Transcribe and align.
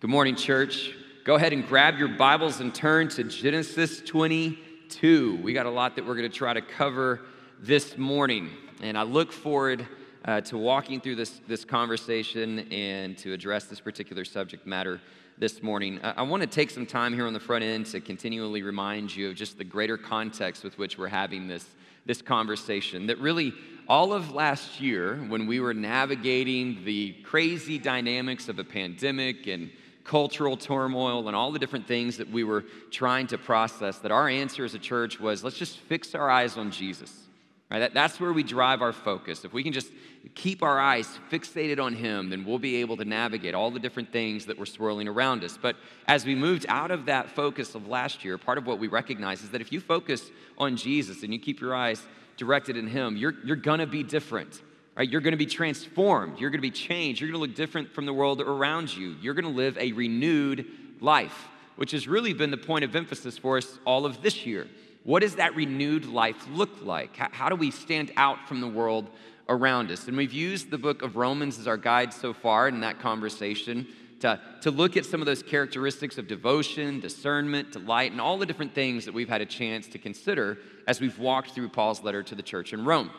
Good 0.00 0.08
morning, 0.08 0.34
church. 0.34 0.94
Go 1.24 1.34
ahead 1.34 1.52
and 1.52 1.68
grab 1.68 1.98
your 1.98 2.08
Bibles 2.08 2.60
and 2.60 2.74
turn 2.74 3.08
to 3.08 3.24
Genesis 3.24 4.00
22. 4.00 5.36
We 5.42 5.52
got 5.52 5.66
a 5.66 5.70
lot 5.70 5.94
that 5.96 6.06
we're 6.06 6.14
going 6.14 6.30
to 6.30 6.34
try 6.34 6.54
to 6.54 6.62
cover 6.62 7.20
this 7.60 7.98
morning, 7.98 8.48
and 8.80 8.96
I 8.96 9.02
look 9.02 9.30
forward 9.30 9.86
uh, 10.24 10.40
to 10.40 10.56
walking 10.56 11.02
through 11.02 11.16
this, 11.16 11.42
this 11.46 11.66
conversation 11.66 12.60
and 12.72 13.18
to 13.18 13.34
address 13.34 13.66
this 13.66 13.78
particular 13.78 14.24
subject 14.24 14.66
matter 14.66 15.02
this 15.36 15.62
morning. 15.62 16.00
I, 16.02 16.12
I 16.16 16.22
want 16.22 16.42
to 16.44 16.46
take 16.46 16.70
some 16.70 16.86
time 16.86 17.12
here 17.12 17.26
on 17.26 17.34
the 17.34 17.38
front 17.38 17.62
end 17.62 17.84
to 17.88 18.00
continually 18.00 18.62
remind 18.62 19.14
you 19.14 19.28
of 19.28 19.34
just 19.34 19.58
the 19.58 19.64
greater 19.64 19.98
context 19.98 20.64
with 20.64 20.78
which 20.78 20.96
we're 20.96 21.08
having 21.08 21.46
this, 21.46 21.66
this 22.06 22.22
conversation. 22.22 23.06
That 23.08 23.18
really, 23.18 23.52
all 23.86 24.14
of 24.14 24.32
last 24.32 24.80
year, 24.80 25.16
when 25.28 25.46
we 25.46 25.60
were 25.60 25.74
navigating 25.74 26.86
the 26.86 27.12
crazy 27.22 27.78
dynamics 27.78 28.48
of 28.48 28.58
a 28.58 28.64
pandemic 28.64 29.46
and 29.46 29.70
cultural 30.04 30.56
turmoil 30.56 31.26
and 31.26 31.36
all 31.36 31.52
the 31.52 31.58
different 31.58 31.86
things 31.86 32.16
that 32.16 32.30
we 32.30 32.44
were 32.44 32.64
trying 32.90 33.26
to 33.28 33.38
process, 33.38 33.98
that 33.98 34.10
our 34.10 34.28
answer 34.28 34.64
as 34.64 34.74
a 34.74 34.78
church 34.78 35.20
was 35.20 35.44
let's 35.44 35.58
just 35.58 35.78
fix 35.78 36.14
our 36.14 36.30
eyes 36.30 36.56
on 36.56 36.70
Jesus. 36.70 37.26
Right? 37.70 37.80
That, 37.80 37.94
that's 37.94 38.18
where 38.18 38.32
we 38.32 38.42
drive 38.42 38.82
our 38.82 38.92
focus. 38.92 39.44
If 39.44 39.52
we 39.52 39.62
can 39.62 39.72
just 39.72 39.92
keep 40.34 40.60
our 40.62 40.80
eyes 40.80 41.06
fixated 41.30 41.80
on 41.80 41.94
Him, 41.94 42.28
then 42.28 42.44
we'll 42.44 42.58
be 42.58 42.76
able 42.76 42.96
to 42.96 43.04
navigate 43.04 43.54
all 43.54 43.70
the 43.70 43.78
different 43.78 44.10
things 44.12 44.46
that 44.46 44.58
were 44.58 44.66
swirling 44.66 45.06
around 45.06 45.44
us. 45.44 45.56
But 45.56 45.76
as 46.08 46.24
we 46.24 46.34
moved 46.34 46.66
out 46.68 46.90
of 46.90 47.06
that 47.06 47.30
focus 47.30 47.76
of 47.76 47.86
last 47.86 48.24
year, 48.24 48.38
part 48.38 48.58
of 48.58 48.66
what 48.66 48.80
we 48.80 48.88
recognize 48.88 49.42
is 49.42 49.50
that 49.50 49.60
if 49.60 49.70
you 49.70 49.80
focus 49.80 50.30
on 50.58 50.76
Jesus 50.76 51.22
and 51.22 51.32
you 51.32 51.38
keep 51.38 51.60
your 51.60 51.74
eyes 51.74 52.02
directed 52.36 52.76
in 52.76 52.88
Him, 52.88 53.16
you're, 53.16 53.34
you're 53.44 53.54
gonna 53.54 53.86
be 53.86 54.02
different. 54.02 54.62
Right? 54.96 55.08
You're 55.08 55.20
gonna 55.20 55.36
be 55.36 55.46
transformed. 55.46 56.38
You're 56.38 56.50
gonna 56.50 56.60
be 56.60 56.70
changed. 56.70 57.20
You're 57.20 57.30
gonna 57.30 57.40
look 57.40 57.54
different 57.54 57.92
from 57.92 58.06
the 58.06 58.12
world 58.12 58.40
around 58.40 58.94
you. 58.94 59.16
You're 59.20 59.34
gonna 59.34 59.48
live 59.48 59.78
a 59.78 59.92
renewed 59.92 60.66
life, 61.00 61.48
which 61.76 61.92
has 61.92 62.06
really 62.06 62.32
been 62.32 62.50
the 62.50 62.56
point 62.56 62.84
of 62.84 62.94
emphasis 62.94 63.38
for 63.38 63.56
us 63.56 63.78
all 63.84 64.04
of 64.04 64.22
this 64.22 64.44
year. 64.44 64.66
What 65.04 65.20
does 65.20 65.36
that 65.36 65.54
renewed 65.56 66.04
life 66.04 66.46
look 66.50 66.82
like? 66.82 67.16
How, 67.16 67.48
do 67.48 67.56
we 67.56 67.70
stand 67.70 68.12
out 68.16 68.46
from 68.46 68.60
the 68.60 68.68
world 68.68 69.08
around 69.48 69.90
us? 69.90 70.06
And 70.08 70.16
we've 70.16 70.32
used 70.32 70.70
the 70.70 70.78
book 70.78 71.02
of 71.02 71.16
Romans 71.16 71.58
as 71.58 71.66
our 71.66 71.78
guide 71.78 72.12
so 72.12 72.34
far 72.34 72.68
in 72.68 72.80
that 72.80 73.00
conversation 73.00 73.86
to, 74.20 74.38
to 74.60 74.70
look 74.70 74.98
at 74.98 75.06
some 75.06 75.20
of 75.20 75.26
those 75.26 75.42
characteristics 75.42 76.18
of 76.18 76.28
devotion, 76.28 77.00
discernment, 77.00 77.72
delight, 77.72 78.12
and 78.12 78.20
all 78.20 78.36
the 78.36 78.44
different 78.44 78.74
things 78.74 79.06
that 79.06 79.14
we've 79.14 79.30
had 79.30 79.40
a 79.40 79.46
chance 79.46 79.86
to 79.88 79.98
consider 79.98 80.58
as 80.86 81.00
we've 81.00 81.18
walked 81.18 81.52
through 81.52 81.70
Paul's 81.70 82.02
letter 82.02 82.22
to 82.22 82.34
the 82.34 82.42
church 82.42 82.74
in 82.74 82.84
Rome. 82.84 83.10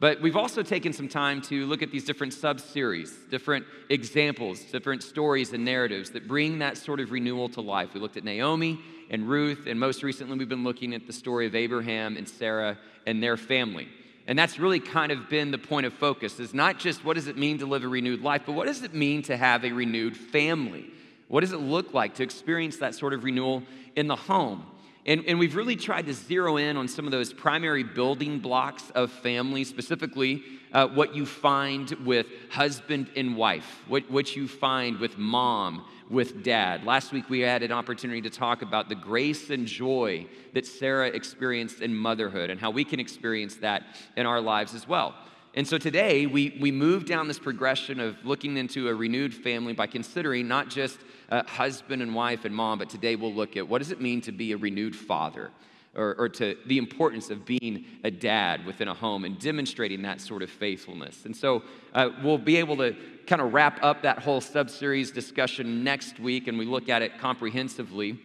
But 0.00 0.22
we've 0.22 0.36
also 0.36 0.62
taken 0.62 0.94
some 0.94 1.08
time 1.08 1.42
to 1.42 1.66
look 1.66 1.82
at 1.82 1.90
these 1.90 2.04
different 2.04 2.32
sub 2.32 2.58
series, 2.58 3.14
different 3.30 3.66
examples, 3.90 4.60
different 4.60 5.02
stories 5.02 5.52
and 5.52 5.62
narratives 5.62 6.10
that 6.12 6.26
bring 6.26 6.60
that 6.60 6.78
sort 6.78 7.00
of 7.00 7.12
renewal 7.12 7.50
to 7.50 7.60
life. 7.60 7.92
We 7.92 8.00
looked 8.00 8.16
at 8.16 8.24
Naomi 8.24 8.80
and 9.10 9.28
Ruth, 9.28 9.66
and 9.66 9.78
most 9.78 10.02
recently, 10.02 10.38
we've 10.38 10.48
been 10.48 10.64
looking 10.64 10.94
at 10.94 11.06
the 11.06 11.12
story 11.12 11.46
of 11.46 11.54
Abraham 11.54 12.16
and 12.16 12.26
Sarah 12.26 12.78
and 13.06 13.22
their 13.22 13.36
family. 13.36 13.88
And 14.26 14.38
that's 14.38 14.58
really 14.58 14.80
kind 14.80 15.12
of 15.12 15.28
been 15.28 15.50
the 15.50 15.58
point 15.58 15.84
of 15.84 15.92
focus 15.92 16.40
is 16.40 16.54
not 16.54 16.78
just 16.78 17.04
what 17.04 17.14
does 17.14 17.26
it 17.26 17.36
mean 17.36 17.58
to 17.58 17.66
live 17.66 17.84
a 17.84 17.88
renewed 17.88 18.22
life, 18.22 18.42
but 18.46 18.52
what 18.52 18.66
does 18.66 18.82
it 18.82 18.94
mean 18.94 19.22
to 19.24 19.36
have 19.36 19.64
a 19.64 19.72
renewed 19.72 20.16
family? 20.16 20.90
What 21.28 21.40
does 21.40 21.52
it 21.52 21.58
look 21.58 21.92
like 21.92 22.14
to 22.14 22.22
experience 22.22 22.78
that 22.78 22.94
sort 22.94 23.12
of 23.12 23.22
renewal 23.22 23.64
in 23.96 24.06
the 24.06 24.16
home? 24.16 24.64
And, 25.06 25.24
and 25.26 25.38
we've 25.38 25.56
really 25.56 25.76
tried 25.76 26.06
to 26.06 26.14
zero 26.14 26.58
in 26.58 26.76
on 26.76 26.86
some 26.86 27.06
of 27.06 27.10
those 27.10 27.32
primary 27.32 27.82
building 27.82 28.38
blocks 28.38 28.90
of 28.94 29.10
family, 29.10 29.64
specifically 29.64 30.42
uh, 30.72 30.88
what 30.88 31.14
you 31.14 31.24
find 31.24 31.90
with 32.04 32.26
husband 32.50 33.10
and 33.16 33.36
wife, 33.36 33.82
what, 33.88 34.10
what 34.10 34.36
you 34.36 34.46
find 34.46 34.98
with 34.98 35.16
mom, 35.16 35.86
with 36.10 36.44
dad. 36.44 36.84
Last 36.84 37.12
week 37.12 37.30
we 37.30 37.40
had 37.40 37.62
an 37.62 37.72
opportunity 37.72 38.20
to 38.22 38.30
talk 38.30 38.62
about 38.62 38.88
the 38.88 38.94
grace 38.94 39.48
and 39.50 39.66
joy 39.66 40.26
that 40.52 40.66
Sarah 40.66 41.08
experienced 41.08 41.80
in 41.80 41.94
motherhood 41.94 42.50
and 42.50 42.60
how 42.60 42.70
we 42.70 42.84
can 42.84 43.00
experience 43.00 43.56
that 43.56 43.84
in 44.16 44.26
our 44.26 44.40
lives 44.40 44.74
as 44.74 44.86
well. 44.86 45.14
And 45.54 45.66
so 45.66 45.78
today 45.78 46.26
we, 46.26 46.56
we 46.60 46.70
move 46.70 47.06
down 47.06 47.26
this 47.26 47.40
progression 47.40 47.98
of 47.98 48.16
looking 48.24 48.56
into 48.56 48.88
a 48.88 48.94
renewed 48.94 49.34
family 49.34 49.72
by 49.72 49.88
considering 49.88 50.46
not 50.46 50.68
just 50.68 50.98
uh, 51.28 51.42
husband 51.44 52.02
and 52.02 52.14
wife 52.14 52.44
and 52.44 52.54
mom, 52.54 52.78
but 52.78 52.88
today 52.88 53.16
we'll 53.16 53.34
look 53.34 53.56
at 53.56 53.68
what 53.68 53.78
does 53.78 53.90
it 53.90 54.00
mean 54.00 54.20
to 54.20 54.32
be 54.32 54.52
a 54.52 54.56
renewed 54.56 54.94
father 54.94 55.50
or, 55.96 56.14
or 56.18 56.28
to 56.28 56.56
the 56.66 56.78
importance 56.78 57.30
of 57.30 57.44
being 57.44 57.84
a 58.04 58.12
dad 58.12 58.64
within 58.64 58.86
a 58.86 58.94
home 58.94 59.24
and 59.24 59.40
demonstrating 59.40 60.02
that 60.02 60.20
sort 60.20 60.42
of 60.42 60.50
faithfulness. 60.50 61.24
And 61.24 61.36
so 61.36 61.64
uh, 61.94 62.10
we'll 62.22 62.38
be 62.38 62.56
able 62.58 62.76
to 62.76 62.94
kind 63.26 63.42
of 63.42 63.52
wrap 63.52 63.82
up 63.82 64.02
that 64.02 64.20
whole 64.20 64.40
sub-series 64.40 65.10
discussion 65.10 65.82
next 65.82 66.20
week 66.20 66.46
and 66.46 66.60
we 66.60 66.64
look 66.64 66.88
at 66.88 67.02
it 67.02 67.18
comprehensively 67.18 68.20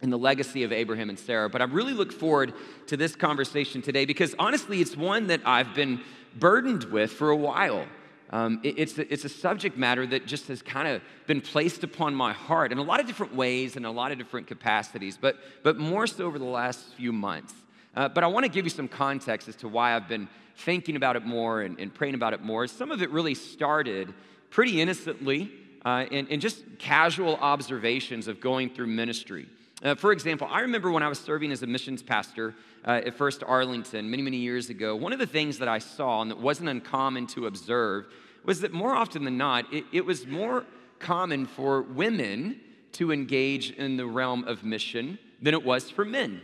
in 0.00 0.08
the 0.08 0.18
legacy 0.18 0.62
of 0.62 0.72
Abraham 0.72 1.10
and 1.10 1.18
Sarah. 1.18 1.50
But 1.50 1.60
I 1.60 1.66
really 1.66 1.92
look 1.92 2.10
forward 2.10 2.54
to 2.86 2.96
this 2.96 3.14
conversation 3.14 3.82
today 3.82 4.06
because 4.06 4.34
honestly, 4.38 4.80
it's 4.80 4.96
one 4.96 5.26
that 5.26 5.42
I've 5.44 5.74
been 5.74 6.00
burdened 6.38 6.84
with 6.84 7.12
for 7.12 7.30
a 7.30 7.36
while. 7.36 7.86
Um, 8.30 8.60
it, 8.62 8.78
it's, 8.78 8.98
a, 8.98 9.12
it's 9.12 9.24
a 9.24 9.28
subject 9.28 9.76
matter 9.76 10.06
that 10.06 10.26
just 10.26 10.46
has 10.48 10.62
kind 10.62 10.86
of 10.86 11.02
been 11.26 11.40
placed 11.40 11.82
upon 11.82 12.14
my 12.14 12.32
heart 12.32 12.70
in 12.70 12.78
a 12.78 12.82
lot 12.82 13.00
of 13.00 13.06
different 13.06 13.34
ways 13.34 13.76
and 13.76 13.84
a 13.84 13.90
lot 13.90 14.12
of 14.12 14.18
different 14.18 14.46
capacities, 14.46 15.18
but, 15.20 15.36
but 15.64 15.78
more 15.78 16.06
so 16.06 16.24
over 16.26 16.38
the 16.38 16.44
last 16.44 16.94
few 16.94 17.12
months. 17.12 17.54
Uh, 17.96 18.08
but 18.08 18.22
I 18.22 18.28
want 18.28 18.44
to 18.44 18.50
give 18.50 18.64
you 18.64 18.70
some 18.70 18.86
context 18.86 19.48
as 19.48 19.56
to 19.56 19.68
why 19.68 19.96
I've 19.96 20.08
been 20.08 20.28
thinking 20.56 20.94
about 20.94 21.16
it 21.16 21.26
more 21.26 21.62
and, 21.62 21.78
and 21.80 21.92
praying 21.92 22.14
about 22.14 22.32
it 22.32 22.42
more. 22.42 22.66
Some 22.68 22.92
of 22.92 23.02
it 23.02 23.10
really 23.10 23.34
started 23.34 24.14
pretty 24.50 24.80
innocently 24.80 25.50
uh, 25.84 26.04
in, 26.10 26.26
in 26.28 26.40
just 26.40 26.62
casual 26.78 27.36
observations 27.36 28.28
of 28.28 28.40
going 28.40 28.70
through 28.70 28.86
ministry. 28.86 29.48
Uh, 29.82 29.94
for 29.94 30.12
example, 30.12 30.46
I 30.50 30.60
remember 30.60 30.90
when 30.90 31.02
I 31.02 31.08
was 31.08 31.18
serving 31.18 31.52
as 31.52 31.62
a 31.62 31.66
missions 31.66 32.02
pastor 32.02 32.54
uh, 32.86 33.00
at 33.06 33.14
First 33.14 33.42
Arlington 33.42 34.10
many, 34.10 34.22
many 34.22 34.36
years 34.36 34.68
ago, 34.68 34.94
one 34.94 35.12
of 35.12 35.18
the 35.18 35.26
things 35.26 35.58
that 35.58 35.68
I 35.68 35.78
saw 35.78 36.20
and 36.20 36.30
that 36.30 36.38
wasn't 36.38 36.68
uncommon 36.68 37.26
to 37.28 37.46
observe 37.46 38.06
was 38.44 38.60
that 38.60 38.72
more 38.72 38.94
often 38.94 39.24
than 39.24 39.38
not, 39.38 39.72
it, 39.72 39.84
it 39.92 40.04
was 40.04 40.26
more 40.26 40.64
common 40.98 41.46
for 41.46 41.82
women 41.82 42.60
to 42.92 43.12
engage 43.12 43.70
in 43.70 43.96
the 43.96 44.06
realm 44.06 44.44
of 44.44 44.64
mission 44.64 45.18
than 45.40 45.54
it 45.54 45.64
was 45.64 45.90
for 45.90 46.04
men. 46.04 46.42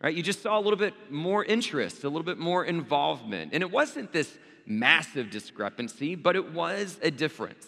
Right? 0.00 0.14
You 0.14 0.22
just 0.22 0.42
saw 0.42 0.58
a 0.58 0.60
little 0.60 0.78
bit 0.78 0.94
more 1.10 1.44
interest, 1.44 2.04
a 2.04 2.08
little 2.08 2.22
bit 2.22 2.38
more 2.38 2.64
involvement. 2.64 3.52
And 3.52 3.62
it 3.62 3.70
wasn't 3.70 4.12
this 4.12 4.38
massive 4.66 5.30
discrepancy, 5.30 6.14
but 6.14 6.36
it 6.36 6.52
was 6.52 6.98
a 7.02 7.10
difference. 7.10 7.66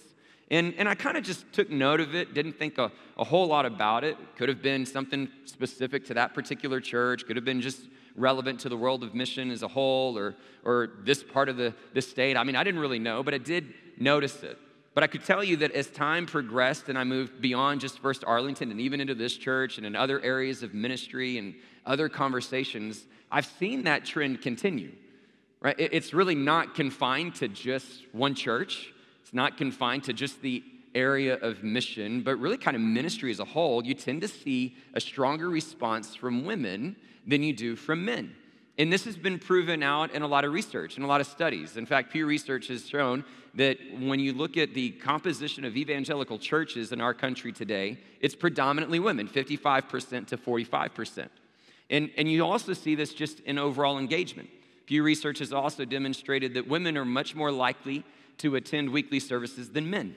And, 0.50 0.74
and 0.78 0.88
I 0.88 0.94
kind 0.94 1.16
of 1.16 1.24
just 1.24 1.50
took 1.52 1.70
note 1.70 2.00
of 2.00 2.14
it, 2.14 2.32
didn't 2.32 2.58
think 2.58 2.78
a, 2.78 2.90
a 3.18 3.24
whole 3.24 3.46
lot 3.46 3.66
about 3.66 4.02
it. 4.02 4.16
Could 4.36 4.48
have 4.48 4.62
been 4.62 4.86
something 4.86 5.28
specific 5.44 6.06
to 6.06 6.14
that 6.14 6.32
particular 6.34 6.80
church, 6.80 7.26
could 7.26 7.36
have 7.36 7.44
been 7.44 7.60
just 7.60 7.82
relevant 8.16 8.60
to 8.60 8.68
the 8.68 8.76
world 8.76 9.04
of 9.04 9.14
mission 9.14 9.50
as 9.50 9.62
a 9.62 9.68
whole 9.68 10.18
or, 10.18 10.34
or 10.64 10.90
this 11.04 11.22
part 11.22 11.48
of 11.48 11.56
the, 11.56 11.74
the 11.94 12.02
state. 12.02 12.36
I 12.36 12.44
mean, 12.44 12.56
I 12.56 12.64
didn't 12.64 12.80
really 12.80 12.98
know, 12.98 13.22
but 13.22 13.34
I 13.34 13.38
did 13.38 13.74
notice 13.98 14.42
it. 14.42 14.58
But 14.94 15.04
I 15.04 15.06
could 15.06 15.24
tell 15.24 15.44
you 15.44 15.58
that 15.58 15.70
as 15.72 15.86
time 15.88 16.26
progressed 16.26 16.88
and 16.88 16.98
I 16.98 17.04
moved 17.04 17.40
beyond 17.40 17.80
just 17.80 18.00
First 18.00 18.24
Arlington 18.26 18.70
and 18.70 18.80
even 18.80 19.00
into 19.00 19.14
this 19.14 19.36
church 19.36 19.76
and 19.76 19.86
in 19.86 19.94
other 19.94 20.20
areas 20.20 20.62
of 20.62 20.74
ministry 20.74 21.38
and 21.38 21.54
other 21.86 22.08
conversations, 22.08 23.06
I've 23.30 23.46
seen 23.46 23.84
that 23.84 24.04
trend 24.04 24.40
continue. 24.40 24.92
Right? 25.60 25.76
It's 25.78 26.14
really 26.14 26.34
not 26.34 26.74
confined 26.74 27.34
to 27.36 27.48
just 27.48 28.02
one 28.12 28.34
church. 28.34 28.92
It's 29.28 29.34
not 29.34 29.58
confined 29.58 30.04
to 30.04 30.14
just 30.14 30.40
the 30.40 30.64
area 30.94 31.34
of 31.34 31.62
mission, 31.62 32.22
but 32.22 32.36
really 32.38 32.56
kind 32.56 32.74
of 32.74 32.80
ministry 32.80 33.30
as 33.30 33.40
a 33.40 33.44
whole. 33.44 33.84
You 33.84 33.92
tend 33.92 34.22
to 34.22 34.28
see 34.28 34.74
a 34.94 35.02
stronger 35.02 35.50
response 35.50 36.16
from 36.16 36.46
women 36.46 36.96
than 37.26 37.42
you 37.42 37.52
do 37.52 37.76
from 37.76 38.06
men. 38.06 38.34
And 38.78 38.90
this 38.90 39.04
has 39.04 39.18
been 39.18 39.38
proven 39.38 39.82
out 39.82 40.14
in 40.14 40.22
a 40.22 40.26
lot 40.26 40.46
of 40.46 40.54
research 40.54 40.96
and 40.96 41.04
a 41.04 41.06
lot 41.06 41.20
of 41.20 41.26
studies. 41.26 41.76
In 41.76 41.84
fact, 41.84 42.10
Pew 42.10 42.24
Research 42.24 42.68
has 42.68 42.88
shown 42.88 43.22
that 43.52 43.76
when 44.00 44.18
you 44.18 44.32
look 44.32 44.56
at 44.56 44.72
the 44.72 44.92
composition 44.92 45.66
of 45.66 45.76
evangelical 45.76 46.38
churches 46.38 46.90
in 46.92 47.02
our 47.02 47.12
country 47.12 47.52
today, 47.52 47.98
it's 48.20 48.34
predominantly 48.34 48.98
women, 48.98 49.28
55% 49.28 50.26
to 50.28 50.38
45%. 50.38 51.28
And, 51.90 52.10
and 52.16 52.32
you 52.32 52.46
also 52.46 52.72
see 52.72 52.94
this 52.94 53.12
just 53.12 53.40
in 53.40 53.58
overall 53.58 53.98
engagement. 53.98 54.48
Pew 54.86 55.02
Research 55.02 55.40
has 55.40 55.52
also 55.52 55.84
demonstrated 55.84 56.54
that 56.54 56.66
women 56.66 56.96
are 56.96 57.04
much 57.04 57.34
more 57.34 57.52
likely 57.52 58.06
to 58.38 58.56
attend 58.56 58.90
weekly 58.90 59.20
services 59.20 59.70
than 59.70 59.90
men. 59.90 60.14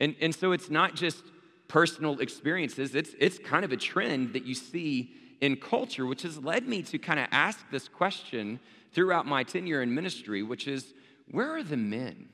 And, 0.00 0.16
and 0.20 0.34
so 0.34 0.52
it's 0.52 0.70
not 0.70 0.94
just 0.94 1.22
personal 1.68 2.20
experiences, 2.20 2.94
it's, 2.94 3.14
it's 3.18 3.38
kind 3.38 3.64
of 3.64 3.72
a 3.72 3.76
trend 3.76 4.34
that 4.34 4.44
you 4.44 4.54
see 4.54 5.14
in 5.40 5.56
culture, 5.56 6.06
which 6.06 6.22
has 6.22 6.38
led 6.38 6.66
me 6.68 6.82
to 6.82 6.98
kind 6.98 7.18
of 7.18 7.26
ask 7.32 7.58
this 7.70 7.88
question 7.88 8.60
throughout 8.92 9.26
my 9.26 9.42
tenure 9.42 9.82
in 9.82 9.94
ministry, 9.94 10.42
which 10.42 10.68
is 10.68 10.92
where 11.30 11.50
are 11.56 11.62
the 11.62 11.76
men? 11.76 12.28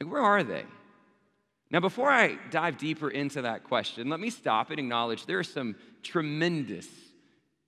Like, 0.00 0.12
where 0.12 0.22
are 0.22 0.42
they? 0.42 0.64
Now, 1.70 1.80
before 1.80 2.10
I 2.10 2.38
dive 2.50 2.76
deeper 2.78 3.08
into 3.08 3.42
that 3.42 3.64
question, 3.64 4.08
let 4.08 4.20
me 4.20 4.30
stop 4.30 4.70
and 4.70 4.78
acknowledge 4.78 5.26
there 5.26 5.38
are 5.38 5.44
some 5.44 5.74
tremendous 6.02 6.86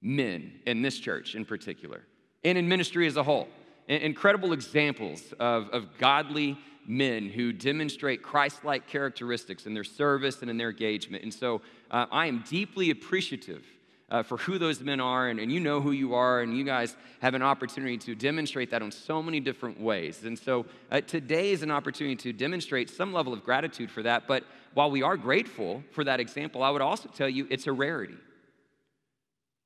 men 0.02 0.52
in 0.66 0.82
this 0.82 0.98
church 0.98 1.34
in 1.34 1.44
particular, 1.44 2.02
and 2.44 2.58
in 2.58 2.68
ministry 2.68 3.06
as 3.06 3.16
a 3.16 3.22
whole 3.22 3.48
incredible 3.88 4.52
examples 4.52 5.32
of, 5.38 5.68
of 5.70 5.98
godly 5.98 6.58
men 6.86 7.28
who 7.28 7.52
demonstrate 7.52 8.22
Christ 8.22 8.64
like 8.64 8.86
characteristics 8.86 9.66
in 9.66 9.74
their 9.74 9.84
service 9.84 10.42
and 10.42 10.50
in 10.50 10.56
their 10.56 10.70
engagement. 10.70 11.22
And 11.22 11.34
so 11.34 11.60
uh, 11.90 12.06
I 12.10 12.26
am 12.26 12.44
deeply 12.48 12.90
appreciative 12.90 13.64
uh, 14.08 14.22
for 14.22 14.36
who 14.36 14.56
those 14.56 14.80
men 14.80 15.00
are, 15.00 15.28
and, 15.28 15.40
and 15.40 15.50
you 15.50 15.58
know 15.58 15.80
who 15.80 15.90
you 15.90 16.14
are, 16.14 16.40
and 16.40 16.56
you 16.56 16.62
guys 16.62 16.94
have 17.20 17.34
an 17.34 17.42
opportunity 17.42 17.98
to 17.98 18.14
demonstrate 18.14 18.70
that 18.70 18.80
in 18.80 18.92
so 18.92 19.20
many 19.20 19.40
different 19.40 19.80
ways. 19.80 20.22
And 20.24 20.38
so 20.38 20.66
uh, 20.92 21.00
today 21.00 21.50
is 21.50 21.64
an 21.64 21.72
opportunity 21.72 22.14
to 22.16 22.32
demonstrate 22.32 22.88
some 22.88 23.12
level 23.12 23.32
of 23.32 23.42
gratitude 23.42 23.90
for 23.90 24.02
that. 24.04 24.28
But 24.28 24.44
while 24.74 24.90
we 24.92 25.02
are 25.02 25.16
grateful 25.16 25.82
for 25.90 26.04
that 26.04 26.20
example, 26.20 26.62
I 26.62 26.70
would 26.70 26.82
also 26.82 27.08
tell 27.08 27.28
you 27.28 27.48
it's 27.50 27.66
a 27.66 27.72
rarity. 27.72 28.18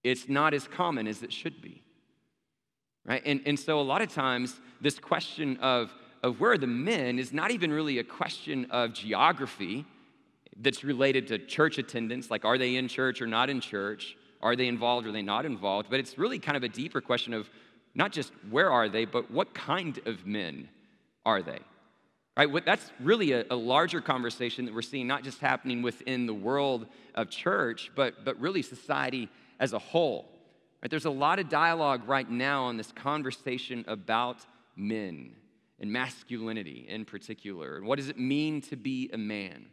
It's 0.02 0.26
not 0.26 0.54
as 0.54 0.66
common 0.66 1.06
as 1.06 1.22
it 1.22 1.32
should 1.32 1.60
be. 1.60 1.82
Right? 3.04 3.22
And, 3.24 3.40
and 3.46 3.58
so 3.58 3.80
a 3.80 3.82
lot 3.82 4.02
of 4.02 4.12
times, 4.12 4.60
this 4.80 4.98
question 4.98 5.56
of, 5.58 5.92
of 6.22 6.40
where 6.40 6.52
are 6.52 6.58
the 6.58 6.66
men 6.66 7.18
is 7.18 7.32
not 7.32 7.50
even 7.50 7.72
really 7.72 7.98
a 7.98 8.04
question 8.04 8.66
of 8.70 8.92
geography 8.92 9.84
that's 10.60 10.84
related 10.84 11.26
to 11.28 11.38
church 11.38 11.78
attendance, 11.78 12.30
like 12.30 12.44
are 12.44 12.58
they 12.58 12.76
in 12.76 12.88
church 12.88 13.22
or 13.22 13.26
not 13.26 13.48
in 13.48 13.60
church? 13.60 14.16
Are 14.42 14.56
they 14.56 14.68
involved 14.68 15.06
or 15.06 15.10
are 15.10 15.12
they 15.12 15.22
not 15.22 15.44
involved? 15.44 15.88
But 15.90 16.00
it's 16.00 16.18
really 16.18 16.38
kind 16.38 16.56
of 16.56 16.62
a 16.62 16.68
deeper 16.68 17.00
question 17.00 17.34
of 17.34 17.48
not 17.94 18.12
just 18.12 18.32
where 18.50 18.70
are 18.70 18.88
they, 18.88 19.04
but 19.04 19.30
what 19.30 19.54
kind 19.54 19.98
of 20.06 20.26
men 20.26 20.68
are 21.24 21.42
they? 21.42 21.58
Right? 22.36 22.64
That's 22.64 22.90
really 23.00 23.32
a, 23.32 23.44
a, 23.50 23.56
larger 23.56 24.00
conversation 24.00 24.64
that 24.64 24.74
we're 24.74 24.82
seeing 24.82 25.06
not 25.06 25.24
just 25.24 25.40
happening 25.40 25.82
within 25.82 26.26
the 26.26 26.32
world 26.32 26.86
of 27.14 27.28
church, 27.28 27.90
but, 27.94 28.24
but 28.24 28.40
really 28.40 28.62
society 28.62 29.28
as 29.58 29.72
a 29.72 29.78
whole. 29.78 30.26
Right? 30.82 30.90
There's 30.90 31.04
a 31.04 31.10
lot 31.10 31.38
of 31.38 31.48
dialogue 31.48 32.08
right 32.08 32.28
now 32.28 32.64
on 32.64 32.76
this 32.76 32.92
conversation 32.92 33.84
about 33.86 34.38
men 34.76 35.32
and 35.78 35.92
masculinity 35.92 36.86
in 36.88 37.04
particular. 37.04 37.76
And 37.76 37.86
what 37.86 37.98
does 37.98 38.08
it 38.08 38.18
mean 38.18 38.60
to 38.62 38.76
be 38.76 39.10
a 39.12 39.18
man? 39.18 39.66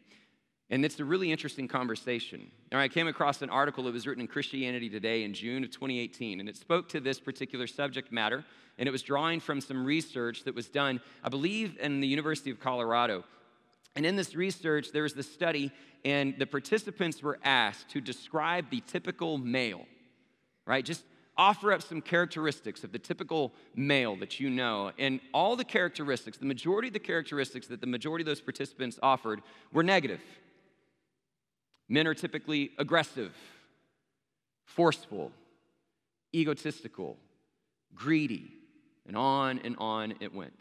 And 0.69 0.83
it's 0.83 0.99
a 0.99 1.05
really 1.05 1.31
interesting 1.31 1.67
conversation. 1.67 2.51
Now, 2.71 2.79
I 2.79 2.89
came 2.89 3.07
across 3.07 3.41
an 3.41 3.49
article 3.49 3.85
that 3.85 3.93
was 3.93 4.05
written 4.05 4.21
in 4.21 4.27
Christianity 4.27 4.89
Today 4.89 5.23
in 5.23 5.33
June 5.33 5.63
of 5.63 5.71
2018, 5.71 6.41
and 6.41 6.49
it 6.49 6.57
spoke 6.57 6.89
to 6.89 6.99
this 6.99 7.21
particular 7.21 7.67
subject 7.67 8.11
matter, 8.11 8.43
and 8.77 8.87
it 8.87 8.91
was 8.91 9.01
drawing 9.01 9.39
from 9.39 9.61
some 9.61 9.85
research 9.85 10.43
that 10.43 10.53
was 10.53 10.67
done, 10.67 10.99
I 11.23 11.29
believe, 11.29 11.77
in 11.79 12.01
the 12.01 12.07
University 12.07 12.51
of 12.51 12.59
Colorado. 12.59 13.23
And 13.95 14.05
in 14.05 14.17
this 14.17 14.35
research, 14.35 14.91
there 14.91 15.03
was 15.03 15.13
this 15.13 15.31
study, 15.31 15.71
and 16.03 16.37
the 16.37 16.45
participants 16.45 17.23
were 17.23 17.39
asked 17.45 17.89
to 17.91 18.01
describe 18.01 18.69
the 18.69 18.81
typical 18.81 19.37
male, 19.37 19.85
right? 20.67 20.85
Just 20.85 21.03
offer 21.37 21.71
up 21.71 21.81
some 21.81 22.01
characteristics 22.01 22.83
of 22.83 22.91
the 22.91 22.99
typical 22.99 23.53
male 23.75 24.15
that 24.17 24.39
you 24.39 24.49
know. 24.49 24.91
And 24.99 25.19
all 25.33 25.55
the 25.55 25.63
characteristics, 25.63 26.37
the 26.37 26.45
majority 26.45 26.89
of 26.89 26.93
the 26.93 26.99
characteristics 26.99 27.67
that 27.67 27.81
the 27.81 27.87
majority 27.87 28.23
of 28.23 28.27
those 28.27 28.41
participants 28.41 28.99
offered 29.01 29.41
were 29.71 29.83
negative. 29.83 30.19
Men 31.89 32.05
are 32.05 32.13
typically 32.13 32.71
aggressive, 32.77 33.33
forceful, 34.65 35.31
egotistical, 36.35 37.17
greedy, 37.95 38.51
and 39.07 39.15
on 39.15 39.59
and 39.63 39.75
on 39.77 40.15
it 40.19 40.33
went. 40.33 40.59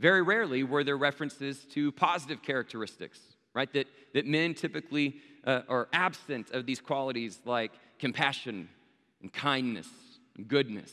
Very 0.00 0.22
rarely 0.22 0.64
were 0.64 0.82
there 0.82 0.96
references 0.96 1.64
to 1.72 1.92
positive 1.92 2.42
characteristics, 2.42 3.20
right? 3.54 3.72
That, 3.72 3.86
that 4.14 4.26
men 4.26 4.52
typically 4.52 5.20
uh, 5.44 5.62
are 5.68 5.88
absent 5.92 6.50
of 6.50 6.66
these 6.66 6.80
qualities 6.80 7.38
like 7.44 7.72
compassion 7.98 8.68
and 9.26 9.32
kindness 9.32 9.88
and 10.36 10.46
goodness. 10.46 10.92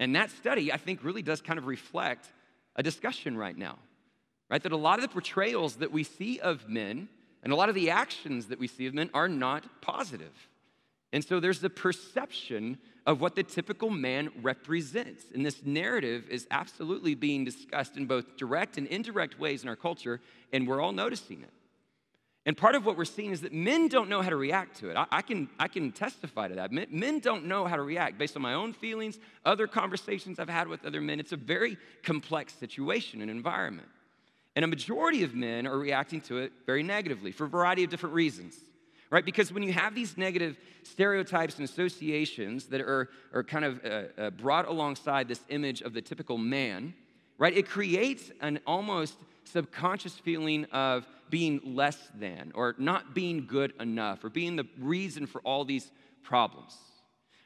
And 0.00 0.16
that 0.16 0.30
study, 0.30 0.72
I 0.72 0.78
think, 0.78 1.04
really 1.04 1.22
does 1.22 1.40
kind 1.40 1.60
of 1.60 1.66
reflect 1.66 2.26
a 2.74 2.82
discussion 2.82 3.36
right 3.36 3.56
now, 3.56 3.78
right? 4.50 4.60
That 4.60 4.72
a 4.72 4.76
lot 4.76 4.98
of 4.98 5.02
the 5.02 5.08
portrayals 5.08 5.76
that 5.76 5.92
we 5.92 6.02
see 6.02 6.40
of 6.40 6.68
men 6.68 7.08
and 7.44 7.52
a 7.52 7.56
lot 7.56 7.68
of 7.68 7.76
the 7.76 7.90
actions 7.90 8.46
that 8.46 8.58
we 8.58 8.66
see 8.66 8.86
of 8.86 8.94
men 8.94 9.10
are 9.14 9.28
not 9.28 9.80
positive. 9.80 10.32
And 11.12 11.24
so 11.24 11.38
there's 11.38 11.60
the 11.60 11.70
perception 11.70 12.78
of 13.06 13.20
what 13.20 13.36
the 13.36 13.44
typical 13.44 13.90
man 13.90 14.30
represents. 14.42 15.26
And 15.32 15.46
this 15.46 15.64
narrative 15.64 16.24
is 16.28 16.48
absolutely 16.50 17.14
being 17.14 17.44
discussed 17.44 17.96
in 17.96 18.06
both 18.06 18.36
direct 18.36 18.76
and 18.76 18.88
indirect 18.88 19.38
ways 19.38 19.62
in 19.62 19.68
our 19.68 19.76
culture, 19.76 20.20
and 20.52 20.66
we're 20.66 20.80
all 20.80 20.92
noticing 20.92 21.42
it. 21.42 21.52
And 22.48 22.56
part 22.56 22.74
of 22.74 22.86
what 22.86 22.96
we're 22.96 23.04
seeing 23.04 23.30
is 23.30 23.42
that 23.42 23.52
men 23.52 23.88
don't 23.88 24.08
know 24.08 24.22
how 24.22 24.30
to 24.30 24.36
react 24.36 24.78
to 24.78 24.88
it. 24.88 24.96
I, 24.96 25.04
I 25.12 25.20
can, 25.20 25.50
I 25.60 25.68
can 25.68 25.92
testify 25.92 26.48
to 26.48 26.54
that. 26.54 26.72
Men, 26.72 26.86
men 26.88 27.18
don't 27.18 27.44
know 27.44 27.66
how 27.66 27.76
to 27.76 27.82
react 27.82 28.16
based 28.16 28.36
on 28.36 28.42
my 28.42 28.54
own 28.54 28.72
feelings, 28.72 29.18
other 29.44 29.66
conversations 29.66 30.38
I've 30.38 30.48
had 30.48 30.66
with 30.66 30.86
other 30.86 31.02
men. 31.02 31.20
It's 31.20 31.32
a 31.32 31.36
very 31.36 31.76
complex 32.02 32.54
situation 32.54 33.20
and 33.20 33.30
environment. 33.30 33.86
And 34.56 34.64
a 34.64 34.68
majority 34.68 35.24
of 35.24 35.34
men 35.34 35.66
are 35.66 35.76
reacting 35.76 36.22
to 36.22 36.38
it 36.38 36.52
very 36.64 36.82
negatively 36.82 37.32
for 37.32 37.44
a 37.44 37.48
variety 37.48 37.84
of 37.84 37.90
different 37.90 38.14
reasons, 38.14 38.56
right? 39.10 39.26
Because 39.26 39.52
when 39.52 39.62
you 39.62 39.74
have 39.74 39.94
these 39.94 40.16
negative 40.16 40.56
stereotypes 40.84 41.56
and 41.56 41.68
associations 41.68 42.64
that 42.68 42.80
are, 42.80 43.10
are 43.34 43.44
kind 43.44 43.66
of 43.66 43.84
uh, 43.84 43.88
uh, 44.16 44.30
brought 44.30 44.66
alongside 44.66 45.28
this 45.28 45.44
image 45.50 45.82
of 45.82 45.92
the 45.92 46.00
typical 46.00 46.38
man, 46.38 46.94
right, 47.36 47.54
it 47.54 47.68
creates 47.68 48.30
an 48.40 48.58
almost 48.66 49.18
subconscious 49.44 50.14
feeling 50.14 50.64
of 50.72 51.04
being 51.30 51.60
less 51.64 51.98
than 52.14 52.52
or 52.54 52.74
not 52.78 53.14
being 53.14 53.46
good 53.46 53.72
enough 53.80 54.24
or 54.24 54.30
being 54.30 54.56
the 54.56 54.66
reason 54.78 55.26
for 55.26 55.40
all 55.42 55.64
these 55.64 55.90
problems 56.22 56.76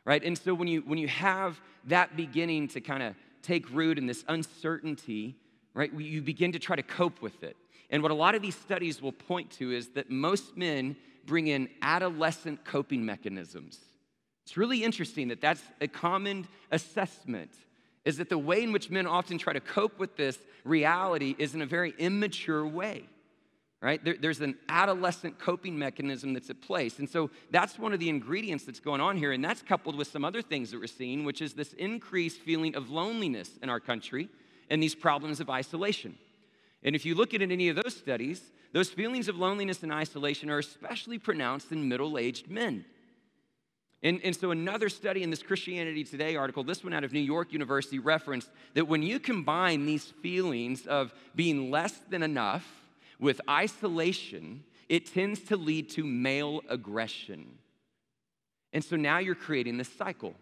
right 0.05 0.25
and 0.25 0.37
so 0.37 0.55
when 0.55 0.69
you 0.69 0.83
when 0.87 0.99
you 0.99 1.09
have 1.09 1.61
that 1.85 2.17
beginning 2.17 2.69
to 2.69 2.81
kind 2.81 3.03
of 3.03 3.15
take 3.43 3.69
root 3.71 3.99
in 3.99 4.07
this 4.07 4.25
uncertainty 4.29 5.37
right? 5.75 5.93
You 5.93 6.23
begin 6.23 6.53
to 6.53 6.59
try 6.59 6.77
to 6.77 6.83
cope 6.83 7.23
with 7.23 7.43
it. 7.43 7.57
And 7.91 8.03
what 8.03 8.11
a 8.11 8.15
lot 8.15 8.35
of 8.35 8.43
these 8.43 8.57
studies 8.57 9.03
will 9.03 9.13
point 9.13 9.51
to 9.53 9.73
is 9.73 9.89
that 9.91 10.11
most 10.11 10.57
men 10.57 10.97
bring 11.25 11.47
in 11.47 11.69
adolescent 11.83 12.65
coping 12.65 13.05
mechanisms. 13.05 13.79
It's 14.45 14.57
really 14.57 14.83
interesting 14.83 15.29
that 15.29 15.41
that's 15.41 15.63
a 15.81 15.89
common 15.89 16.47
assessment 16.71 17.51
is 18.05 18.17
that 18.17 18.29
the 18.29 18.39
way 18.39 18.63
in 18.63 18.73
which 18.73 18.91
men 18.91 19.07
often 19.07 19.39
try 19.39 19.53
to 19.53 19.61
cope 19.61 19.99
with 19.99 20.17
this 20.17 20.39
reality 20.65 21.37
is 21.39 21.55
in 21.55 21.63
a 21.63 21.67
very 21.67 21.95
immature 21.99 22.67
way 22.67 23.05
right 23.83 24.03
there, 24.05 24.17
there's 24.19 24.41
an 24.41 24.57
adolescent 24.69 25.39
coping 25.39 25.79
mechanism 25.79 26.33
that's 26.33 26.49
at 26.49 26.61
place 26.63 26.99
and 26.99 27.09
so 27.09 27.31
that's 27.51 27.79
one 27.79 27.93
of 27.93 28.01
the 28.01 28.09
ingredients 28.09 28.65
that's 28.65 28.81
going 28.81 29.01
on 29.01 29.17
here 29.17 29.33
and 29.33 29.45
that's 29.45 29.61
coupled 29.61 29.97
with 29.97 30.09
some 30.09 30.25
other 30.25 30.41
things 30.41 30.71
that 30.71 30.81
we're 30.81 30.87
seeing 30.87 31.25
which 31.25 31.43
is 31.43 31.53
this 31.53 31.75
increased 31.75 32.41
feeling 32.41 32.75
of 32.75 32.91
loneliness 32.91 33.51
in 33.63 33.69
our 33.69 33.81
country 33.81 34.29
and 34.73 34.83
these 34.83 34.95
problems 34.95 35.39
of 35.39 35.51
isolation. 35.51 36.17
And 36.83 36.97
if 36.97 37.05
you 37.05 37.15
look 37.15 37.35
at 37.35 37.43
any 37.43 37.69
of 37.69 37.77
those 37.77 37.95
studies, 37.95 38.41
those 38.73 38.89
feelings 38.89 39.29
of 39.29 39.37
loneliness 39.37 39.83
and 39.83 39.93
isolation 39.93 40.49
are 40.49 40.59
especially 40.59 41.19
pronounced 41.19 41.71
in 41.73 41.89
middle 41.91 42.17
aged 42.17 42.51
men. 42.51 42.87
And, 44.03 44.19
and 44.25 44.35
so, 44.35 44.51
another 44.51 44.89
study 44.89 45.23
in 45.23 45.31
this 45.31 45.43
Christianity 45.43 46.03
Today 46.05 46.37
article, 46.37 46.65
this 46.65 46.83
one 46.83 46.95
out 46.95 47.05
of 47.05 47.13
New 47.13 47.21
York 47.21 47.53
University, 47.53 47.99
referenced 47.99 48.49
that 48.73 48.89
when 48.89 49.03
you 49.03 49.21
combine 49.21 49.85
these 49.85 50.07
feelings 50.23 50.87
of 50.87 51.13
being 51.37 51.71
less 51.71 51.93
than 52.09 52.23
enough 52.23 52.67
with 53.23 53.41
isolation, 53.49 54.65
it 54.89 55.07
tends 55.15 55.41
to 55.45 55.57
lead 55.57 55.89
to 55.91 56.05
male 56.05 56.61
aggression. 56.69 57.47
And 58.73 58.85
so 58.85 58.97
now 58.97 59.19
you're 59.19 59.37
creating 59.37 59.79
this 59.79 59.89
cycle, 59.89 60.35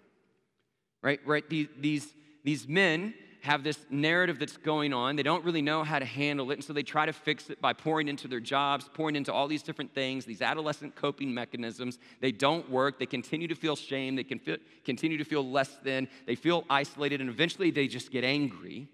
right? 1.02 1.20
Right? 1.26 1.48
These, 1.48 1.68
these, 1.78 2.14
these 2.42 2.66
men 2.66 3.12
have 3.42 3.62
this 3.62 3.78
narrative 3.90 4.38
that's 4.38 4.56
going 4.56 4.94
on. 4.94 5.16
They 5.16 5.22
don't 5.22 5.44
really 5.44 5.60
know 5.60 5.84
how 5.84 5.98
to 5.98 6.04
handle 6.06 6.50
it, 6.50 6.54
and 6.54 6.64
so 6.64 6.72
they 6.72 6.82
try 6.82 7.04
to 7.04 7.12
fix 7.12 7.50
it 7.50 7.60
by 7.60 7.74
pouring 7.74 8.08
into 8.08 8.28
their 8.28 8.40
jobs, 8.40 8.88
pouring 8.94 9.14
into 9.14 9.32
all 9.32 9.46
these 9.46 9.62
different 9.62 9.94
things, 9.94 10.24
these 10.24 10.42
adolescent 10.42 10.94
coping 10.94 11.34
mechanisms. 11.34 11.98
They 12.20 12.32
don't 12.32 12.68
work. 12.70 12.98
They 12.98 13.06
continue 13.06 13.48
to 13.48 13.54
feel 13.54 13.76
shame. 13.76 14.16
They 14.16 14.24
can 14.24 14.38
feel, 14.38 14.56
continue 14.84 15.18
to 15.18 15.24
feel 15.24 15.48
less 15.48 15.76
than. 15.84 16.08
They 16.26 16.34
feel 16.34 16.64
isolated, 16.70 17.20
and 17.20 17.28
eventually 17.28 17.70
they 17.70 17.88
just 17.88 18.10
get 18.10 18.24
angry, 18.24 18.88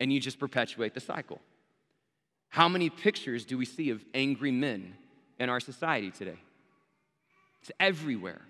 and 0.00 0.10
you 0.10 0.18
just 0.18 0.38
perpetuate 0.38 0.94
the 0.94 1.00
cycle. 1.00 1.40
How 2.54 2.68
many 2.68 2.88
pictures 2.88 3.44
do 3.44 3.58
we 3.58 3.64
see 3.64 3.90
of 3.90 4.04
angry 4.14 4.52
men 4.52 4.94
in 5.40 5.48
our 5.50 5.58
society 5.58 6.12
today? 6.12 6.38
It's 7.60 7.72
everywhere 7.80 8.42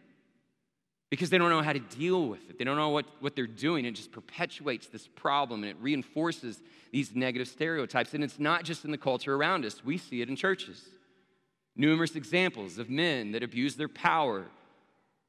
because 1.09 1.31
they 1.31 1.39
don't 1.39 1.49
know 1.49 1.63
how 1.63 1.73
to 1.73 1.79
deal 1.79 2.29
with 2.29 2.51
it. 2.51 2.59
They 2.59 2.65
don't 2.65 2.77
know 2.77 2.91
what, 2.91 3.07
what 3.21 3.35
they're 3.35 3.47
doing. 3.47 3.87
It 3.87 3.93
just 3.93 4.13
perpetuates 4.13 4.89
this 4.89 5.07
problem 5.07 5.63
and 5.63 5.71
it 5.71 5.79
reinforces 5.81 6.61
these 6.93 7.15
negative 7.15 7.49
stereotypes. 7.49 8.13
And 8.13 8.23
it's 8.23 8.39
not 8.39 8.65
just 8.65 8.85
in 8.85 8.91
the 8.91 8.99
culture 8.99 9.35
around 9.35 9.65
us, 9.65 9.83
we 9.83 9.97
see 9.97 10.21
it 10.21 10.29
in 10.29 10.37
churches. 10.37 10.85
Numerous 11.75 12.15
examples 12.15 12.77
of 12.77 12.91
men 12.91 13.33
that 13.33 13.43
abuse 13.43 13.75
their 13.75 13.89
power, 13.89 14.45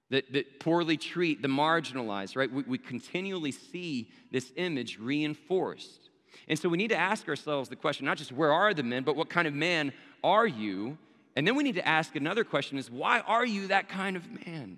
that, 0.10 0.34
that 0.34 0.60
poorly 0.60 0.98
treat 0.98 1.41
the 1.41 1.48
marginalized, 1.48 2.36
right? 2.36 2.51
We, 2.51 2.63
we 2.63 2.77
continually 2.77 3.53
see 3.53 4.10
this 4.34 4.51
image 4.58 5.00
reinforced. 5.00 6.10
And 6.47 6.57
so 6.57 6.69
we 6.69 6.77
need 6.77 6.89
to 6.89 6.97
ask 6.97 7.27
ourselves 7.27 7.69
the 7.69 7.75
question 7.75 8.05
not 8.05 8.17
just 8.17 8.31
where 8.31 8.51
are 8.51 8.73
the 8.73 8.83
men, 8.83 9.03
but 9.03 9.15
what 9.15 9.29
kind 9.29 9.47
of 9.47 9.53
man 9.53 9.93
are 10.23 10.47
you? 10.47 10.97
And 11.35 11.47
then 11.47 11.55
we 11.55 11.63
need 11.63 11.75
to 11.75 11.87
ask 11.87 12.15
another 12.15 12.43
question 12.43 12.77
is 12.77 12.89
why 12.89 13.19
are 13.21 13.45
you 13.45 13.67
that 13.67 13.89
kind 13.89 14.15
of 14.15 14.29
man? 14.45 14.77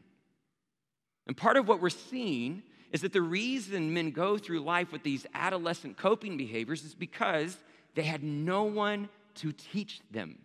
And 1.28 1.36
part 1.36 1.58
of 1.58 1.68
what 1.68 1.82
we're 1.82 1.90
seeing 1.90 2.64
is 2.92 3.02
that 3.02 3.14
the 3.14 3.22
reason 3.22 3.94
men 3.94 4.12
go 4.12 4.38
through 4.38 4.62
life 4.62 4.92
with 4.92 5.04
these 5.04 5.26
adolescent 5.34 5.98
coping 5.98 6.38
behaviors 6.38 6.84
is 6.84 6.96
because 6.96 7.58
they 7.96 8.04
had 8.04 8.24
no 8.24 8.64
one 8.64 9.10
to 9.36 9.52
teach 9.52 10.02
them. 10.10 10.38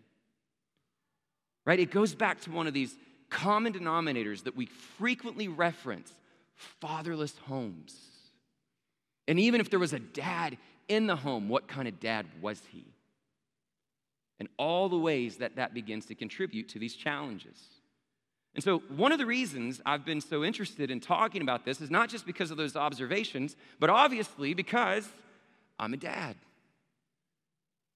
Right? 1.64 1.78
It 1.78 1.90
goes 1.90 2.14
back 2.14 2.40
to 2.42 2.50
one 2.50 2.66
of 2.66 2.74
these 2.74 2.94
common 3.30 3.72
denominators 3.72 4.44
that 4.44 4.56
we 4.56 4.66
frequently 4.66 5.48
reference 5.48 6.12
fatherless 6.80 7.36
homes. 7.46 7.96
And 9.28 9.38
even 9.38 9.60
if 9.60 9.70
there 9.70 9.78
was 9.78 9.92
a 9.92 10.00
dad 10.00 10.58
in 10.88 11.06
the 11.06 11.16
home, 11.16 11.48
what 11.48 11.68
kind 11.68 11.88
of 11.88 12.00
dad 12.00 12.26
was 12.40 12.60
he? 12.70 12.84
And 14.38 14.48
all 14.58 14.88
the 14.88 14.98
ways 14.98 15.36
that 15.36 15.56
that 15.56 15.74
begins 15.74 16.06
to 16.06 16.14
contribute 16.14 16.68
to 16.70 16.78
these 16.78 16.94
challenges. 16.94 17.56
And 18.54 18.62
so, 18.62 18.80
one 18.88 19.12
of 19.12 19.18
the 19.18 19.26
reasons 19.26 19.80
I've 19.86 20.04
been 20.04 20.20
so 20.20 20.44
interested 20.44 20.90
in 20.90 21.00
talking 21.00 21.42
about 21.42 21.64
this 21.64 21.80
is 21.80 21.90
not 21.90 22.08
just 22.08 22.26
because 22.26 22.50
of 22.50 22.56
those 22.56 22.76
observations, 22.76 23.56
but 23.78 23.88
obviously 23.88 24.52
because 24.52 25.08
I'm 25.78 25.94
a 25.94 25.96
dad. 25.96 26.36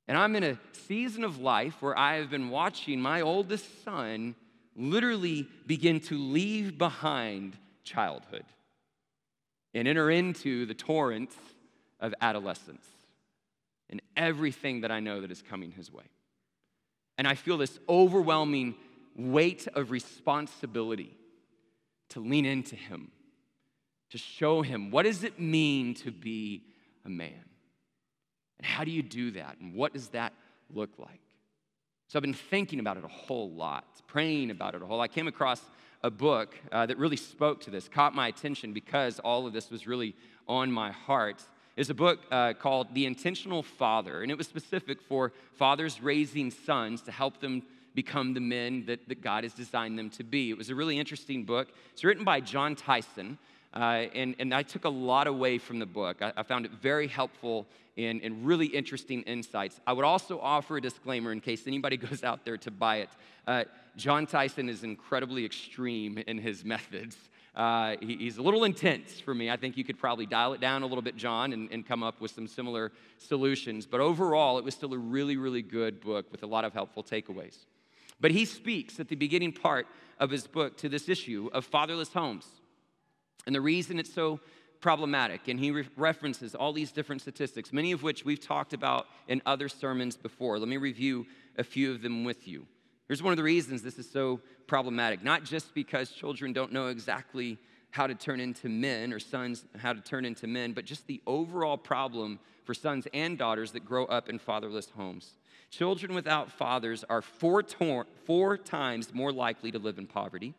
And 0.08 0.16
I'm 0.16 0.36
in 0.36 0.44
a 0.44 0.58
season 0.72 1.24
of 1.24 1.40
life 1.40 1.82
where 1.82 1.98
I 1.98 2.16
have 2.16 2.30
been 2.30 2.48
watching 2.48 3.00
my 3.00 3.20
oldest 3.20 3.84
son 3.84 4.34
literally 4.76 5.48
begin 5.66 6.00
to 6.00 6.16
leave 6.16 6.78
behind 6.78 7.56
childhood 7.82 8.44
and 9.74 9.88
enter 9.88 10.10
into 10.10 10.64
the 10.66 10.74
torrent 10.74 11.30
of 12.00 12.14
adolescence 12.20 12.86
and 13.88 14.02
everything 14.16 14.80
that 14.82 14.90
I 14.90 15.00
know 15.00 15.20
that 15.20 15.30
is 15.30 15.42
coming 15.42 15.70
his 15.72 15.92
way. 15.92 16.04
And 17.18 17.26
I 17.26 17.34
feel 17.34 17.56
this 17.56 17.78
overwhelming 17.88 18.74
weight 19.16 19.66
of 19.74 19.90
responsibility 19.90 21.16
to 22.10 22.20
lean 22.20 22.44
into 22.44 22.76
him, 22.76 23.10
to 24.10 24.18
show 24.18 24.62
him 24.62 24.90
what 24.90 25.04
does 25.04 25.24
it 25.24 25.40
mean 25.40 25.94
to 25.94 26.10
be 26.10 26.64
a 27.04 27.08
man? 27.08 27.44
And 28.58 28.66
how 28.66 28.84
do 28.84 28.90
you 28.90 29.02
do 29.02 29.32
that? 29.32 29.56
And 29.60 29.74
what 29.74 29.92
does 29.92 30.08
that 30.08 30.32
look 30.72 30.90
like? 30.98 31.20
So 32.08 32.18
I've 32.18 32.22
been 32.22 32.34
thinking 32.34 32.78
about 32.78 32.96
it 32.96 33.04
a 33.04 33.08
whole 33.08 33.50
lot, 33.50 33.84
praying 34.06 34.50
about 34.50 34.74
it 34.74 34.82
a 34.82 34.86
whole 34.86 34.98
lot. 34.98 35.04
I 35.04 35.08
came 35.08 35.26
across 35.26 35.60
a 36.02 36.10
book 36.10 36.54
uh, 36.70 36.86
that 36.86 36.98
really 36.98 37.16
spoke 37.16 37.60
to 37.62 37.70
this, 37.70 37.88
caught 37.88 38.14
my 38.14 38.28
attention 38.28 38.72
because 38.72 39.18
all 39.18 39.46
of 39.46 39.52
this 39.52 39.70
was 39.70 39.86
really 39.86 40.14
on 40.46 40.70
my 40.70 40.92
heart. 40.92 41.42
Is 41.76 41.90
a 41.90 41.94
book 41.94 42.20
uh, 42.30 42.54
called 42.54 42.94
The 42.94 43.04
Intentional 43.04 43.62
Father, 43.62 44.22
and 44.22 44.30
it 44.30 44.38
was 44.38 44.46
specific 44.46 45.02
for 45.02 45.34
fathers 45.58 46.00
raising 46.00 46.50
sons 46.50 47.02
to 47.02 47.12
help 47.12 47.38
them 47.42 47.62
become 47.94 48.32
the 48.32 48.40
men 48.40 48.86
that, 48.86 49.06
that 49.08 49.20
God 49.20 49.44
has 49.44 49.52
designed 49.52 49.98
them 49.98 50.08
to 50.10 50.24
be. 50.24 50.48
It 50.48 50.56
was 50.56 50.70
a 50.70 50.74
really 50.74 50.98
interesting 50.98 51.44
book. 51.44 51.68
It's 51.92 52.02
written 52.02 52.24
by 52.24 52.40
Jon 52.40 52.76
Tyson, 52.76 53.36
uh, 53.74 54.06
and, 54.14 54.34
and 54.38 54.54
I 54.54 54.62
took 54.62 54.86
a 54.86 54.88
lot 54.88 55.26
away 55.26 55.58
from 55.58 55.78
the 55.78 55.84
book. 55.84 56.22
I, 56.22 56.32
I 56.34 56.44
found 56.44 56.64
it 56.64 56.72
very 56.72 57.08
helpful 57.08 57.66
and, 57.98 58.22
and, 58.22 58.46
really 58.46 58.66
interesting 58.66 59.20
insights. 59.22 59.78
I 59.86 59.92
would 59.92 60.04
also 60.04 60.40
offer 60.40 60.78
a 60.78 60.80
disclaimer 60.80 61.30
in 61.30 61.40
case 61.42 61.66
anybody 61.66 61.96
goes 62.08 62.24
out 62.24 62.46
there 62.46 62.56
to 62.56 62.70
buy 62.70 62.96
it. 62.96 63.10
Uh, 63.46 63.64
Jon 63.96 64.26
Tyson 64.26 64.70
is 64.70 64.82
incredibly 64.82 65.44
extreme 65.44 66.16
in 66.26 66.38
his 66.38 66.64
methods. 66.64 67.16
Uh, 67.56 67.96
he, 68.00 68.16
he's 68.16 68.36
a 68.36 68.42
little 68.42 68.64
intense 68.64 69.18
for 69.18 69.34
me. 69.34 69.50
I 69.50 69.56
think 69.56 69.78
you 69.78 69.84
could 69.84 69.98
probably 69.98 70.26
dial 70.26 70.52
it 70.52 70.60
down 70.60 70.82
a 70.82 70.86
little 70.86 71.02
bit, 71.02 71.16
Jon, 71.16 71.54
and, 71.54 71.70
and 71.72 71.86
come 71.86 72.02
up 72.02 72.20
with 72.20 72.30
some 72.30 72.46
similar 72.46 72.92
solutions. 73.16 73.86
But 73.86 74.00
overall, 74.00 74.58
it 74.58 74.64
was 74.64 74.74
still 74.74 74.92
a 74.92 74.98
really, 74.98 75.38
really 75.38 75.62
good 75.62 76.00
book 76.00 76.30
with 76.30 76.42
a 76.42 76.46
lot 76.46 76.66
of 76.66 76.74
helpful 76.74 77.02
takeaways. 77.02 77.56
But 78.20 78.30
he 78.30 78.44
speaks 78.44 79.00
at 79.00 79.08
the 79.08 79.16
beginning 79.16 79.52
part 79.52 79.86
of 80.18 80.30
his 80.30 80.46
book 80.46 80.76
to 80.78 80.88
this 80.90 81.08
issue 81.08 81.48
of 81.52 81.64
fatherless 81.64 82.12
homes. 82.12 82.46
And 83.46 83.54
the 83.54 83.60
reason 83.60 83.98
it's 83.98 84.12
so 84.12 84.40
problematic, 84.80 85.48
and 85.48 85.58
he 85.58 85.70
re- 85.70 85.88
references 85.96 86.54
all 86.54 86.72
these 86.72 86.92
different 86.92 87.22
statistics, 87.22 87.72
many 87.72 87.92
of 87.92 88.02
which 88.02 88.24
we've 88.24 88.40
talked 88.40 88.74
about 88.74 89.06
in 89.28 89.40
other 89.46 89.68
sermons 89.68 90.16
before. 90.16 90.58
Let 90.58 90.68
me 90.68 90.76
review 90.76 91.26
a 91.56 91.64
few 91.64 91.92
of 91.92 92.02
them 92.02 92.24
with 92.24 92.46
you. 92.46 92.66
Here's 93.08 93.22
one 93.22 93.32
of 93.32 93.36
the 93.36 93.42
reasons 93.42 93.82
this 93.82 93.98
is 93.98 94.10
so 94.10 94.40
problematic 94.66 95.22
not 95.22 95.44
just 95.44 95.74
because 95.74 96.10
children 96.10 96.52
don't 96.52 96.72
know 96.72 96.88
exactly 96.88 97.58
how 97.90 98.06
to 98.06 98.14
turn 98.14 98.40
into 98.40 98.68
men 98.68 99.12
or 99.12 99.18
sons 99.18 99.64
how 99.78 99.92
to 99.92 100.00
turn 100.00 100.24
into 100.24 100.46
men, 100.46 100.72
but 100.72 100.84
just 100.84 101.06
the 101.06 101.22
overall 101.26 101.78
problem 101.78 102.38
for 102.64 102.74
sons 102.74 103.06
and 103.14 103.38
daughters 103.38 103.72
that 103.72 103.84
grow 103.84 104.04
up 104.06 104.28
in 104.28 104.38
fatherless 104.38 104.90
homes. 104.90 105.36
Children 105.70 106.14
without 106.14 106.50
fathers 106.50 107.04
are 107.08 107.22
four, 107.22 107.62
tor- 107.62 108.06
four 108.24 108.56
times 108.56 109.14
more 109.14 109.32
likely 109.32 109.70
to 109.70 109.78
live 109.78 109.98
in 109.98 110.06
poverty. 110.06 110.54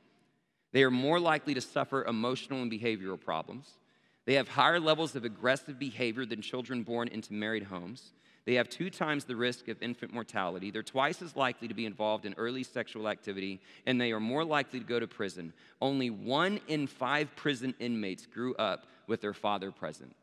They 0.72 0.84
are 0.84 0.92
more 0.92 1.20
likely 1.20 1.54
to 1.54 1.62
suffer 1.62 2.04
emotional 2.06 2.62
and 2.62 2.72
behavioral 2.72 3.20
problems. 3.20 3.78
They 4.26 4.34
have 4.34 4.50
higher 4.50 4.80
levels 4.80 5.16
of 5.16 5.24
aggressive 5.24 5.80
behavior 5.80 6.26
than 6.26 6.42
children 6.42 6.84
born 6.84 7.08
into 7.08 7.34
married 7.34 7.64
homes. 7.64 8.12
They 8.48 8.54
have 8.54 8.70
two 8.70 8.90
times 8.90 9.26
the 9.26 9.36
risk 9.36 9.68
of 9.68 9.84
infant 9.84 10.14
mortality. 10.14 10.72
They're 10.72 10.82
twice 10.82 11.22
as 11.22 11.36
likely 11.36 11.68
to 11.68 11.74
be 11.74 11.86
involved 11.86 12.26
in 12.26 12.34
early 12.38 12.64
sexual 12.64 13.10
activity, 13.10 13.60
and 13.86 14.00
they 14.00 14.14
are 14.14 14.22
more 14.22 14.46
likely 14.46 14.80
to 14.80 14.86
go 14.86 15.02
to 15.02 15.06
prison. 15.06 15.52
Only 15.82 16.10
one 16.10 16.62
in 16.70 16.88
five 16.88 17.36
prison 17.36 17.76
inmates 17.78 18.26
grew 18.26 18.56
up 18.56 18.88
with 19.06 19.20
their 19.20 19.34
father 19.34 19.70
present. 19.70 20.16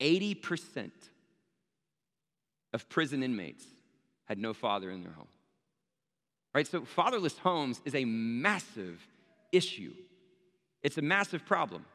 80% 0.00 0.92
of 2.72 2.88
prison 2.88 3.24
inmates 3.24 3.64
had 4.26 4.38
no 4.38 4.54
father 4.54 4.88
in 4.92 5.02
their 5.02 5.12
home. 5.12 5.26
Right? 6.54 6.68
So, 6.68 6.84
fatherless 6.84 7.38
homes 7.38 7.82
is 7.84 7.96
a 7.96 8.04
massive 8.04 9.04
issue, 9.50 9.94
it's 10.84 10.98
a 10.98 11.02
massive 11.02 11.44
problem. 11.44 11.86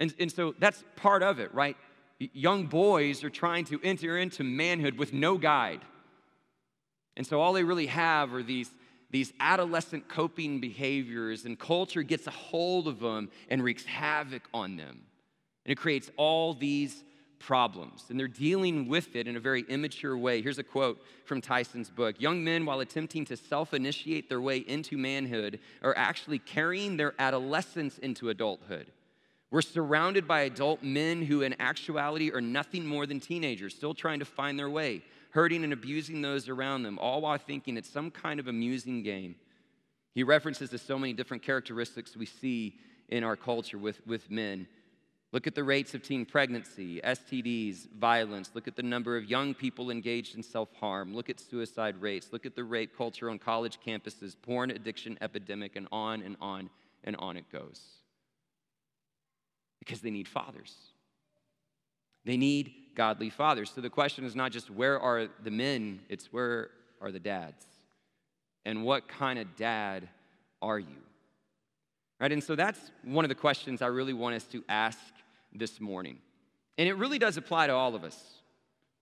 And, 0.00 0.14
and 0.18 0.32
so 0.32 0.54
that's 0.58 0.82
part 0.96 1.22
of 1.22 1.40
it, 1.40 1.52
right? 1.52 1.76
Young 2.20 2.66
boys 2.66 3.24
are 3.24 3.30
trying 3.30 3.64
to 3.66 3.80
enter 3.82 4.18
into 4.18 4.44
manhood 4.44 4.98
with 4.98 5.14
no 5.14 5.38
guide. 5.38 5.80
And 7.16 7.26
so 7.26 7.40
all 7.40 7.54
they 7.54 7.64
really 7.64 7.86
have 7.86 8.34
are 8.34 8.42
these, 8.42 8.70
these 9.10 9.32
adolescent 9.40 10.08
coping 10.08 10.60
behaviors, 10.60 11.46
and 11.46 11.58
culture 11.58 12.02
gets 12.02 12.26
a 12.26 12.30
hold 12.30 12.86
of 12.86 13.00
them 13.00 13.30
and 13.48 13.64
wreaks 13.64 13.84
havoc 13.84 14.42
on 14.52 14.76
them. 14.76 15.00
And 15.64 15.72
it 15.72 15.76
creates 15.76 16.10
all 16.18 16.52
these 16.52 17.04
problems, 17.38 18.04
and 18.10 18.20
they're 18.20 18.28
dealing 18.28 18.86
with 18.86 19.16
it 19.16 19.26
in 19.26 19.34
a 19.34 19.40
very 19.40 19.62
immature 19.62 20.16
way. 20.16 20.42
Here's 20.42 20.58
a 20.58 20.62
quote 20.62 21.02
from 21.24 21.40
Tyson's 21.40 21.88
book 21.88 22.20
Young 22.20 22.44
men, 22.44 22.66
while 22.66 22.80
attempting 22.80 23.24
to 23.26 23.36
self 23.36 23.72
initiate 23.72 24.28
their 24.28 24.42
way 24.42 24.58
into 24.58 24.98
manhood, 24.98 25.58
are 25.82 25.96
actually 25.96 26.38
carrying 26.38 26.98
their 26.98 27.14
adolescence 27.18 27.96
into 27.98 28.28
adulthood. 28.28 28.92
We're 29.50 29.62
surrounded 29.62 30.28
by 30.28 30.42
adult 30.42 30.82
men 30.82 31.22
who, 31.22 31.42
in 31.42 31.60
actuality, 31.60 32.30
are 32.32 32.40
nothing 32.40 32.86
more 32.86 33.04
than 33.04 33.18
teenagers, 33.18 33.74
still 33.74 33.94
trying 33.94 34.20
to 34.20 34.24
find 34.24 34.56
their 34.56 34.70
way, 34.70 35.02
hurting 35.30 35.64
and 35.64 35.72
abusing 35.72 36.22
those 36.22 36.48
around 36.48 36.84
them, 36.84 36.98
all 37.00 37.20
while 37.22 37.36
thinking 37.36 37.76
it's 37.76 37.90
some 37.90 38.12
kind 38.12 38.38
of 38.38 38.46
amusing 38.46 39.02
game. 39.02 39.34
He 40.14 40.22
references 40.22 40.70
to 40.70 40.78
so 40.78 40.98
many 40.98 41.12
different 41.12 41.42
characteristics 41.42 42.16
we 42.16 42.26
see 42.26 42.78
in 43.08 43.24
our 43.24 43.36
culture 43.36 43.78
with, 43.78 44.06
with 44.06 44.30
men. 44.30 44.68
Look 45.32 45.46
at 45.46 45.54
the 45.54 45.64
rates 45.64 45.94
of 45.94 46.02
teen 46.02 46.24
pregnancy, 46.26 47.00
STDs, 47.02 47.90
violence. 47.92 48.50
Look 48.54 48.66
at 48.66 48.76
the 48.76 48.82
number 48.82 49.16
of 49.16 49.30
young 49.30 49.54
people 49.54 49.90
engaged 49.90 50.36
in 50.36 50.42
self 50.42 50.74
harm. 50.74 51.14
Look 51.14 51.30
at 51.30 51.38
suicide 51.38 52.00
rates. 52.00 52.28
Look 52.32 52.46
at 52.46 52.56
the 52.56 52.64
rape 52.64 52.96
culture 52.96 53.30
on 53.30 53.38
college 53.38 53.78
campuses, 53.84 54.34
porn 54.40 54.70
addiction 54.70 55.18
epidemic, 55.20 55.76
and 55.76 55.86
on 55.92 56.22
and 56.22 56.36
on 56.40 56.70
and 57.04 57.14
on 57.16 57.36
it 57.36 57.50
goes. 57.52 57.99
Because 59.80 60.00
they 60.00 60.10
need 60.10 60.28
fathers. 60.28 60.74
They 62.24 62.36
need 62.36 62.72
godly 62.94 63.30
fathers. 63.30 63.72
So 63.74 63.80
the 63.80 63.90
question 63.90 64.24
is 64.24 64.36
not 64.36 64.52
just 64.52 64.70
where 64.70 65.00
are 65.00 65.28
the 65.42 65.50
men, 65.50 66.00
it's 66.08 66.32
where 66.32 66.70
are 67.00 67.10
the 67.10 67.18
dads? 67.18 67.64
And 68.64 68.84
what 68.84 69.08
kind 69.08 69.38
of 69.38 69.56
dad 69.56 70.08
are 70.60 70.78
you? 70.78 70.96
Right? 72.20 72.30
And 72.30 72.44
so 72.44 72.54
that's 72.54 72.78
one 73.02 73.24
of 73.24 73.30
the 73.30 73.34
questions 73.34 73.80
I 73.80 73.86
really 73.86 74.12
want 74.12 74.34
us 74.34 74.44
to 74.48 74.62
ask 74.68 74.98
this 75.54 75.80
morning. 75.80 76.18
And 76.76 76.88
it 76.88 76.94
really 76.94 77.18
does 77.18 77.38
apply 77.38 77.68
to 77.68 77.72
all 77.72 77.94
of 77.94 78.04
us, 78.04 78.18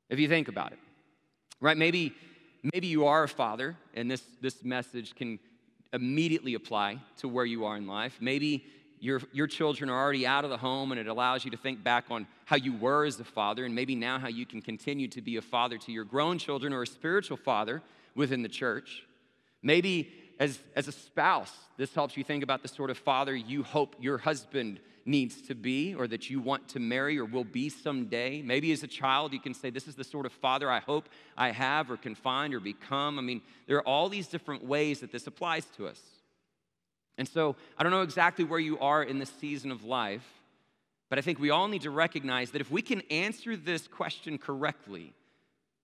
if 0.09 0.19
you 0.21 0.29
think 0.29 0.47
about 0.47 0.73
it. 0.73 0.79
Right? 1.61 1.77
Maybe, 1.77 2.15
maybe 2.73 2.87
you 2.87 3.07
are 3.07 3.25
a 3.25 3.29
father, 3.29 3.77
and 3.95 4.09
this, 4.09 4.23
this 4.41 4.63
message 4.63 5.17
can 5.17 5.41
immediately 5.93 6.55
apply 6.55 6.99
to 7.19 7.29
where 7.29 7.45
you 7.45 7.65
are 7.65 7.77
in 7.77 7.89
life. 7.89 8.17
Maybe 8.21 8.65
your, 9.01 9.21
your 9.33 9.47
children 9.47 9.91
are 9.91 9.99
already 9.99 10.27
out 10.27 10.45
of 10.45 10.51
the 10.51 10.57
home, 10.57 10.93
and 10.93 11.01
it 11.01 11.07
allows 11.07 11.45
you 11.45 11.51
to 11.51 11.57
think 11.57 11.83
back 11.83 12.05
on 12.11 12.27
how 12.45 12.57
you 12.57 12.77
were 12.77 13.05
as 13.05 13.19
a 13.21 13.25
father, 13.25 13.65
and 13.65 13.75
maybe 13.75 13.95
now 13.95 14.19
how 14.19 14.29
you 14.29 14.47
can 14.47 14.63
continue 14.63 15.09
to 15.09 15.21
be 15.21 15.37
a 15.37 15.43
father 15.43 15.79
to 15.79 15.93
your 15.93 16.05
grown 16.05 16.39
children 16.39 16.73
or 16.73 16.83
a 16.83 16.87
spiritual 16.87 17.37
father 17.37 17.83
within 18.15 18.43
the 18.43 18.49
church. 18.49 19.05
Maybe 19.63 20.13
as, 20.39 20.59
as 20.77 20.89
a 20.89 20.93
spouse, 20.93 21.53
this 21.77 21.95
helps 21.95 22.17
you 22.17 22.25
think 22.25 22.43
about 22.43 22.63
the 22.63 22.69
sort 22.69 22.91
of 22.91 22.99
father 22.99 23.35
you 23.35 23.63
hope 23.63 23.97
your 24.01 24.19
husband 24.19 24.81
needs 25.05 25.41
to 25.43 25.55
be 25.55 25.95
or 25.95 26.07
that 26.07 26.29
you 26.29 26.39
want 26.39 26.69
to 26.69 26.79
marry 26.79 27.19
or 27.19 27.25
will 27.25 27.45
be 27.45 27.69
someday. 27.69 28.43
Maybe 28.43 28.71
as 28.73 28.83
a 28.83 28.87
child, 28.87 29.33
you 29.33 29.41
can 29.41 29.55
say, 29.55 29.71
This 29.71 29.89
is 29.89 29.95
the 29.95 30.05
sort 30.05 30.27
of 30.27 30.33
father 30.33 30.71
I 30.71 30.81
hope 30.81 31.09
I 31.37 31.51
have 31.51 31.91
or 31.91 31.97
can 31.97 32.15
find 32.15 32.55
or 32.55 32.61
become. 32.61 33.19
I 33.19 33.23
mean, 33.23 33.41
there 33.67 33.79
are 33.79 33.89
all 33.89 34.09
these 34.09 34.29
different 34.29 34.65
ways 34.65 35.01
that 35.01 35.11
this 35.11 35.27
applies 35.27 35.65
to 35.77 35.89
us. 35.89 36.01
And 37.19 37.29
so 37.29 37.57
I 37.77 37.83
don't 37.83 37.93
know 37.93 38.03
exactly 38.03 38.45
where 38.47 38.61
you 38.61 38.79
are 38.79 39.03
in 39.03 39.19
this 39.19 39.33
season 39.41 39.71
of 39.71 39.85
life, 39.85 40.27
But 41.09 41.19
I 41.19 41.23
think 41.23 41.39
we 41.39 41.51
all 41.51 41.69
need 41.69 41.83
to 41.83 41.91
recognize 41.91 42.51
that 42.51 42.61
if 42.61 42.71
we 42.71 42.83
can 42.83 43.01
answer 43.11 43.57
this 43.57 43.87
question 43.87 44.39
correctly, 44.39 45.15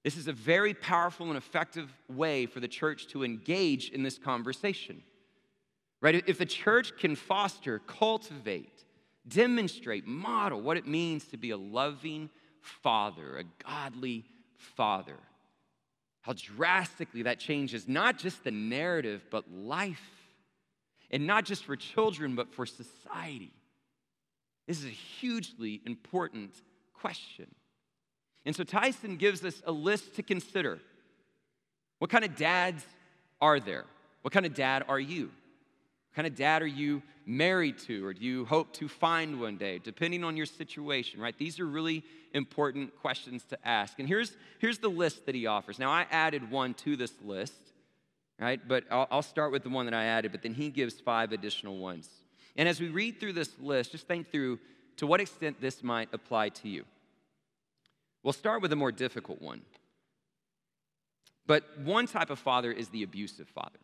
this 0.02 0.16
is 0.16 0.28
a 0.28 0.32
very 0.32 0.74
powerful 0.74 1.28
and 1.28 1.36
effective 1.36 1.90
way 2.08 2.44
for 2.46 2.60
the 2.60 2.68
church 2.68 3.06
to 3.08 3.24
engage 3.24 3.88
in 3.90 4.02
this 4.02 4.18
conversation. 4.18 5.02
Right? 6.02 6.22
If 6.26 6.36
the 6.36 6.46
church 6.46 6.98
can 6.98 7.16
foster, 7.16 7.78
cultivate, 7.78 8.84
demonstrate, 9.26 10.06
model 10.06 10.60
what 10.60 10.76
it 10.76 10.86
means 10.86 11.24
to 11.28 11.38
be 11.38 11.50
a 11.50 11.56
loving 11.56 12.28
father, 12.60 13.38
a 13.38 13.44
godly 13.64 14.26
father, 14.56 15.16
how 16.20 16.34
drastically 16.34 17.22
that 17.22 17.38
changes 17.38 17.88
not 17.88 18.18
just 18.18 18.44
the 18.44 18.50
narrative, 18.50 19.24
but 19.30 19.50
life. 19.50 20.23
And 21.14 21.28
not 21.28 21.44
just 21.44 21.64
for 21.64 21.76
children, 21.76 22.34
but 22.34 22.52
for 22.52 22.66
society. 22.66 23.52
This 24.66 24.80
is 24.80 24.86
a 24.86 24.88
hugely 24.88 25.80
important 25.86 26.60
question. 26.92 27.46
And 28.44 28.56
so 28.56 28.64
Tyson 28.64 29.16
gives 29.16 29.44
us 29.44 29.62
a 29.64 29.70
list 29.70 30.16
to 30.16 30.24
consider. 30.24 30.80
What 32.00 32.10
kind 32.10 32.24
of 32.24 32.34
dads 32.34 32.84
are 33.40 33.60
there? 33.60 33.84
What 34.22 34.32
kind 34.32 34.44
of 34.44 34.54
dad 34.54 34.86
are 34.88 34.98
you? 34.98 35.26
What 35.26 36.16
kind 36.16 36.26
of 36.26 36.34
dad 36.34 36.62
are 36.62 36.66
you 36.66 37.00
married 37.26 37.78
to, 37.86 38.04
or 38.04 38.12
do 38.12 38.24
you 38.24 38.44
hope 38.46 38.72
to 38.72 38.88
find 38.88 39.40
one 39.40 39.56
day, 39.56 39.78
depending 39.78 40.24
on 40.24 40.36
your 40.36 40.46
situation, 40.46 41.20
right? 41.20 41.38
These 41.38 41.60
are 41.60 41.66
really 41.66 42.02
important 42.32 42.92
questions 43.00 43.44
to 43.50 43.58
ask. 43.66 44.00
And 44.00 44.08
here's, 44.08 44.36
here's 44.58 44.78
the 44.78 44.90
list 44.90 45.26
that 45.26 45.36
he 45.36 45.46
offers. 45.46 45.78
Now, 45.78 45.92
I 45.92 46.06
added 46.10 46.50
one 46.50 46.74
to 46.74 46.96
this 46.96 47.12
list, 47.22 47.72
right? 48.40 48.60
But 48.66 48.84
I'll, 48.90 49.08
I'll 49.10 49.22
start 49.22 49.52
with 49.52 49.62
the 49.62 49.68
one 49.68 49.86
that 49.86 49.94
I 49.94 50.04
added, 50.04 50.32
but 50.32 50.42
then 50.42 50.54
he 50.54 50.70
gives 50.70 51.00
five 51.00 51.32
additional 51.32 51.78
ones. 51.78 52.08
And 52.56 52.68
as 52.68 52.80
we 52.80 52.88
read 52.88 53.20
through 53.20 53.32
this 53.34 53.50
list, 53.58 53.92
just 53.92 54.06
think 54.06 54.30
through 54.30 54.58
to 54.96 55.06
what 55.06 55.20
extent 55.20 55.60
this 55.60 55.82
might 55.82 56.08
apply 56.12 56.50
to 56.50 56.68
you. 56.68 56.84
We'll 58.22 58.32
start 58.32 58.62
with 58.62 58.72
a 58.72 58.76
more 58.76 58.92
difficult 58.92 59.42
one. 59.42 59.62
But 61.46 61.64
one 61.80 62.06
type 62.06 62.30
of 62.30 62.38
father 62.38 62.72
is 62.72 62.88
the 62.88 63.02
abusive 63.02 63.48
father. 63.48 63.78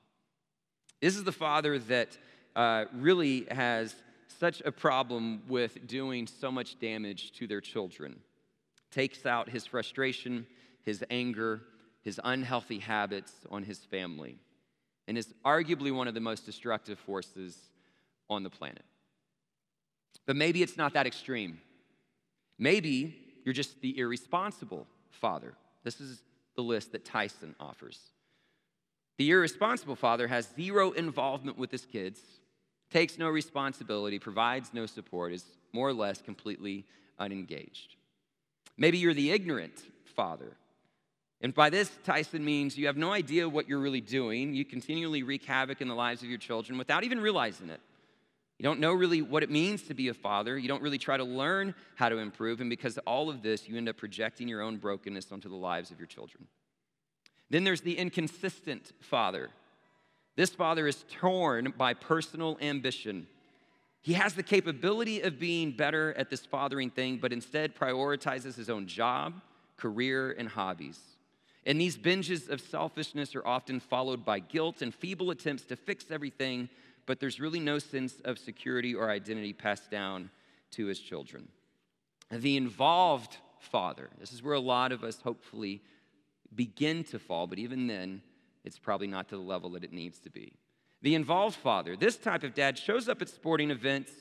This 1.01 1.17
is 1.17 1.25
the 1.25 1.33
father 1.33 1.79
that 1.79 2.17
uh, 2.57 2.87
really 2.95 3.47
has 3.51 3.95
such 4.39 4.63
a 4.65 4.73
problem 4.73 5.43
with 5.49 5.87
doing 5.87 6.27
so 6.27 6.51
much 6.51 6.79
damage 6.79 7.33
to 7.33 7.47
their 7.47 7.61
children. 7.61 8.21
Takes 8.91 9.27
out 9.27 9.49
his 9.49 9.67
frustration, 9.67 10.47
his 10.83 11.05
anger, 11.11 11.63
his 12.03 12.21
unhealthy 12.25 12.79
habits 12.79 13.33
on 13.51 13.63
his 13.63 13.79
family, 13.79 14.39
and 15.07 15.19
is 15.19 15.35
arguably 15.45 15.95
one 15.95 16.09
of 16.09 16.15
the 16.15 16.21
most 16.21 16.47
destructive 16.47 16.99
forces 16.99 17.57
on 18.29 18.43
the 18.43 18.51
planet. 18.51 18.85
But 20.27 20.37
maybe 20.37 20.63
it's 20.63 20.77
not 20.77 20.95
that 20.95 21.07
extreme. 21.07 21.61
Maybe 22.59 23.17
you're 23.45 23.53
just 23.53 23.81
the 23.81 23.99
irresponsible 23.99 24.87
father. 25.11 25.55
This 25.83 26.01
is 26.01 26.23
the 26.57 26.63
list 26.63 26.93
that 26.93 27.05
Tyson 27.05 27.55
offers. 27.59 27.99
The 29.19 29.31
irresponsible 29.31 29.97
father 29.97 30.29
has 30.29 30.49
zero 30.57 30.93
involvement 30.93 31.59
with 31.59 31.71
his 31.71 31.85
kids, 31.85 32.21
takes 32.91 33.19
no 33.19 33.29
responsibility, 33.29 34.19
provides 34.19 34.73
no 34.73 34.87
support, 34.87 35.33
is 35.33 35.45
more 35.73 35.89
or 35.89 35.93
less 35.93 36.23
completely 36.23 36.85
unengaged. 37.19 37.97
Maybe 38.77 38.99
you're 38.99 39.15
the 39.15 39.31
ignorant 39.31 39.83
father. 40.17 40.57
And 41.43 41.55
by 41.55 41.71
this, 41.71 41.91
Tyson 42.05 42.45
means 42.45 42.77
you 42.77 42.87
have 42.87 42.99
no 42.99 43.13
idea 43.13 43.49
what 43.49 43.69
you're 43.69 43.79
really 43.79 44.03
doing. 44.03 44.55
You 44.55 44.65
continually 44.65 45.23
wreak 45.23 45.45
havoc 45.45 45.81
in 45.81 45.89
the 45.89 45.95
lives 45.95 46.23
of 46.23 46.29
your 46.29 46.39
children 46.39 46.77
without 46.77 47.03
even 47.03 47.21
realizing 47.21 47.71
it. 47.71 47.81
You 48.59 48.65
don't 48.65 48.79
know 48.79 48.93
really 48.93 49.23
what 49.23 49.43
it 49.43 49.51
means 49.51 49.85
to 49.85 49.95
be 49.95 50.09
a 50.09 50.15
father. 50.15 50.59
You 50.59 50.69
don't 50.69 50.83
really 50.83 50.99
try 50.99 51.17
to 51.17 51.25
learn 51.25 51.75
how 51.95 52.11
to 52.11 52.19
improve. 52.19 52.61
And 52.61 52.69
because 52.69 52.99
of 52.99 53.05
all 53.07 53.31
of 53.31 53.41
this, 53.41 53.67
you 53.67 53.79
end 53.79 53.89
up 53.89 53.97
projecting 53.97 54.49
your 54.49 54.61
own 54.61 54.77
brokenness 54.77 55.33
onto 55.33 55.49
the 55.49 55.57
lives 55.57 55.91
of 55.91 55.99
your 55.99 56.07
children. 56.07 56.47
Then 57.49 57.65
there's 57.65 57.81
the 57.81 57.97
inconsistent 57.97 58.93
father. 59.01 59.49
This 60.37 60.51
father 60.51 60.87
is 60.87 61.07
torn 61.11 61.73
by 61.79 61.95
personal 61.95 62.59
ambition. 62.61 63.27
He 64.03 64.13
has 64.13 64.35
the 64.35 64.43
capability 64.43 65.23
of 65.23 65.39
being 65.39 65.73
better 65.73 66.13
at 66.19 66.29
this 66.29 66.45
fathering 66.45 66.91
thing, 66.91 67.17
but 67.17 67.33
instead 67.33 67.75
prioritizes 67.75 68.57
his 68.57 68.69
own 68.69 68.87
job, 68.87 69.41
career, 69.79 70.33
and 70.33 70.51
hobbies. 70.51 70.99
And 71.67 71.81
these 71.81 71.97
binges 71.97 72.49
of 72.49 72.61
selfishness 72.61 73.35
are 73.35 73.47
often 73.47 73.81
followed 73.81 74.25
by 74.25 74.39
guilt 74.39 74.83
and 74.83 74.95
feeble 74.95 75.31
attempts 75.31 75.65
to 75.65 75.77
fix 75.77 76.07
everything 76.11 76.69
but 77.11 77.19
there's 77.19 77.41
really 77.41 77.59
no 77.59 77.81
sense 77.81 78.21
of 78.25 78.39
security 78.39 78.95
or 78.95 79.11
identity 79.11 79.53
passed 79.53 79.91
down 79.91 80.31
to 80.71 80.87
his 80.87 81.01
children. 81.01 81.49
The 82.31 82.57
involved 82.57 83.37
father, 83.59 84.11
this 84.21 84.33
is 84.33 84.45
where 84.45 84.55
a 84.55 84.61
lot 84.61 84.93
of 84.93 85.03
us 85.03 85.21
hopefully 85.21 85.83
begin 86.55 87.03
to 87.03 87.19
fall, 87.19 87.49
but 87.49 87.59
even 87.59 87.89
then, 87.89 88.23
it's 88.65 88.79
probably 88.79 89.09
not 89.09 89.29
to 89.31 89.37
the 89.37 89.43
level 89.43 89.71
that 89.71 89.83
it 89.83 89.93
needs 89.93 90.21
to 90.21 90.31
be. 90.31 90.53
The 91.03 91.17
involved 91.17 91.57
father, 91.57 91.97
this 91.97 92.17
type 92.17 92.45
of 92.45 92.55
dad 92.55 92.79
shows 92.79 93.09
up 93.09 93.21
at 93.21 93.29
sporting 93.29 93.73
events, 93.73 94.13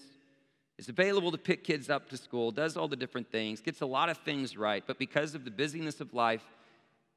is 0.80 0.89
available 0.89 1.30
to 1.32 1.38
pick 1.38 1.63
kids 1.63 1.91
up 1.91 2.10
to 2.10 2.17
school, 2.17 2.49
does 2.49 2.75
all 2.75 2.88
the 2.88 2.95
different 2.95 3.30
things, 3.30 3.62
gets 3.62 3.82
a 3.82 3.86
lot 3.86 4.10
of 4.10 4.17
things 4.17 4.58
right, 4.58 4.84
but 4.88 4.97
because 4.97 5.36
of 5.36 5.45
the 5.45 5.52
busyness 5.52 6.02
of 6.02 6.13
life, 6.15 6.41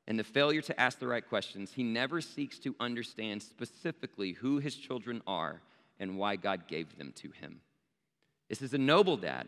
and 0.07 0.19
the 0.19 0.25
failure 0.25 0.63
to 0.63 0.81
ask 0.81 0.99
the 0.99 1.07
right 1.07 1.27
questions, 1.27 1.73
he 1.73 1.83
never 1.83 2.21
seeks 2.21 2.59
to 2.61 2.75
understand 2.81 3.43
specifically 3.43 4.33
who 4.33 4.59
his 4.59 4.75
children 4.75 5.23
are 5.27 5.63
and 6.01 6.19
why 6.19 6.37
God 6.37 6.67
gave 6.67 6.99
them 6.99 7.13
to 7.17 7.31
him. 7.31 7.61
This 8.49 8.63
is 8.63 8.75
a 8.75 8.79
noble 8.79 9.17
dad, 9.17 9.47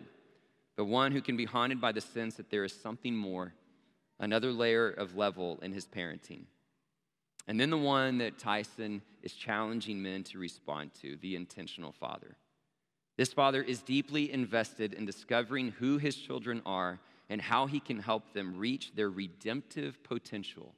the 0.76 0.84
one 0.84 1.12
who 1.12 1.20
can 1.20 1.36
be 1.36 1.44
haunted 1.44 1.80
by 1.80 1.92
the 1.92 2.00
sense 2.00 2.36
that 2.36 2.50
there 2.50 2.64
is 2.64 2.72
something 2.72 3.14
more, 3.14 3.52
another 4.20 4.52
layer 4.52 4.88
of 4.88 5.16
level 5.16 5.58
in 5.62 5.72
his 5.72 5.86
parenting. 5.86 6.44
And 7.46 7.60
then 7.60 7.70
the 7.70 7.76
one 7.76 8.18
that 8.18 8.38
Tyson 8.38 9.02
is 9.22 9.32
challenging 9.32 10.02
men 10.02 10.22
to 10.24 10.38
respond 10.38 10.92
to 11.02 11.16
the 11.16 11.36
intentional 11.36 11.92
father. 11.92 12.36
This 13.16 13.32
father 13.32 13.62
is 13.62 13.82
deeply 13.82 14.32
invested 14.32 14.94
in 14.94 15.04
discovering 15.04 15.72
who 15.72 15.98
his 15.98 16.16
children 16.16 16.62
are 16.64 17.00
and 17.28 17.40
how 17.40 17.66
he 17.66 17.80
can 17.80 17.98
help 17.98 18.32
them 18.32 18.58
reach 18.58 18.94
their 18.94 19.10
redemptive 19.10 20.02
potential. 20.04 20.74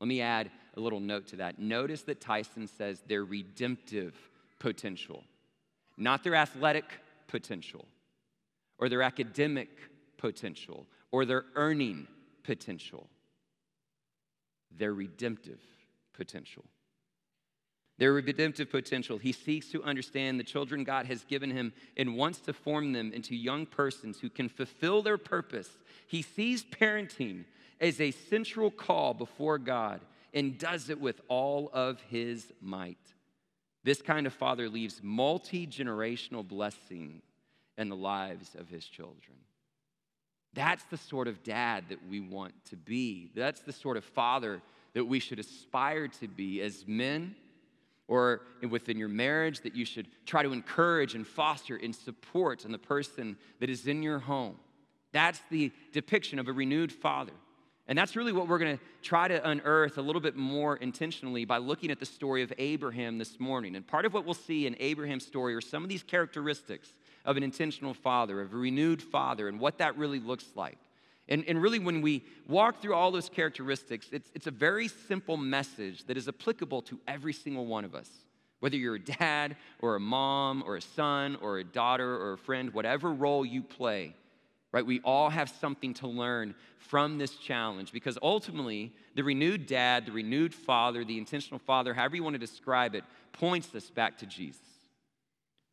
Let 0.00 0.08
me 0.08 0.20
add 0.20 0.50
a 0.76 0.80
little 0.80 1.00
note 1.00 1.26
to 1.28 1.36
that. 1.36 1.58
Notice 1.58 2.02
that 2.02 2.20
Tyson 2.20 2.66
says 2.66 3.02
their 3.06 3.24
redemptive 3.24 4.14
potential, 4.58 5.24
not 5.96 6.24
their 6.24 6.34
athletic 6.34 6.84
potential, 7.28 7.84
or 8.78 8.88
their 8.88 9.02
academic 9.02 9.68
potential, 10.16 10.86
or 11.12 11.24
their 11.24 11.44
earning 11.54 12.06
potential, 12.44 13.08
their 14.70 14.94
redemptive 14.94 15.60
potential 16.14 16.64
their 18.00 18.14
redemptive 18.14 18.70
potential. 18.70 19.18
He 19.18 19.30
seeks 19.30 19.68
to 19.72 19.84
understand 19.84 20.40
the 20.40 20.44
children 20.44 20.84
God 20.84 21.04
has 21.04 21.22
given 21.24 21.50
him 21.50 21.74
and 21.98 22.16
wants 22.16 22.40
to 22.40 22.54
form 22.54 22.94
them 22.94 23.12
into 23.12 23.36
young 23.36 23.66
persons 23.66 24.18
who 24.18 24.30
can 24.30 24.48
fulfill 24.48 25.02
their 25.02 25.18
purpose. 25.18 25.68
He 26.06 26.22
sees 26.22 26.64
parenting 26.64 27.44
as 27.78 28.00
a 28.00 28.10
central 28.10 28.70
call 28.70 29.12
before 29.12 29.58
God 29.58 30.00
and 30.32 30.56
does 30.56 30.88
it 30.88 30.98
with 30.98 31.20
all 31.28 31.68
of 31.74 32.00
his 32.08 32.50
might. 32.62 32.96
This 33.84 34.00
kind 34.00 34.26
of 34.26 34.32
father 34.32 34.70
leaves 34.70 35.00
multi 35.02 35.66
generational 35.66 36.46
blessing 36.46 37.20
in 37.76 37.90
the 37.90 37.96
lives 37.96 38.54
of 38.58 38.70
his 38.70 38.86
children. 38.86 39.36
That's 40.54 40.84
the 40.84 40.96
sort 40.96 41.28
of 41.28 41.42
dad 41.42 41.84
that 41.90 42.08
we 42.08 42.20
want 42.20 42.54
to 42.70 42.76
be. 42.76 43.30
That's 43.36 43.60
the 43.60 43.74
sort 43.74 43.98
of 43.98 44.04
father 44.04 44.62
that 44.94 45.04
we 45.04 45.20
should 45.20 45.38
aspire 45.38 46.08
to 46.08 46.28
be 46.28 46.62
as 46.62 46.84
men 46.86 47.36
or 48.10 48.42
within 48.68 48.98
your 48.98 49.08
marriage 49.08 49.60
that 49.60 49.76
you 49.76 49.84
should 49.84 50.08
try 50.26 50.42
to 50.42 50.52
encourage 50.52 51.14
and 51.14 51.24
foster 51.24 51.76
and 51.76 51.94
support 51.94 52.64
in 52.64 52.72
the 52.72 52.78
person 52.78 53.36
that 53.60 53.70
is 53.70 53.86
in 53.86 54.02
your 54.02 54.18
home. 54.18 54.56
That's 55.12 55.40
the 55.48 55.70
depiction 55.92 56.40
of 56.40 56.48
a 56.48 56.52
renewed 56.52 56.92
father. 56.92 57.32
And 57.86 57.96
that's 57.96 58.16
really 58.16 58.32
what 58.32 58.48
we're 58.48 58.58
going 58.58 58.76
to 58.76 58.84
try 59.00 59.28
to 59.28 59.48
unearth 59.48 59.96
a 59.96 60.02
little 60.02 60.20
bit 60.20 60.34
more 60.34 60.76
intentionally 60.76 61.44
by 61.44 61.58
looking 61.58 61.92
at 61.92 62.00
the 62.00 62.06
story 62.06 62.42
of 62.42 62.52
Abraham 62.58 63.16
this 63.16 63.38
morning. 63.38 63.76
And 63.76 63.86
part 63.86 64.04
of 64.04 64.12
what 64.12 64.24
we'll 64.24 64.34
see 64.34 64.66
in 64.66 64.74
Abraham's 64.80 65.24
story 65.24 65.54
are 65.54 65.60
some 65.60 65.84
of 65.84 65.88
these 65.88 66.02
characteristics 66.02 66.88
of 67.24 67.36
an 67.36 67.44
intentional 67.44 67.94
father, 67.94 68.40
of 68.40 68.52
a 68.52 68.56
renewed 68.56 69.00
father, 69.00 69.46
and 69.46 69.60
what 69.60 69.78
that 69.78 69.96
really 69.96 70.18
looks 70.18 70.46
like. 70.56 70.78
And, 71.30 71.44
and 71.46 71.62
really, 71.62 71.78
when 71.78 72.02
we 72.02 72.24
walk 72.48 72.82
through 72.82 72.94
all 72.94 73.12
those 73.12 73.28
characteristics, 73.28 74.08
it's, 74.10 74.28
it's 74.34 74.48
a 74.48 74.50
very 74.50 74.88
simple 74.88 75.36
message 75.36 76.04
that 76.06 76.16
is 76.16 76.26
applicable 76.26 76.82
to 76.82 76.98
every 77.06 77.32
single 77.32 77.66
one 77.66 77.84
of 77.84 77.94
us. 77.94 78.10
Whether 78.58 78.76
you're 78.76 78.96
a 78.96 78.98
dad 78.98 79.56
or 79.80 79.94
a 79.94 80.00
mom 80.00 80.64
or 80.66 80.76
a 80.76 80.80
son 80.82 81.36
or 81.40 81.58
a 81.58 81.64
daughter 81.64 82.16
or 82.16 82.32
a 82.32 82.38
friend, 82.38 82.74
whatever 82.74 83.12
role 83.12 83.46
you 83.46 83.62
play, 83.62 84.14
right? 84.72 84.84
We 84.84 85.00
all 85.04 85.30
have 85.30 85.48
something 85.48 85.94
to 85.94 86.08
learn 86.08 86.54
from 86.78 87.18
this 87.18 87.36
challenge 87.36 87.92
because 87.92 88.18
ultimately, 88.22 88.92
the 89.14 89.22
renewed 89.22 89.66
dad, 89.66 90.06
the 90.06 90.12
renewed 90.12 90.52
father, 90.52 91.04
the 91.04 91.16
intentional 91.16 91.60
father, 91.60 91.94
however 91.94 92.16
you 92.16 92.24
want 92.24 92.34
to 92.34 92.38
describe 92.38 92.94
it, 92.96 93.04
points 93.32 93.74
us 93.74 93.88
back 93.88 94.18
to 94.18 94.26
Jesus. 94.26 94.60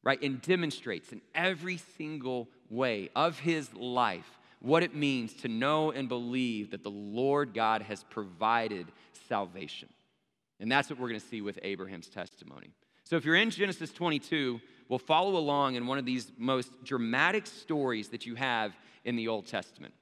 right, 0.07 0.21
and 0.21 0.41
demonstrates 0.41 1.11
in 1.11 1.21
every 1.35 1.77
single 1.97 2.47
way 2.69 3.09
of 3.13 3.39
his 3.39 3.73
life 3.73 4.36
what 4.59 4.83
it 4.83 4.95
means 4.95 5.33
to 5.33 5.47
know 5.47 5.91
and 5.91 6.09
believe 6.09 6.71
that 6.71 6.83
the 6.83 6.89
Lord 6.89 7.53
God 7.53 7.81
has 7.83 8.03
provided 8.03 8.87
salvation. 9.27 9.89
And 10.59 10.71
that's 10.71 10.89
what 10.89 10.99
we're 10.99 11.09
going 11.09 11.19
to 11.19 11.27
see 11.27 11.41
with 11.41 11.59
Abraham's 11.61 12.07
testimony. 12.07 12.71
So 13.03 13.15
if 13.15 13.25
you're 13.25 13.35
in 13.35 13.51
Genesis 13.51 13.91
22, 13.91 14.59
we'll 14.89 14.99
follow 14.99 15.37
along 15.37 15.75
in 15.75 15.87
one 15.87 15.97
of 15.97 16.05
these 16.05 16.31
most 16.37 16.71
dramatic 16.83 17.45
stories 17.45 18.09
that 18.09 18.25
you 18.25 18.35
have 18.35 18.75
in 19.05 19.15
the 19.15 19.27
Old 19.27 19.45
Testament. 19.45 19.93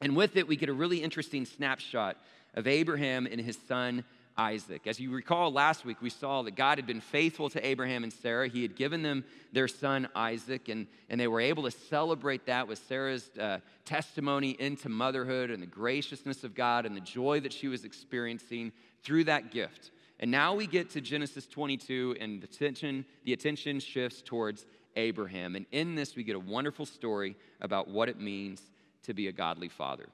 And 0.00 0.14
with 0.16 0.36
it, 0.36 0.46
we 0.46 0.56
get 0.56 0.68
a 0.68 0.74
really 0.74 1.02
interesting 1.02 1.44
snapshot 1.44 2.16
of 2.54 2.66
Abraham 2.66 3.26
and 3.26 3.40
his 3.40 3.58
son 3.66 4.04
Isaac. 4.38 4.86
As 4.86 5.00
you 5.00 5.10
recall 5.10 5.52
last 5.52 5.84
week, 5.84 6.00
we 6.00 6.10
saw 6.10 6.42
that 6.42 6.54
God 6.54 6.78
had 6.78 6.86
been 6.86 7.00
faithful 7.00 7.50
to 7.50 7.66
Abraham 7.66 8.04
and 8.04 8.12
Sarah. 8.12 8.48
He 8.48 8.62
had 8.62 8.76
given 8.76 9.02
them 9.02 9.24
their 9.52 9.66
son 9.66 10.08
Isaac, 10.14 10.68
and, 10.68 10.86
and 11.10 11.20
they 11.20 11.26
were 11.26 11.40
able 11.40 11.64
to 11.64 11.72
celebrate 11.72 12.46
that 12.46 12.68
with 12.68 12.78
Sarah's 12.78 13.28
uh, 13.36 13.58
testimony 13.84 14.56
into 14.60 14.88
motherhood 14.88 15.50
and 15.50 15.60
the 15.60 15.66
graciousness 15.66 16.44
of 16.44 16.54
God 16.54 16.86
and 16.86 16.96
the 16.96 17.00
joy 17.00 17.40
that 17.40 17.52
she 17.52 17.66
was 17.66 17.84
experiencing 17.84 18.72
through 19.02 19.24
that 19.24 19.50
gift. 19.50 19.90
And 20.20 20.30
now 20.30 20.54
we 20.54 20.66
get 20.66 20.90
to 20.90 21.00
Genesis 21.00 21.46
22, 21.46 22.16
and 22.20 22.40
the 22.40 22.46
attention, 22.46 23.04
the 23.24 23.32
attention 23.32 23.80
shifts 23.80 24.22
towards 24.22 24.66
Abraham. 24.96 25.56
And 25.56 25.66
in 25.72 25.96
this, 25.96 26.14
we 26.14 26.22
get 26.22 26.36
a 26.36 26.40
wonderful 26.40 26.86
story 26.86 27.36
about 27.60 27.88
what 27.88 28.08
it 28.08 28.20
means 28.20 28.62
to 29.02 29.14
be 29.14 29.26
a 29.28 29.32
godly 29.32 29.68
father. 29.68 30.08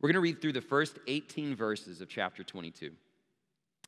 We're 0.00 0.08
going 0.08 0.14
to 0.14 0.20
read 0.20 0.40
through 0.40 0.52
the 0.52 0.60
first 0.60 0.98
18 1.06 1.56
verses 1.56 2.00
of 2.00 2.08
chapter 2.08 2.44
22. 2.44 2.92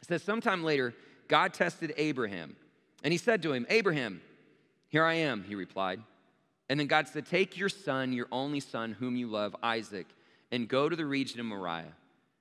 It 0.03 0.09
says, 0.09 0.23
Sometime 0.23 0.65
later, 0.65 0.95
God 1.29 1.55
tested 1.55 1.93
Abraham, 1.97 2.57
and 3.03 3.13
he 3.13 3.19
said 3.19 3.43
to 3.43 3.53
him, 3.53 3.67
Abraham, 3.69 4.21
here 4.89 5.05
I 5.05 5.15
am, 5.15 5.45
he 5.45 5.55
replied. 5.55 6.01
And 6.69 6.79
then 6.79 6.87
God 6.87 7.09
said, 7.09 7.27
Take 7.27 7.57
your 7.57 7.69
son, 7.69 8.13
your 8.13 8.29
only 8.31 8.61
son, 8.61 8.93
whom 8.93 9.17
you 9.17 9.27
love, 9.27 9.57
Isaac, 9.63 10.07
and 10.53 10.69
go 10.69 10.89
to 10.89 10.97
the 10.97 11.07
region 11.07 11.41
of 11.41 11.47
Moriah. 11.47 11.95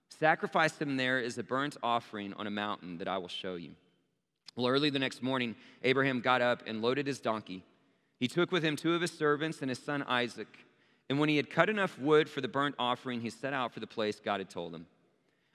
Sacrifice 0.10 0.78
him 0.78 0.98
there 0.98 1.20
as 1.20 1.38
a 1.38 1.44
burnt 1.44 1.78
offering 1.82 2.34
on 2.34 2.48
a 2.48 2.52
mountain 2.52 2.98
that 2.98 3.08
I 3.08 3.18
will 3.18 3.28
show 3.28 3.56
you. 3.56 3.72
Well, 4.56 4.68
early 4.68 4.90
the 4.90 5.00
next 5.00 5.24
morning, 5.24 5.56
Abraham 5.84 6.20
got 6.20 6.42
up 6.42 6.64
and 6.68 6.82
loaded 6.82 7.08
his 7.08 7.20
donkey. 7.20 7.64
He 8.20 8.28
took 8.28 8.52
with 8.52 8.64
him 8.64 8.76
two 8.76 8.94
of 8.94 9.02
his 9.02 9.12
servants 9.12 9.62
and 9.62 9.70
his 9.70 9.80
son 9.80 10.04
Isaac. 10.04 10.48
And 11.10 11.20
when 11.20 11.30
he 11.30 11.38
had 11.38 11.50
cut 11.50 11.70
enough 11.70 11.98
wood 11.98 12.30
for 12.30 12.42
the 12.42 12.48
burnt 12.48 12.76
offering, 12.78 13.22
he 13.22 13.30
set 13.30 13.54
out 13.54 13.74
for 13.74 13.80
the 13.80 13.88
place 13.88 14.20
God 14.20 14.40
had 14.40 14.50
told 14.50 14.76
him. 14.76 14.86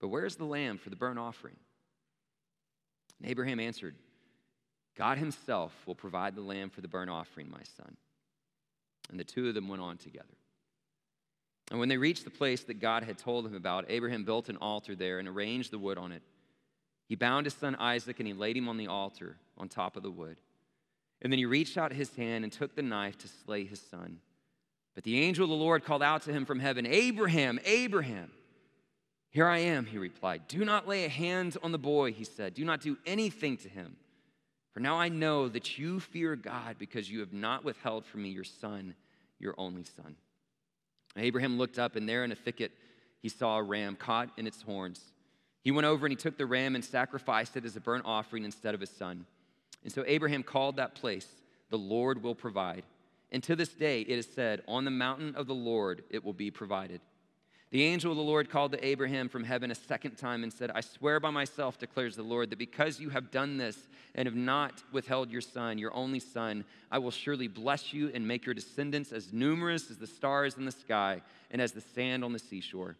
but 0.00 0.08
where's 0.08 0.36
the 0.36 0.44
lamb 0.44 0.78
for 0.78 0.90
the 0.90 0.96
burnt 0.96 1.18
offering? 1.18 1.56
And 3.20 3.30
Abraham 3.30 3.60
answered, 3.60 3.94
God 4.96 5.18
himself 5.18 5.72
will 5.86 5.94
provide 5.94 6.34
the 6.34 6.40
lamb 6.40 6.70
for 6.70 6.80
the 6.80 6.88
burnt 6.88 7.10
offering, 7.10 7.50
my 7.50 7.62
son. 7.76 7.96
And 9.10 9.18
the 9.18 9.24
two 9.24 9.48
of 9.48 9.54
them 9.54 9.68
went 9.68 9.82
on 9.82 9.96
together. 9.96 10.26
And 11.70 11.80
when 11.80 11.88
they 11.88 11.96
reached 11.96 12.24
the 12.24 12.30
place 12.30 12.62
that 12.64 12.80
God 12.80 13.04
had 13.04 13.18
told 13.18 13.46
him 13.46 13.54
about, 13.54 13.86
Abraham 13.88 14.24
built 14.24 14.48
an 14.48 14.58
altar 14.58 14.94
there 14.94 15.18
and 15.18 15.26
arranged 15.26 15.70
the 15.70 15.78
wood 15.78 15.98
on 15.98 16.12
it. 16.12 16.22
He 17.08 17.14
bound 17.14 17.46
his 17.46 17.54
son 17.54 17.74
Isaac 17.76 18.18
and 18.18 18.26
he 18.26 18.34
laid 18.34 18.56
him 18.56 18.68
on 18.68 18.76
the 18.76 18.86
altar 18.86 19.36
on 19.58 19.68
top 19.68 19.96
of 19.96 20.02
the 20.02 20.10
wood. 20.10 20.36
And 21.22 21.32
then 21.32 21.38
he 21.38 21.46
reached 21.46 21.78
out 21.78 21.92
his 21.92 22.14
hand 22.16 22.44
and 22.44 22.52
took 22.52 22.74
the 22.74 22.82
knife 22.82 23.16
to 23.18 23.28
slay 23.28 23.64
his 23.64 23.80
son. 23.80 24.18
But 24.94 25.04
the 25.04 25.20
angel 25.20 25.44
of 25.44 25.50
the 25.50 25.56
Lord 25.56 25.84
called 25.84 26.02
out 26.02 26.22
to 26.22 26.32
him 26.32 26.44
from 26.44 26.60
heaven, 26.60 26.86
Abraham, 26.86 27.58
Abraham. 27.64 28.30
Here 29.34 29.48
I 29.48 29.58
am, 29.58 29.84
he 29.84 29.98
replied. 29.98 30.46
Do 30.46 30.64
not 30.64 30.86
lay 30.86 31.04
a 31.04 31.08
hand 31.08 31.56
on 31.60 31.72
the 31.72 31.78
boy, 31.78 32.12
he 32.12 32.22
said. 32.22 32.54
Do 32.54 32.64
not 32.64 32.80
do 32.80 32.96
anything 33.04 33.56
to 33.58 33.68
him. 33.68 33.96
For 34.72 34.78
now 34.78 34.96
I 34.96 35.08
know 35.08 35.48
that 35.48 35.76
you 35.76 35.98
fear 35.98 36.36
God 36.36 36.76
because 36.78 37.10
you 37.10 37.18
have 37.18 37.32
not 37.32 37.64
withheld 37.64 38.06
from 38.06 38.22
me 38.22 38.28
your 38.28 38.44
son, 38.44 38.94
your 39.40 39.56
only 39.58 39.82
son. 39.82 40.14
Abraham 41.16 41.58
looked 41.58 41.80
up, 41.80 41.96
and 41.96 42.08
there 42.08 42.22
in 42.22 42.30
a 42.30 42.36
thicket 42.36 42.70
he 43.22 43.28
saw 43.28 43.58
a 43.58 43.62
ram 43.64 43.96
caught 43.96 44.30
in 44.36 44.46
its 44.46 44.62
horns. 44.62 45.00
He 45.62 45.72
went 45.72 45.88
over 45.88 46.06
and 46.06 46.12
he 46.12 46.16
took 46.16 46.38
the 46.38 46.46
ram 46.46 46.76
and 46.76 46.84
sacrificed 46.84 47.56
it 47.56 47.64
as 47.64 47.74
a 47.74 47.80
burnt 47.80 48.04
offering 48.06 48.44
instead 48.44 48.72
of 48.72 48.80
his 48.80 48.90
son. 48.90 49.26
And 49.82 49.92
so 49.92 50.04
Abraham 50.06 50.44
called 50.44 50.76
that 50.76 50.94
place, 50.94 51.26
The 51.70 51.78
Lord 51.78 52.22
will 52.22 52.36
provide. 52.36 52.84
And 53.32 53.42
to 53.42 53.56
this 53.56 53.70
day 53.70 54.02
it 54.02 54.16
is 54.16 54.28
said, 54.32 54.62
On 54.68 54.84
the 54.84 54.92
mountain 54.92 55.34
of 55.34 55.48
the 55.48 55.54
Lord 55.56 56.04
it 56.08 56.22
will 56.22 56.32
be 56.34 56.52
provided. 56.52 57.00
The 57.74 57.82
angel 57.82 58.12
of 58.12 58.16
the 58.16 58.22
Lord 58.22 58.50
called 58.50 58.70
to 58.70 58.86
Abraham 58.86 59.28
from 59.28 59.42
heaven 59.42 59.72
a 59.72 59.74
second 59.74 60.14
time 60.16 60.44
and 60.44 60.52
said, 60.52 60.70
I 60.72 60.80
swear 60.80 61.18
by 61.18 61.30
myself, 61.30 61.76
declares 61.76 62.14
the 62.14 62.22
Lord, 62.22 62.50
that 62.50 62.58
because 62.60 63.00
you 63.00 63.10
have 63.10 63.32
done 63.32 63.56
this 63.56 63.88
and 64.14 64.28
have 64.28 64.36
not 64.36 64.80
withheld 64.92 65.28
your 65.28 65.40
son, 65.40 65.76
your 65.78 65.92
only 65.92 66.20
son, 66.20 66.64
I 66.92 66.98
will 66.98 67.10
surely 67.10 67.48
bless 67.48 67.92
you 67.92 68.12
and 68.14 68.28
make 68.28 68.46
your 68.46 68.54
descendants 68.54 69.10
as 69.10 69.32
numerous 69.32 69.90
as 69.90 69.96
the 69.96 70.06
stars 70.06 70.56
in 70.56 70.66
the 70.66 70.70
sky 70.70 71.20
and 71.50 71.60
as 71.60 71.72
the 71.72 71.80
sand 71.80 72.22
on 72.22 72.32
the 72.32 72.38
seashore. 72.38 72.94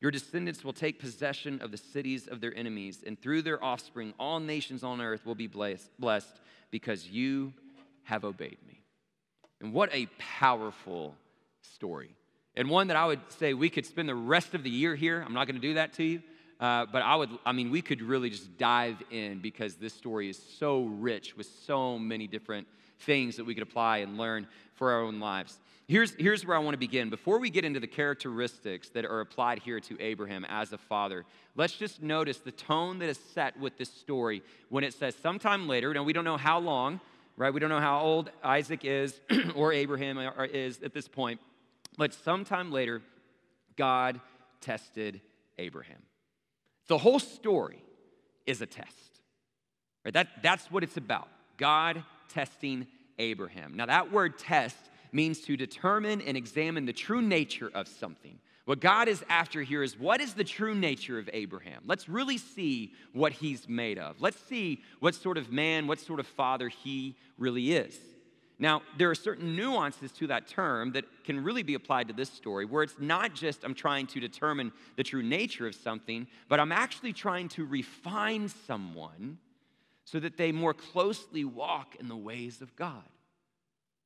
Your 0.00 0.12
descendants 0.12 0.62
will 0.62 0.72
take 0.72 1.00
possession 1.00 1.60
of 1.60 1.72
the 1.72 1.76
cities 1.76 2.28
of 2.28 2.40
their 2.40 2.56
enemies, 2.56 3.02
and 3.04 3.20
through 3.20 3.42
their 3.42 3.64
offspring, 3.64 4.14
all 4.20 4.38
nations 4.38 4.84
on 4.84 5.00
earth 5.00 5.26
will 5.26 5.34
be 5.34 5.48
blessed 5.48 6.40
because 6.70 7.08
you 7.08 7.52
have 8.04 8.24
obeyed 8.24 8.58
me. 8.68 8.84
And 9.60 9.72
what 9.72 9.92
a 9.92 10.06
powerful 10.20 11.16
story 11.60 12.14
and 12.56 12.68
one 12.68 12.88
that 12.88 12.96
I 12.96 13.06
would 13.06 13.20
say 13.28 13.54
we 13.54 13.70
could 13.70 13.86
spend 13.86 14.08
the 14.08 14.14
rest 14.14 14.54
of 14.54 14.62
the 14.62 14.70
year 14.70 14.94
here. 14.94 15.22
I'm 15.24 15.34
not 15.34 15.46
going 15.46 15.60
to 15.60 15.66
do 15.66 15.74
that 15.74 15.94
to 15.94 16.02
you. 16.02 16.22
Uh, 16.60 16.86
but 16.86 17.02
I 17.02 17.16
would, 17.16 17.30
I 17.44 17.50
mean, 17.50 17.70
we 17.70 17.82
could 17.82 18.00
really 18.00 18.30
just 18.30 18.56
dive 18.56 19.02
in 19.10 19.40
because 19.40 19.74
this 19.74 19.92
story 19.92 20.30
is 20.30 20.40
so 20.58 20.84
rich 20.84 21.36
with 21.36 21.48
so 21.66 21.98
many 21.98 22.28
different 22.28 22.68
things 23.00 23.36
that 23.36 23.44
we 23.44 23.54
could 23.54 23.64
apply 23.64 23.98
and 23.98 24.16
learn 24.16 24.46
for 24.74 24.92
our 24.92 25.02
own 25.02 25.18
lives. 25.18 25.58
Here's, 25.88 26.14
here's 26.14 26.46
where 26.46 26.56
I 26.56 26.60
want 26.60 26.74
to 26.74 26.78
begin. 26.78 27.10
Before 27.10 27.38
we 27.40 27.50
get 27.50 27.64
into 27.64 27.80
the 27.80 27.88
characteristics 27.88 28.90
that 28.90 29.04
are 29.04 29.20
applied 29.20 29.58
here 29.58 29.80
to 29.80 30.00
Abraham 30.00 30.44
as 30.48 30.72
a 30.72 30.78
father, 30.78 31.24
let's 31.56 31.74
just 31.74 32.00
notice 32.00 32.38
the 32.38 32.52
tone 32.52 33.00
that 33.00 33.08
is 33.08 33.18
set 33.34 33.58
with 33.58 33.76
this 33.76 33.90
story 33.90 34.42
when 34.68 34.84
it 34.84 34.94
says 34.94 35.16
sometime 35.20 35.66
later, 35.66 35.92
now 35.92 36.04
we 36.04 36.12
don't 36.12 36.24
know 36.24 36.36
how 36.36 36.60
long, 36.60 37.00
right? 37.36 37.52
We 37.52 37.58
don't 37.58 37.70
know 37.70 37.80
how 37.80 38.00
old 38.00 38.30
Isaac 38.44 38.84
is 38.84 39.20
or 39.56 39.72
Abraham 39.72 40.18
is 40.52 40.80
at 40.82 40.94
this 40.94 41.08
point. 41.08 41.40
But 41.96 42.14
sometime 42.14 42.72
later, 42.72 43.02
God 43.76 44.20
tested 44.60 45.20
Abraham. 45.58 46.02
The 46.88 46.98
whole 46.98 47.18
story 47.18 47.82
is 48.46 48.60
a 48.60 48.66
test. 48.66 49.20
Right? 50.04 50.14
That, 50.14 50.28
that's 50.42 50.70
what 50.70 50.82
it's 50.82 50.96
about. 50.96 51.28
God 51.56 52.02
testing 52.28 52.86
Abraham. 53.18 53.76
Now, 53.76 53.86
that 53.86 54.10
word 54.10 54.38
test 54.38 54.76
means 55.12 55.40
to 55.42 55.56
determine 55.56 56.20
and 56.22 56.36
examine 56.36 56.86
the 56.86 56.92
true 56.92 57.22
nature 57.22 57.70
of 57.74 57.86
something. 57.86 58.38
What 58.64 58.80
God 58.80 59.08
is 59.08 59.24
after 59.28 59.62
here 59.62 59.82
is 59.82 59.98
what 59.98 60.20
is 60.20 60.34
the 60.34 60.44
true 60.44 60.74
nature 60.74 61.18
of 61.18 61.28
Abraham? 61.32 61.82
Let's 61.84 62.08
really 62.08 62.38
see 62.38 62.92
what 63.12 63.32
he's 63.32 63.68
made 63.68 63.98
of. 63.98 64.20
Let's 64.20 64.38
see 64.48 64.80
what 65.00 65.14
sort 65.14 65.36
of 65.36 65.50
man, 65.50 65.86
what 65.86 65.98
sort 65.98 66.20
of 66.20 66.26
father 66.26 66.68
he 66.68 67.16
really 67.36 67.72
is. 67.72 67.98
Now, 68.62 68.82
there 68.96 69.10
are 69.10 69.14
certain 69.16 69.56
nuances 69.56 70.12
to 70.12 70.28
that 70.28 70.46
term 70.46 70.92
that 70.92 71.04
can 71.24 71.42
really 71.42 71.64
be 71.64 71.74
applied 71.74 72.06
to 72.06 72.14
this 72.14 72.30
story, 72.30 72.64
where 72.64 72.84
it's 72.84 72.94
not 73.00 73.34
just 73.34 73.64
I'm 73.64 73.74
trying 73.74 74.06
to 74.06 74.20
determine 74.20 74.70
the 74.94 75.02
true 75.02 75.24
nature 75.24 75.66
of 75.66 75.74
something, 75.74 76.28
but 76.48 76.60
I'm 76.60 76.70
actually 76.70 77.12
trying 77.12 77.48
to 77.48 77.66
refine 77.66 78.48
someone 78.48 79.38
so 80.04 80.20
that 80.20 80.36
they 80.36 80.52
more 80.52 80.74
closely 80.74 81.44
walk 81.44 81.96
in 81.98 82.06
the 82.06 82.16
ways 82.16 82.62
of 82.62 82.76
God. 82.76 83.02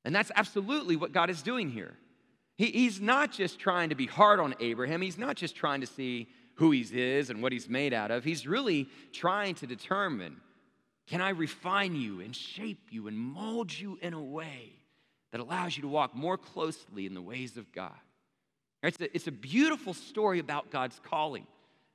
And 0.06 0.14
that's 0.14 0.32
absolutely 0.34 0.96
what 0.96 1.12
God 1.12 1.28
is 1.28 1.42
doing 1.42 1.70
here. 1.70 1.92
He, 2.56 2.68
he's 2.68 2.98
not 2.98 3.32
just 3.32 3.58
trying 3.58 3.90
to 3.90 3.94
be 3.94 4.06
hard 4.06 4.40
on 4.40 4.54
Abraham, 4.58 5.02
he's 5.02 5.18
not 5.18 5.36
just 5.36 5.54
trying 5.54 5.82
to 5.82 5.86
see 5.86 6.28
who 6.54 6.70
he 6.70 6.80
is 6.80 7.28
and 7.28 7.42
what 7.42 7.52
he's 7.52 7.68
made 7.68 7.92
out 7.92 8.10
of. 8.10 8.24
He's 8.24 8.46
really 8.46 8.88
trying 9.12 9.54
to 9.56 9.66
determine 9.66 10.38
can 11.06 11.20
I 11.20 11.30
refine 11.30 11.94
you 11.94 12.20
and 12.20 12.34
shape 12.34 12.88
you 12.90 13.06
and 13.08 13.16
mold 13.16 13.76
you 13.76 13.98
in 14.02 14.12
a 14.12 14.22
way 14.22 14.72
that 15.32 15.40
allows 15.40 15.76
you 15.76 15.82
to 15.82 15.88
walk 15.88 16.14
more 16.14 16.36
closely 16.36 17.06
in 17.06 17.14
the 17.14 17.22
ways 17.22 17.56
of 17.56 17.70
God? 17.72 17.92
It's 18.82 19.00
a, 19.00 19.14
it's 19.14 19.26
a 19.26 19.32
beautiful 19.32 19.94
story 19.94 20.38
about 20.38 20.70
God's 20.70 21.00
calling. 21.04 21.46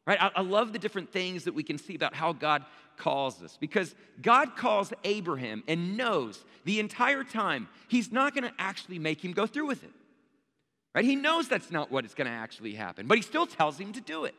Right? 0.07 0.21
I, 0.21 0.31
I 0.35 0.41
love 0.41 0.73
the 0.73 0.79
different 0.79 1.11
things 1.11 1.43
that 1.43 1.53
we 1.53 1.63
can 1.63 1.77
see 1.77 1.95
about 1.95 2.15
how 2.15 2.33
God 2.33 2.65
calls 2.97 3.41
us 3.41 3.57
because 3.59 3.95
God 4.21 4.55
calls 4.55 4.93
Abraham 5.03 5.63
and 5.67 5.95
knows 5.97 6.43
the 6.65 6.79
entire 6.79 7.23
time 7.23 7.67
he's 7.87 8.11
not 8.11 8.33
going 8.33 8.43
to 8.43 8.53
actually 8.59 8.99
make 8.99 9.23
him 9.23 9.31
go 9.31 9.45
through 9.45 9.67
with 9.67 9.83
it. 9.83 9.91
Right? 10.95 11.05
He 11.05 11.15
knows 11.15 11.47
that's 11.47 11.71
not 11.71 11.91
what 11.91 12.05
is 12.05 12.13
going 12.13 12.27
to 12.27 12.33
actually 12.33 12.73
happen, 12.73 13.07
but 13.07 13.17
he 13.17 13.21
still 13.21 13.45
tells 13.45 13.77
him 13.77 13.93
to 13.93 14.01
do 14.01 14.25
it. 14.25 14.35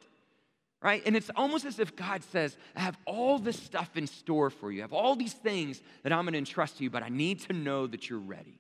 Right? 0.83 1.01
And 1.07 1.16
it's 1.16 1.31
almost 1.37 1.64
as 1.64 1.79
if 1.79 1.95
God 1.95 2.25
says, 2.25 2.57
I 2.75 2.81
have 2.81 2.99
all 3.07 3.38
this 3.38 3.57
stuff 3.57 3.97
in 3.97 4.09
store 4.09 4.51
for 4.51 4.73
you. 4.73 4.81
I 4.81 4.83
have 4.83 4.92
all 4.92 5.14
these 5.14 5.33
things 5.33 5.81
that 6.03 6.12
I'm 6.12 6.25
going 6.25 6.33
to 6.33 6.38
entrust 6.38 6.79
to 6.79 6.85
you, 6.85 6.90
but 6.90 7.05
I 7.05 7.09
need 7.09 7.38
to 7.42 7.53
know 7.53 7.87
that 7.87 8.11
you're 8.11 8.18
ready. 8.18 8.59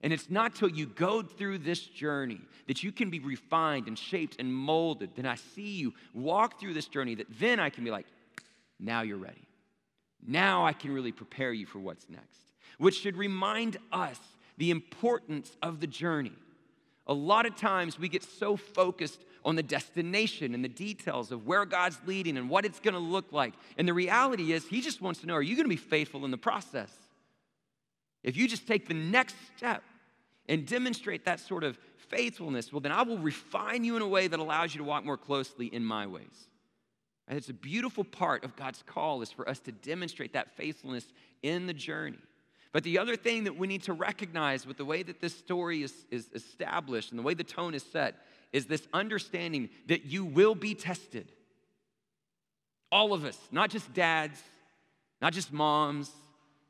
And 0.00 0.12
it's 0.12 0.30
not 0.30 0.54
till 0.54 0.68
you 0.68 0.86
go 0.86 1.22
through 1.22 1.58
this 1.58 1.80
journey 1.80 2.40
that 2.68 2.84
you 2.84 2.92
can 2.92 3.10
be 3.10 3.18
refined 3.18 3.88
and 3.88 3.98
shaped 3.98 4.36
and 4.38 4.54
molded. 4.54 5.10
Then 5.16 5.26
I 5.26 5.34
see 5.34 5.70
you 5.70 5.94
walk 6.14 6.60
through 6.60 6.74
this 6.74 6.86
journey 6.86 7.16
that 7.16 7.26
then 7.40 7.58
I 7.58 7.70
can 7.70 7.82
be 7.82 7.90
like, 7.90 8.06
now 8.78 9.02
you're 9.02 9.18
ready. 9.18 9.48
Now 10.24 10.64
I 10.64 10.72
can 10.72 10.92
really 10.92 11.12
prepare 11.12 11.52
you 11.52 11.66
for 11.66 11.80
what's 11.80 12.08
next, 12.08 12.52
which 12.78 13.00
should 13.00 13.16
remind 13.16 13.78
us 13.92 14.18
the 14.58 14.70
importance 14.70 15.56
of 15.62 15.80
the 15.80 15.86
journey. 15.88 16.32
A 17.08 17.14
lot 17.14 17.46
of 17.46 17.56
times 17.56 17.98
we 17.98 18.08
get 18.08 18.22
so 18.22 18.56
focused 18.56 19.20
on 19.44 19.56
the 19.56 19.62
destination 19.62 20.54
and 20.54 20.64
the 20.64 20.68
details 20.68 21.32
of 21.32 21.46
where 21.46 21.64
God's 21.64 21.98
leading 22.06 22.36
and 22.36 22.50
what 22.50 22.64
it's 22.64 22.80
going 22.80 22.94
to 22.94 23.00
look 23.00 23.32
like. 23.32 23.54
And 23.76 23.86
the 23.86 23.94
reality 23.94 24.52
is, 24.52 24.66
He 24.66 24.80
just 24.80 25.00
wants 25.00 25.20
to 25.20 25.26
know 25.26 25.34
are 25.34 25.42
you 25.42 25.56
going 25.56 25.64
to 25.64 25.70
be 25.70 25.76
faithful 25.76 26.24
in 26.24 26.30
the 26.30 26.38
process? 26.38 26.92
If 28.22 28.36
you 28.36 28.48
just 28.48 28.66
take 28.66 28.88
the 28.88 28.94
next 28.94 29.36
step 29.56 29.82
and 30.48 30.66
demonstrate 30.66 31.24
that 31.24 31.40
sort 31.40 31.64
of 31.64 31.78
faithfulness, 31.96 32.72
well, 32.72 32.80
then 32.80 32.92
I 32.92 33.02
will 33.02 33.18
refine 33.18 33.84
you 33.84 33.96
in 33.96 34.02
a 34.02 34.08
way 34.08 34.28
that 34.28 34.40
allows 34.40 34.74
you 34.74 34.78
to 34.78 34.84
walk 34.84 35.04
more 35.04 35.16
closely 35.16 35.66
in 35.66 35.84
my 35.84 36.06
ways. 36.06 36.48
And 37.28 37.36
it's 37.36 37.50
a 37.50 37.54
beautiful 37.54 38.04
part 38.04 38.44
of 38.44 38.56
God's 38.56 38.82
call 38.86 39.22
is 39.22 39.30
for 39.30 39.48
us 39.48 39.60
to 39.60 39.72
demonstrate 39.72 40.32
that 40.32 40.56
faithfulness 40.56 41.06
in 41.42 41.66
the 41.66 41.74
journey. 41.74 42.18
But 42.72 42.84
the 42.84 42.98
other 42.98 43.16
thing 43.16 43.44
that 43.44 43.56
we 43.56 43.66
need 43.66 43.82
to 43.84 43.92
recognize 43.92 44.66
with 44.66 44.76
the 44.76 44.84
way 44.84 45.02
that 45.02 45.20
this 45.20 45.34
story 45.34 45.82
is, 45.82 45.92
is 46.10 46.28
established 46.34 47.10
and 47.10 47.18
the 47.18 47.22
way 47.22 47.34
the 47.34 47.44
tone 47.44 47.74
is 47.74 47.82
set 47.82 48.16
is 48.52 48.66
this 48.66 48.86
understanding 48.92 49.68
that 49.86 50.04
you 50.04 50.24
will 50.24 50.54
be 50.54 50.74
tested. 50.74 51.30
All 52.90 53.12
of 53.12 53.24
us, 53.24 53.38
not 53.50 53.70
just 53.70 53.92
dads, 53.92 54.40
not 55.20 55.32
just 55.32 55.52
moms, 55.52 56.10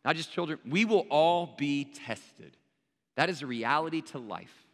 not 0.05 0.17
just 0.17 0.33
children, 0.33 0.59
we 0.69 0.85
will 0.85 1.07
all 1.11 1.55
be 1.57 1.85
tested. 1.85 2.57
That 3.17 3.29
is 3.29 3.43
a 3.43 3.47
reality 3.47 4.01
to 4.03 4.19
life, 4.19 4.67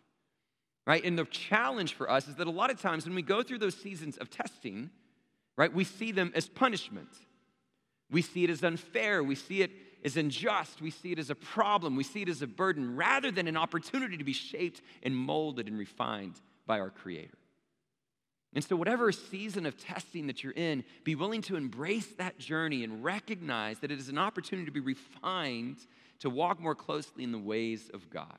right? 0.86 1.04
And 1.04 1.18
the 1.18 1.24
challenge 1.24 1.94
for 1.94 2.10
us 2.10 2.28
is 2.28 2.36
that 2.36 2.46
a 2.46 2.50
lot 2.50 2.70
of 2.70 2.80
times 2.80 3.04
when 3.04 3.14
we 3.14 3.22
go 3.22 3.42
through 3.42 3.58
those 3.58 3.76
seasons 3.76 4.16
of 4.16 4.30
testing, 4.30 4.90
right, 5.56 5.72
we 5.72 5.84
see 5.84 6.12
them 6.12 6.32
as 6.34 6.48
punishment. 6.48 7.08
We 8.10 8.22
see 8.22 8.44
it 8.44 8.50
as 8.50 8.62
unfair. 8.62 9.22
We 9.22 9.34
see 9.34 9.62
it 9.62 9.72
as 10.04 10.16
unjust. 10.16 10.80
We 10.80 10.90
see 10.90 11.12
it 11.12 11.18
as 11.18 11.30
a 11.30 11.34
problem. 11.34 11.96
We 11.96 12.04
see 12.04 12.22
it 12.22 12.28
as 12.28 12.42
a 12.42 12.46
burden 12.46 12.96
rather 12.96 13.30
than 13.30 13.48
an 13.48 13.56
opportunity 13.56 14.16
to 14.16 14.24
be 14.24 14.34
shaped 14.34 14.82
and 15.02 15.16
molded 15.16 15.66
and 15.66 15.78
refined 15.78 16.40
by 16.66 16.80
our 16.80 16.90
Creator. 16.90 17.38
And 18.54 18.62
so, 18.62 18.76
whatever 18.76 19.10
season 19.10 19.66
of 19.66 19.76
testing 19.76 20.28
that 20.28 20.44
you're 20.44 20.52
in, 20.52 20.84
be 21.02 21.16
willing 21.16 21.42
to 21.42 21.56
embrace 21.56 22.06
that 22.18 22.38
journey 22.38 22.84
and 22.84 23.02
recognize 23.02 23.80
that 23.80 23.90
it 23.90 23.98
is 23.98 24.08
an 24.08 24.18
opportunity 24.18 24.66
to 24.66 24.72
be 24.72 24.80
refined 24.80 25.78
to 26.20 26.30
walk 26.30 26.60
more 26.60 26.76
closely 26.76 27.24
in 27.24 27.32
the 27.32 27.38
ways 27.38 27.90
of 27.92 28.08
God. 28.10 28.38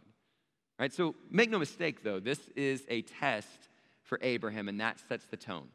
Right? 0.80 0.94
So, 0.94 1.16
make 1.30 1.50
no 1.50 1.60
mistake, 1.60 2.02
though, 2.02 2.22
this 2.22 2.40
is 2.56 2.86
a 2.88 3.02
test 3.02 3.70
for 4.04 4.18
Abraham, 4.22 4.70
and 4.70 4.80
that 4.80 5.02
sets 5.10 5.26
the 5.26 5.38
tone. 5.38 5.68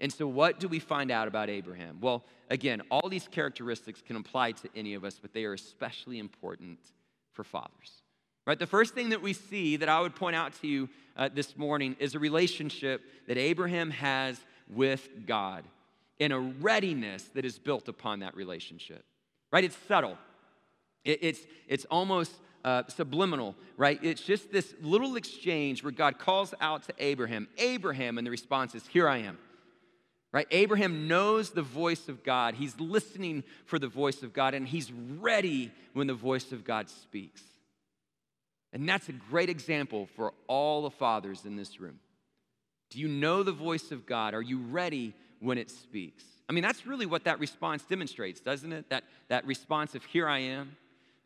And 0.00 0.12
so, 0.12 0.26
what 0.26 0.60
do 0.60 0.68
we 0.68 0.78
find 0.78 1.10
out 1.10 1.26
about 1.26 1.50
Abraham? 1.50 1.98
Well, 2.00 2.24
again, 2.48 2.82
all 2.90 3.08
these 3.08 3.28
characteristics 3.28 4.00
can 4.00 4.16
apply 4.16 4.52
to 4.52 4.68
any 4.76 4.94
of 4.94 5.04
us, 5.04 5.18
but 5.20 5.32
they 5.32 5.44
are 5.44 5.54
especially 5.54 6.20
important 6.20 6.78
for 7.32 7.42
fathers. 7.42 7.99
Right? 8.50 8.58
The 8.58 8.66
first 8.66 8.94
thing 8.94 9.10
that 9.10 9.22
we 9.22 9.32
see 9.32 9.76
that 9.76 9.88
I 9.88 10.00
would 10.00 10.16
point 10.16 10.34
out 10.34 10.60
to 10.60 10.66
you 10.66 10.88
uh, 11.16 11.28
this 11.32 11.56
morning 11.56 11.94
is 12.00 12.16
a 12.16 12.18
relationship 12.18 13.00
that 13.28 13.38
Abraham 13.38 13.92
has 13.92 14.40
with 14.68 15.08
God 15.24 15.62
and 16.18 16.32
a 16.32 16.40
readiness 16.40 17.22
that 17.34 17.44
is 17.44 17.60
built 17.60 17.86
upon 17.86 18.18
that 18.18 18.34
relationship. 18.34 19.04
Right? 19.52 19.62
It's 19.62 19.76
subtle, 19.86 20.18
it, 21.04 21.20
it's, 21.22 21.46
it's 21.68 21.84
almost 21.92 22.32
uh, 22.64 22.82
subliminal, 22.88 23.54
right? 23.76 24.00
It's 24.02 24.22
just 24.22 24.50
this 24.50 24.74
little 24.82 25.14
exchange 25.14 25.84
where 25.84 25.92
God 25.92 26.18
calls 26.18 26.52
out 26.60 26.82
to 26.88 26.94
Abraham, 26.98 27.46
Abraham, 27.56 28.18
and 28.18 28.26
the 28.26 28.32
response 28.32 28.74
is, 28.74 28.84
Here 28.88 29.08
I 29.08 29.18
am. 29.18 29.38
Right? 30.32 30.48
Abraham 30.50 31.06
knows 31.06 31.50
the 31.50 31.62
voice 31.62 32.08
of 32.08 32.24
God. 32.24 32.56
He's 32.56 32.80
listening 32.80 33.44
for 33.66 33.78
the 33.78 33.86
voice 33.86 34.24
of 34.24 34.32
God, 34.32 34.54
and 34.54 34.66
he's 34.66 34.90
ready 35.20 35.70
when 35.92 36.08
the 36.08 36.14
voice 36.14 36.50
of 36.50 36.64
God 36.64 36.90
speaks. 36.90 37.42
And 38.72 38.88
that's 38.88 39.08
a 39.08 39.12
great 39.12 39.50
example 39.50 40.08
for 40.14 40.32
all 40.46 40.82
the 40.82 40.90
fathers 40.90 41.44
in 41.44 41.56
this 41.56 41.80
room. 41.80 41.98
Do 42.90 42.98
you 42.98 43.08
know 43.08 43.42
the 43.42 43.52
voice 43.52 43.90
of 43.92 44.06
God? 44.06 44.34
Are 44.34 44.42
you 44.42 44.58
ready 44.58 45.14
when 45.40 45.58
it 45.58 45.70
speaks? 45.70 46.24
I 46.48 46.52
mean, 46.52 46.62
that's 46.62 46.86
really 46.86 47.06
what 47.06 47.24
that 47.24 47.38
response 47.38 47.84
demonstrates, 47.84 48.40
doesn't 48.40 48.72
it? 48.72 48.88
That, 48.90 49.04
that 49.28 49.46
response 49.46 49.94
of, 49.94 50.04
here 50.04 50.28
I 50.28 50.38
am. 50.38 50.76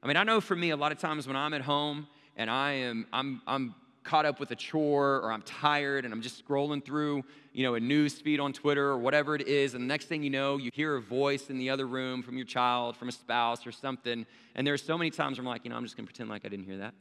I 0.02 0.06
mean, 0.06 0.16
I 0.16 0.22
know 0.22 0.40
for 0.40 0.54
me, 0.54 0.70
a 0.70 0.76
lot 0.76 0.92
of 0.92 0.98
times 0.98 1.26
when 1.26 1.36
I'm 1.36 1.54
at 1.54 1.62
home 1.62 2.06
and 2.36 2.50
I 2.50 2.72
am, 2.72 3.06
I'm, 3.12 3.40
I'm 3.46 3.74
caught 4.02 4.26
up 4.26 4.38
with 4.38 4.50
a 4.50 4.56
chore 4.56 5.20
or 5.20 5.32
I'm 5.32 5.40
tired 5.42 6.04
and 6.04 6.12
I'm 6.12 6.20
just 6.20 6.46
scrolling 6.46 6.84
through, 6.84 7.24
you 7.54 7.62
know, 7.64 7.74
a 7.74 7.80
news 7.80 8.20
feed 8.20 8.38
on 8.38 8.52
Twitter 8.52 8.86
or 8.86 8.98
whatever 8.98 9.34
it 9.34 9.48
is, 9.48 9.72
and 9.72 9.82
the 9.82 9.86
next 9.86 10.06
thing 10.06 10.22
you 10.22 10.28
know, 10.28 10.58
you 10.58 10.70
hear 10.74 10.96
a 10.96 11.00
voice 11.00 11.48
in 11.48 11.56
the 11.56 11.70
other 11.70 11.86
room 11.86 12.22
from 12.22 12.36
your 12.36 12.44
child, 12.44 12.96
from 12.96 13.08
a 13.08 13.12
spouse 13.12 13.66
or 13.66 13.72
something. 13.72 14.26
And 14.54 14.66
there 14.66 14.74
are 14.74 14.78
so 14.78 14.98
many 14.98 15.10
times 15.10 15.38
where 15.38 15.42
I'm 15.42 15.48
like, 15.48 15.64
you 15.64 15.70
know, 15.70 15.76
I'm 15.76 15.84
just 15.84 15.96
gonna 15.96 16.06
pretend 16.06 16.28
like 16.28 16.44
I 16.44 16.48
didn't 16.48 16.66
hear 16.66 16.78
that 16.78 16.92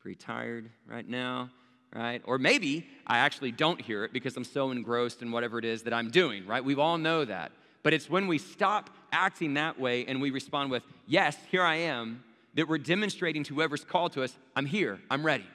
pretty 0.00 0.16
tired 0.16 0.70
right 0.86 1.06
now, 1.06 1.50
right? 1.94 2.22
Or 2.24 2.38
maybe 2.38 2.86
I 3.06 3.18
actually 3.18 3.52
don't 3.52 3.80
hear 3.80 4.04
it 4.04 4.12
because 4.12 4.36
I'm 4.36 4.44
so 4.44 4.70
engrossed 4.70 5.20
in 5.20 5.30
whatever 5.30 5.58
it 5.58 5.64
is 5.64 5.82
that 5.82 5.92
I'm 5.92 6.10
doing, 6.10 6.46
right? 6.46 6.64
We 6.64 6.74
all 6.76 6.96
know 6.96 7.24
that. 7.24 7.52
But 7.82 7.92
it's 7.92 8.08
when 8.08 8.26
we 8.26 8.38
stop 8.38 8.90
acting 9.12 9.54
that 9.54 9.78
way 9.78 10.06
and 10.06 10.20
we 10.20 10.30
respond 10.30 10.70
with, 10.70 10.82
Yes, 11.06 11.36
here 11.50 11.62
I 11.62 11.76
am, 11.76 12.24
that 12.54 12.68
we're 12.68 12.78
demonstrating 12.78 13.44
to 13.44 13.54
whoever's 13.54 13.84
called 13.84 14.12
to 14.12 14.22
us, 14.22 14.36
I'm 14.56 14.66
here, 14.66 14.98
I'm 15.10 15.24
ready. 15.24 15.46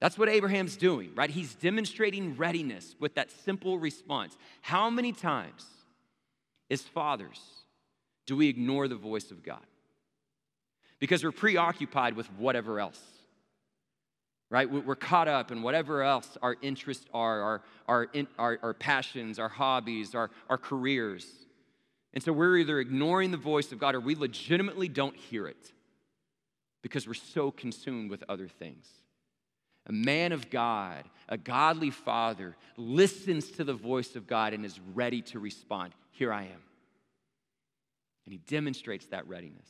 That's 0.00 0.16
what 0.16 0.28
Abraham's 0.28 0.76
doing, 0.76 1.10
right? 1.14 1.28
He's 1.28 1.54
demonstrating 1.54 2.36
readiness 2.36 2.94
with 3.00 3.16
that 3.16 3.30
simple 3.30 3.78
response. 3.78 4.36
How 4.62 4.88
many 4.90 5.12
times, 5.12 5.66
as 6.70 6.82
fathers, 6.82 7.40
do 8.26 8.36
we 8.36 8.48
ignore 8.48 8.88
the 8.88 8.94
voice 8.94 9.30
of 9.30 9.42
God? 9.42 9.64
Because 11.00 11.24
we're 11.24 11.32
preoccupied 11.32 12.14
with 12.14 12.26
whatever 12.34 12.78
else 12.78 13.00
right? 14.50 14.70
We're 14.70 14.96
caught 14.96 15.28
up 15.28 15.50
in 15.50 15.62
whatever 15.62 16.02
else 16.02 16.38
our 16.40 16.56
interests 16.62 17.04
are, 17.12 17.42
our, 17.42 17.62
our, 17.86 18.08
our, 18.38 18.58
our, 18.62 18.74
passions, 18.74 19.38
our 19.38 19.48
hobbies, 19.48 20.14
our, 20.14 20.30
our 20.48 20.56
careers. 20.56 21.26
And 22.14 22.22
so 22.22 22.32
we're 22.32 22.56
either 22.56 22.80
ignoring 22.80 23.30
the 23.30 23.36
voice 23.36 23.72
of 23.72 23.78
God 23.78 23.94
or 23.94 24.00
we 24.00 24.14
legitimately 24.14 24.88
don't 24.88 25.16
hear 25.16 25.46
it 25.46 25.72
because 26.82 27.06
we're 27.06 27.14
so 27.14 27.50
consumed 27.50 28.10
with 28.10 28.24
other 28.28 28.48
things. 28.48 28.86
A 29.86 29.92
man 29.92 30.32
of 30.32 30.48
God, 30.48 31.04
a 31.28 31.36
godly 31.36 31.90
father, 31.90 32.56
listens 32.76 33.50
to 33.52 33.64
the 33.64 33.74
voice 33.74 34.16
of 34.16 34.26
God 34.26 34.54
and 34.54 34.64
is 34.64 34.80
ready 34.94 35.20
to 35.22 35.38
respond. 35.38 35.94
Here 36.10 36.32
I 36.32 36.42
am. 36.42 36.62
And 38.26 38.32
he 38.32 38.38
demonstrates 38.38 39.06
that 39.06 39.26
readiness. 39.28 39.68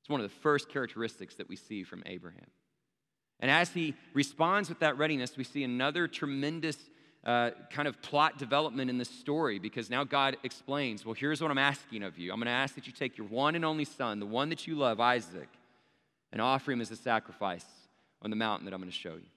It's 0.00 0.08
one 0.08 0.20
of 0.20 0.28
the 0.28 0.36
first 0.36 0.68
characteristics 0.68 1.34
that 1.36 1.48
we 1.48 1.56
see 1.56 1.84
from 1.84 2.02
Abraham. 2.06 2.46
And 3.40 3.50
as 3.50 3.70
he 3.70 3.94
responds 4.12 4.68
with 4.68 4.80
that 4.80 4.98
readiness, 4.98 5.36
we 5.36 5.44
see 5.44 5.64
another 5.64 6.06
tremendous 6.06 6.76
uh, 7.24 7.50
kind 7.70 7.88
of 7.88 8.00
plot 8.00 8.38
development 8.38 8.90
in 8.90 8.98
this 8.98 9.10
story 9.10 9.58
because 9.58 9.90
now 9.90 10.04
God 10.04 10.36
explains, 10.42 11.04
well, 11.04 11.14
here's 11.14 11.40
what 11.40 11.50
I'm 11.50 11.58
asking 11.58 12.02
of 12.02 12.18
you. 12.18 12.32
I'm 12.32 12.38
going 12.38 12.46
to 12.46 12.52
ask 12.52 12.74
that 12.74 12.86
you 12.86 12.92
take 12.92 13.18
your 13.18 13.26
one 13.26 13.54
and 13.54 13.64
only 13.64 13.84
son, 13.84 14.20
the 14.20 14.26
one 14.26 14.48
that 14.50 14.66
you 14.66 14.74
love, 14.74 15.00
Isaac, 15.00 15.48
and 16.32 16.40
offer 16.40 16.72
him 16.72 16.80
as 16.80 16.90
a 16.90 16.96
sacrifice 16.96 17.64
on 18.22 18.30
the 18.30 18.36
mountain 18.36 18.66
that 18.66 18.74
I'm 18.74 18.80
going 18.80 18.90
to 18.90 18.96
show 18.96 19.14
you. 19.14 19.28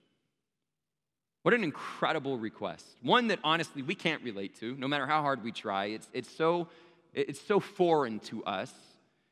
What 1.41 1.53
an 1.53 1.63
incredible 1.63 2.37
request. 2.37 2.85
One 3.01 3.27
that 3.27 3.39
honestly 3.43 3.81
we 3.81 3.95
can't 3.95 4.23
relate 4.23 4.57
to, 4.59 4.75
no 4.77 4.87
matter 4.87 5.05
how 5.05 5.21
hard 5.21 5.43
we 5.43 5.51
try. 5.51 5.85
It's, 5.85 6.07
it's, 6.13 6.29
so, 6.29 6.67
it's 7.13 7.41
so 7.41 7.59
foreign 7.59 8.19
to 8.21 8.43
us. 8.45 8.71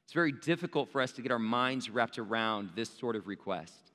It's 0.03 0.13
very 0.13 0.33
difficult 0.33 0.89
for 0.91 0.99
us 0.99 1.13
to 1.13 1.21
get 1.21 1.31
our 1.31 1.39
minds 1.39 1.89
wrapped 1.89 2.19
around 2.19 2.71
this 2.75 2.89
sort 2.89 3.15
of 3.15 3.27
request. 3.27 3.90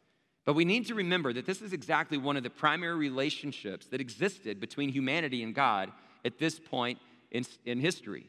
But 0.47 0.55
we 0.55 0.65
need 0.65 0.87
to 0.87 0.95
remember 0.95 1.33
that 1.33 1.45
this 1.45 1.61
is 1.61 1.73
exactly 1.73 2.17
one 2.17 2.37
of 2.37 2.45
the 2.45 2.51
primary 2.51 2.95
relationships 2.95 3.87
that 3.89 4.01
existed 4.01 4.61
between 4.61 4.89
humanity 4.89 5.43
and 5.43 5.55
God 5.55 5.91
at 6.25 6.39
this 6.39 6.59
point 6.59 7.01
in, 7.33 7.45
in 7.67 7.81
history, 7.81 8.27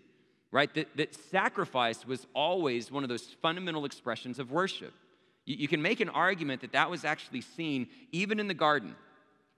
right? 0.52 0.74
That, 0.74 0.98
that 0.98 1.16
sacrifice 1.16 2.06
was 2.08 2.26
always 2.34 2.92
one 2.92 3.04
of 3.04 3.10
those 3.10 3.28
fundamental 3.42 3.86
expressions 3.86 4.40
of 4.40 4.52
worship. 4.52 4.94
You, 5.46 5.58
you 5.58 5.68
can 5.68 5.84
make 5.84 6.00
an 6.00 6.10
argument 6.10 6.62
that 6.62 6.72
that 6.72 6.90
was 6.90 7.06
actually 7.06 7.42
seen 7.42 7.88
even 8.12 8.40
in 8.40 8.48
the 8.48 8.56
garden. 8.56 8.96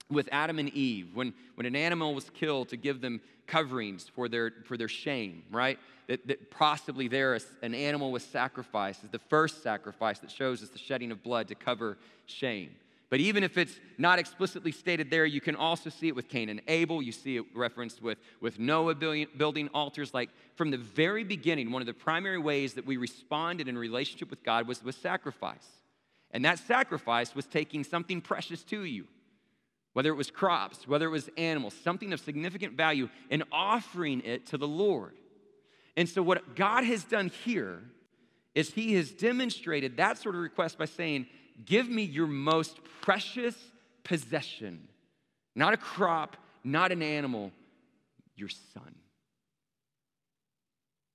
With 0.10 0.28
Adam 0.32 0.60
and 0.60 0.70
Eve, 0.70 1.10
when, 1.14 1.34
when 1.56 1.66
an 1.66 1.76
animal 1.76 2.16
was 2.16 2.30
killed 2.32 2.70
to 2.70 2.78
give 2.78 3.02
them 3.02 3.22
coverings 3.48 4.10
for 4.14 4.28
their, 4.28 4.52
for 4.66 4.78
their 4.78 4.88
shame, 4.88 5.44
right? 5.52 5.80
That, 6.08 6.28
that 6.28 6.52
possibly 6.52 7.08
there 7.08 7.38
an 7.62 7.76
animal 7.76 8.12
was 8.12 8.24
sacrificed 8.24 9.04
is 9.04 9.10
the 9.10 9.20
first 9.20 9.62
sacrifice 9.62 10.20
that 10.20 10.32
shows 10.32 10.64
us 10.64 10.70
the 10.70 10.80
shedding 10.80 11.12
of 11.12 11.22
blood 11.24 11.48
to 11.50 11.56
cover 11.56 11.98
shame. 12.26 12.72
But 13.10 13.20
even 13.20 13.44
if 13.44 13.58
it's 13.58 13.80
not 13.98 14.20
explicitly 14.20 14.72
stated 14.72 15.10
there, 15.10 15.26
you 15.26 15.42
can 15.42 15.56
also 15.56 15.90
see 15.90 16.08
it 16.08 16.16
with 16.16 16.30
Cain 16.30 16.50
and 16.50 16.62
Abel. 16.68 17.02
You 17.02 17.12
see 17.12 17.38
it 17.38 17.46
referenced 17.56 18.04
with, 18.04 18.20
with 18.40 18.60
Noah 18.60 18.94
building 18.94 19.68
altars. 19.74 20.14
Like 20.14 20.30
from 20.56 20.70
the 20.70 20.78
very 20.78 21.24
beginning, 21.24 21.72
one 21.72 21.82
of 21.82 21.88
the 21.88 21.94
primary 21.94 22.38
ways 22.38 22.76
that 22.76 22.86
we 22.86 22.98
responded 22.98 23.68
in 23.68 23.78
relationship 23.78 24.30
with 24.30 24.44
God 24.44 24.68
was 24.68 24.84
with 24.84 24.96
sacrifice. 24.96 25.68
And 26.32 26.46
that 26.46 26.60
sacrifice 26.60 27.34
was 27.34 27.48
taking 27.48 27.84
something 27.84 28.22
precious 28.22 28.64
to 28.66 28.84
you, 28.84 29.08
whether 30.00 30.12
it 30.12 30.16
was 30.16 30.32
crops, 30.32 30.88
whether 30.88 31.08
it 31.08 31.10
was 31.10 31.30
animals, 31.36 31.74
something 31.84 32.14
of 32.14 32.22
significant 32.22 32.78
value, 32.78 33.10
and 33.30 33.44
offering 33.52 34.22
it 34.22 34.46
to 34.46 34.58
the 34.58 34.66
Lord. 34.66 35.12
And 35.98 36.08
so, 36.08 36.24
what 36.24 36.56
God 36.56 36.86
has 36.86 37.04
done 37.04 37.28
here 37.44 37.82
is 38.56 38.70
He 38.70 38.94
has 38.94 39.12
demonstrated 39.12 39.98
that 39.98 40.18
sort 40.18 40.36
of 40.36 40.42
request 40.42 40.78
by 40.78 40.86
saying, 40.86 41.28
Give 41.66 41.90
me 41.90 42.04
your 42.04 42.28
most 42.28 42.80
precious 43.02 43.58
possession. 44.06 44.88
Not 45.54 45.74
a 45.74 45.78
crop, 45.78 46.38
not 46.64 46.94
an 46.94 47.02
animal, 47.02 47.52
your 48.38 48.48
son. 48.48 48.96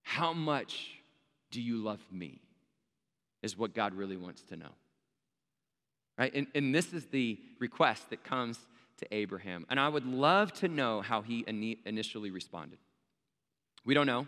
How 0.02 0.34
much 0.34 0.90
do 1.50 1.62
you 1.62 1.78
love 1.78 2.04
me? 2.12 2.42
Is 3.42 3.56
what 3.56 3.74
God 3.74 3.94
really 3.94 4.18
wants 4.18 4.42
to 4.42 4.58
know. 4.58 4.74
Right? 6.18 6.34
And, 6.34 6.48
and 6.54 6.74
this 6.74 6.92
is 6.92 7.06
the 7.06 7.40
request 7.58 8.10
that 8.10 8.22
comes 8.22 8.58
to 8.98 9.14
Abraham. 9.14 9.66
And 9.68 9.78
I 9.78 9.88
would 9.88 10.06
love 10.06 10.52
to 10.54 10.68
know 10.68 11.00
how 11.00 11.22
he 11.22 11.44
initially 11.84 12.30
responded. 12.30 12.78
We 13.84 13.94
don't 13.94 14.06
know. 14.06 14.26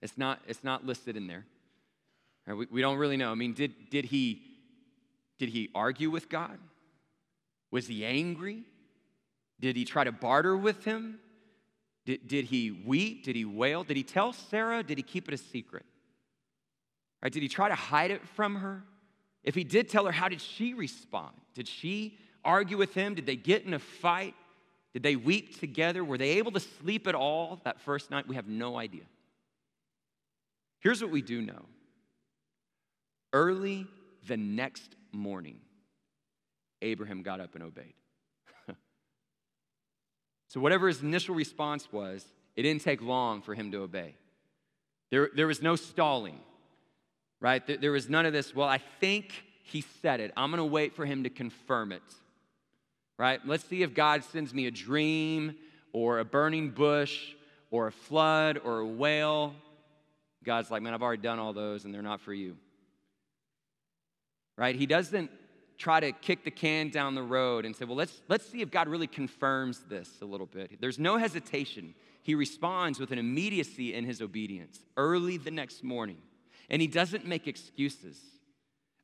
It's 0.00 0.16
not, 0.16 0.40
it's 0.46 0.62
not 0.62 0.86
listed 0.86 1.16
in 1.16 1.26
there. 1.26 1.44
Uh, 2.48 2.56
we, 2.56 2.66
we 2.70 2.80
don't 2.80 2.98
really 2.98 3.16
know. 3.16 3.30
I 3.30 3.34
mean, 3.34 3.52
did, 3.52 3.90
did 3.90 4.06
he 4.06 4.42
did 5.38 5.50
he 5.50 5.70
argue 5.74 6.10
with 6.10 6.28
God? 6.28 6.58
Was 7.70 7.86
he 7.86 8.04
angry? 8.04 8.64
Did 9.60 9.76
he 9.76 9.84
try 9.84 10.04
to 10.04 10.12
barter 10.12 10.56
with 10.56 10.84
him? 10.84 11.20
Did, 12.04 12.26
did 12.26 12.46
he 12.46 12.70
weep? 12.70 13.24
Did 13.24 13.36
he 13.36 13.44
wail? 13.44 13.84
Did 13.84 13.96
he 13.96 14.02
tell 14.02 14.32
Sarah? 14.32 14.82
Did 14.82 14.98
he 14.98 15.02
keep 15.02 15.28
it 15.28 15.34
a 15.34 15.38
secret? 15.38 15.84
Right? 17.22 17.32
Did 17.32 17.42
he 17.42 17.48
try 17.48 17.68
to 17.68 17.74
hide 17.74 18.10
it 18.10 18.26
from 18.26 18.56
her? 18.56 18.82
If 19.44 19.54
he 19.54 19.64
did 19.64 19.88
tell 19.88 20.06
her, 20.06 20.12
how 20.12 20.28
did 20.28 20.40
she 20.40 20.74
respond? 20.74 21.34
Did 21.54 21.68
she 21.68 22.18
argue 22.48 22.76
with 22.76 22.94
him? 22.94 23.14
Did 23.14 23.26
they 23.26 23.36
get 23.36 23.64
in 23.64 23.74
a 23.74 23.78
fight? 23.78 24.34
Did 24.94 25.02
they 25.02 25.16
weep 25.16 25.60
together? 25.60 26.02
Were 26.02 26.18
they 26.18 26.30
able 26.38 26.50
to 26.52 26.60
sleep 26.60 27.06
at 27.06 27.14
all 27.14 27.60
that 27.64 27.80
first 27.82 28.10
night? 28.10 28.26
We 28.26 28.36
have 28.36 28.48
no 28.48 28.76
idea. 28.76 29.02
Here's 30.80 31.02
what 31.02 31.10
we 31.10 31.22
do 31.22 31.42
know 31.42 31.66
early 33.32 33.86
the 34.26 34.36
next 34.36 34.94
morning, 35.12 35.60
Abraham 36.82 37.22
got 37.22 37.40
up 37.40 37.54
and 37.54 37.62
obeyed. 37.62 37.94
so, 40.48 40.60
whatever 40.60 40.88
his 40.88 41.02
initial 41.02 41.34
response 41.34 41.88
was, 41.92 42.24
it 42.56 42.62
didn't 42.62 42.82
take 42.82 43.02
long 43.02 43.42
for 43.42 43.54
him 43.54 43.70
to 43.72 43.78
obey. 43.78 44.14
There, 45.10 45.30
there 45.34 45.46
was 45.46 45.62
no 45.62 45.76
stalling, 45.76 46.38
right? 47.40 47.66
There, 47.66 47.76
there 47.76 47.92
was 47.92 48.08
none 48.08 48.26
of 48.26 48.32
this, 48.32 48.54
well, 48.54 48.68
I 48.68 48.78
think 49.00 49.32
he 49.62 49.84
said 50.02 50.20
it. 50.20 50.32
I'm 50.36 50.50
going 50.50 50.58
to 50.58 50.64
wait 50.64 50.94
for 50.94 51.06
him 51.06 51.24
to 51.24 51.30
confirm 51.30 51.92
it, 51.92 52.02
right? 53.18 53.40
Let's 53.46 53.64
see 53.64 53.82
if 53.82 53.94
God 53.94 54.24
sends 54.24 54.54
me 54.54 54.66
a 54.66 54.70
dream 54.70 55.56
or 55.92 56.20
a 56.20 56.24
burning 56.24 56.70
bush 56.70 57.34
or 57.70 57.88
a 57.88 57.92
flood 57.92 58.58
or 58.64 58.78
a 58.78 58.86
whale. 58.86 59.54
God's 60.44 60.70
like, 60.70 60.80
man, 60.80 60.94
I've 60.94 61.02
already 61.02 61.20
done 61.20 61.38
all 61.38 61.52
those 61.52 61.84
and 61.84 61.92
they're 61.92 62.00
not 62.00 62.20
for 62.20 62.32
you 62.32 62.56
right? 64.58 64.74
He 64.74 64.84
doesn't 64.84 65.30
try 65.78 66.00
to 66.00 66.10
kick 66.10 66.44
the 66.44 66.50
can 66.50 66.90
down 66.90 67.14
the 67.14 67.22
road 67.22 67.64
and 67.64 67.74
say, 67.74 67.84
well, 67.84 67.96
let's, 67.96 68.20
let's 68.28 68.44
see 68.44 68.60
if 68.60 68.70
God 68.70 68.88
really 68.88 69.06
confirms 69.06 69.78
this 69.88 70.10
a 70.20 70.24
little 70.24 70.46
bit. 70.46 70.80
There's 70.80 70.98
no 70.98 71.16
hesitation. 71.16 71.94
He 72.22 72.34
responds 72.34 72.98
with 72.98 73.12
an 73.12 73.18
immediacy 73.18 73.94
in 73.94 74.04
his 74.04 74.20
obedience 74.20 74.80
early 74.96 75.36
the 75.38 75.52
next 75.52 75.84
morning. 75.84 76.18
And 76.68 76.82
he 76.82 76.88
doesn't 76.88 77.24
make 77.24 77.46
excuses. 77.46 78.18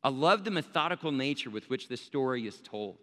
I 0.03 0.09
love 0.09 0.45
the 0.45 0.51
methodical 0.51 1.13
nature 1.13 1.49
with 1.49 1.71
which 1.71 1.89
this 1.89 2.03
story 2.03 2.47
is 2.47 2.61
told. 2.61 2.99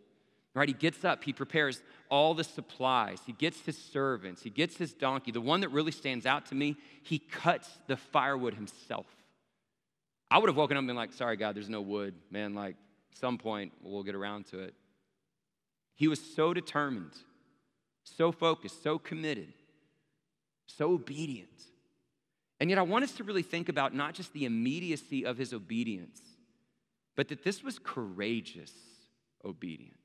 Right? 0.53 0.67
He 0.67 0.73
gets 0.73 1.05
up, 1.05 1.23
he 1.23 1.31
prepares 1.31 1.81
all 2.09 2.33
the 2.33 2.43
supplies, 2.43 3.19
he 3.25 3.31
gets 3.31 3.61
his 3.61 3.77
servants, 3.77 4.43
he 4.43 4.49
gets 4.49 4.75
his 4.75 4.93
donkey. 4.93 5.31
The 5.31 5.39
one 5.39 5.61
that 5.61 5.69
really 5.69 5.93
stands 5.93 6.25
out 6.25 6.47
to 6.47 6.55
me, 6.55 6.75
he 7.03 7.19
cuts 7.19 7.69
the 7.87 7.95
firewood 7.95 8.55
himself. 8.55 9.05
I 10.29 10.37
would 10.37 10.49
have 10.49 10.57
woken 10.57 10.75
up 10.75 10.81
and 10.81 10.87
been 10.87 10.95
like, 10.95 11.13
sorry, 11.13 11.37
God, 11.37 11.55
there's 11.55 11.69
no 11.69 11.81
wood. 11.81 12.15
Man, 12.29 12.53
like, 12.53 12.75
some 13.19 13.37
point 13.37 13.71
we'll 13.81 14.03
get 14.03 14.15
around 14.15 14.45
to 14.47 14.59
it. 14.59 14.73
He 15.95 16.07
was 16.07 16.19
so 16.19 16.53
determined, 16.53 17.13
so 18.03 18.31
focused, 18.31 18.81
so 18.83 18.97
committed, 18.97 19.53
so 20.67 20.93
obedient. 20.93 21.49
And 22.59 22.69
yet, 22.69 22.79
I 22.79 22.83
want 22.83 23.03
us 23.03 23.11
to 23.13 23.23
really 23.23 23.43
think 23.43 23.69
about 23.69 23.93
not 23.93 24.13
just 24.13 24.33
the 24.33 24.45
immediacy 24.45 25.25
of 25.25 25.37
his 25.37 25.53
obedience, 25.53 26.21
but 27.15 27.27
that 27.29 27.43
this 27.43 27.63
was 27.63 27.79
courageous 27.79 28.71
obedience. 29.43 30.00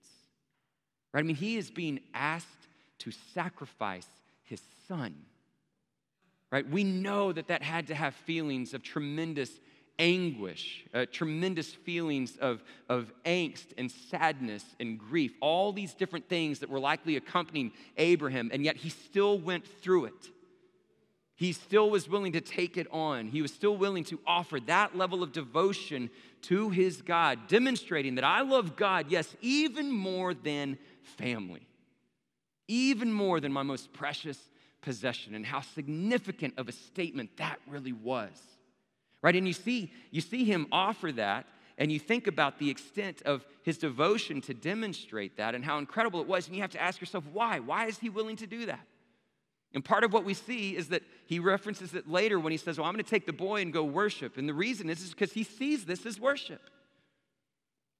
Right? 1.13 1.21
I 1.21 1.23
mean, 1.23 1.37
he 1.37 1.57
is 1.57 1.71
being 1.71 2.01
asked 2.15 2.47
to 2.99 3.11
sacrifice 3.35 4.09
his 4.43 4.61
son. 4.89 5.15
Right? 6.51 6.69
We 6.69 6.85
know 6.85 7.33
that 7.33 7.49
that 7.49 7.63
had 7.63 7.89
to 7.89 7.95
have 7.95 8.15
feelings 8.15 8.73
of 8.75 8.83
tremendous 8.83 9.51
anguish, 9.99 10.85
uh, 10.95 11.07
tremendous 11.11 11.73
feelings 11.73 12.37
of, 12.37 12.63
of 12.89 13.13
angst 13.25 13.67
and 13.79 13.91
sadness 13.91 14.65
and 14.79 14.99
grief, 14.99 15.33
all 15.41 15.73
these 15.73 15.95
different 15.95 16.29
things 16.29 16.59
that 16.61 16.69
were 16.69 16.81
likely 16.81 17.17
accompanying 17.17 17.73
Abraham, 17.97 18.51
and 18.53 18.65
yet 18.65 18.77
he 18.77 18.91
still 18.91 19.39
went 19.39 19.67
through 19.67 20.07
it. 20.07 20.31
He 21.37 21.53
still 21.53 21.91
was 21.91 22.09
willing 22.09 22.33
to 22.33 22.41
take 22.41 22.77
it 22.77 22.87
on. 22.91 23.29
He 23.29 23.43
was 23.43 23.53
still 23.53 23.77
willing 23.77 24.05
to 24.05 24.19
offer 24.27 24.59
that 24.61 24.97
level 24.97 25.23
of 25.23 25.33
devotion 25.33 26.11
to 26.43 26.71
his 26.71 27.03
God, 27.03 27.47
demonstrating 27.47 28.17
that 28.17 28.25
I 28.25 28.41
love 28.41 28.77
God, 28.77 29.07
yes, 29.09 29.37
even 29.41 29.91
more 29.91 30.35
than 30.35 30.79
family, 31.03 31.67
even 32.69 33.13
more 33.13 33.39
than 33.41 33.53
my 33.53 33.63
most 33.63 33.93
precious 33.93 34.39
possession, 34.81 35.35
and 35.35 35.45
how 35.45 35.61
significant 35.61 36.55
of 36.57 36.69
a 36.69 36.73
statement 36.73 37.37
that 37.37 37.59
really 37.69 37.93
was 37.93 38.31
right? 39.27 39.35
And 39.35 39.49
you 39.49 39.55
see, 39.55 39.93
you 40.13 40.21
see 40.21 40.45
him 40.45 40.69
offer 40.71 41.11
that, 41.11 41.47
and 41.79 41.91
you 41.91 41.99
think 41.99 42.29
about 42.29 42.61
the 42.61 42.71
extent 42.71 43.23
of 43.23 43.45
his 43.65 43.77
devotion 43.77 44.41
to 44.43 44.55
demonstrate 44.55 45.37
that 45.39 45.53
and 45.57 45.65
how 45.65 45.79
incredible 45.79 46.21
it 46.21 46.29
was, 46.29 46.47
and 46.47 46.55
you 46.55 46.63
have 46.63 46.71
to 46.71 46.81
ask 46.81 47.01
yourself, 47.01 47.25
why? 47.33 47.59
Why 47.59 47.87
is 47.87 47.99
he 47.99 48.09
willing 48.09 48.37
to 48.37 48.47
do 48.47 48.67
that? 48.67 48.87
And 49.77 49.85
part 49.85 50.05
of 50.05 50.13
what 50.15 50.25
we 50.25 50.33
see 50.33 50.75
is 50.75 50.89
that 50.89 51.03
he 51.27 51.39
references 51.39 51.93
it 51.93 52.09
later 52.09 52.41
when 52.41 52.51
he 52.51 52.57
says, 52.57 52.79
Well, 52.79 52.87
I'm 52.87 52.95
going 52.95 53.05
to 53.05 53.11
take 53.11 53.27
the 53.27 53.33
boy 53.35 53.61
and 53.61 53.75
go 53.75 53.85
worship. 53.85 54.39
And 54.39 54.49
the 54.49 54.55
reason 54.55 54.89
is, 54.89 55.11
because 55.11 55.35
he 55.35 55.45
sees 55.45 55.85
this 55.85 56.07
as 56.07 56.19
worship. 56.19 56.63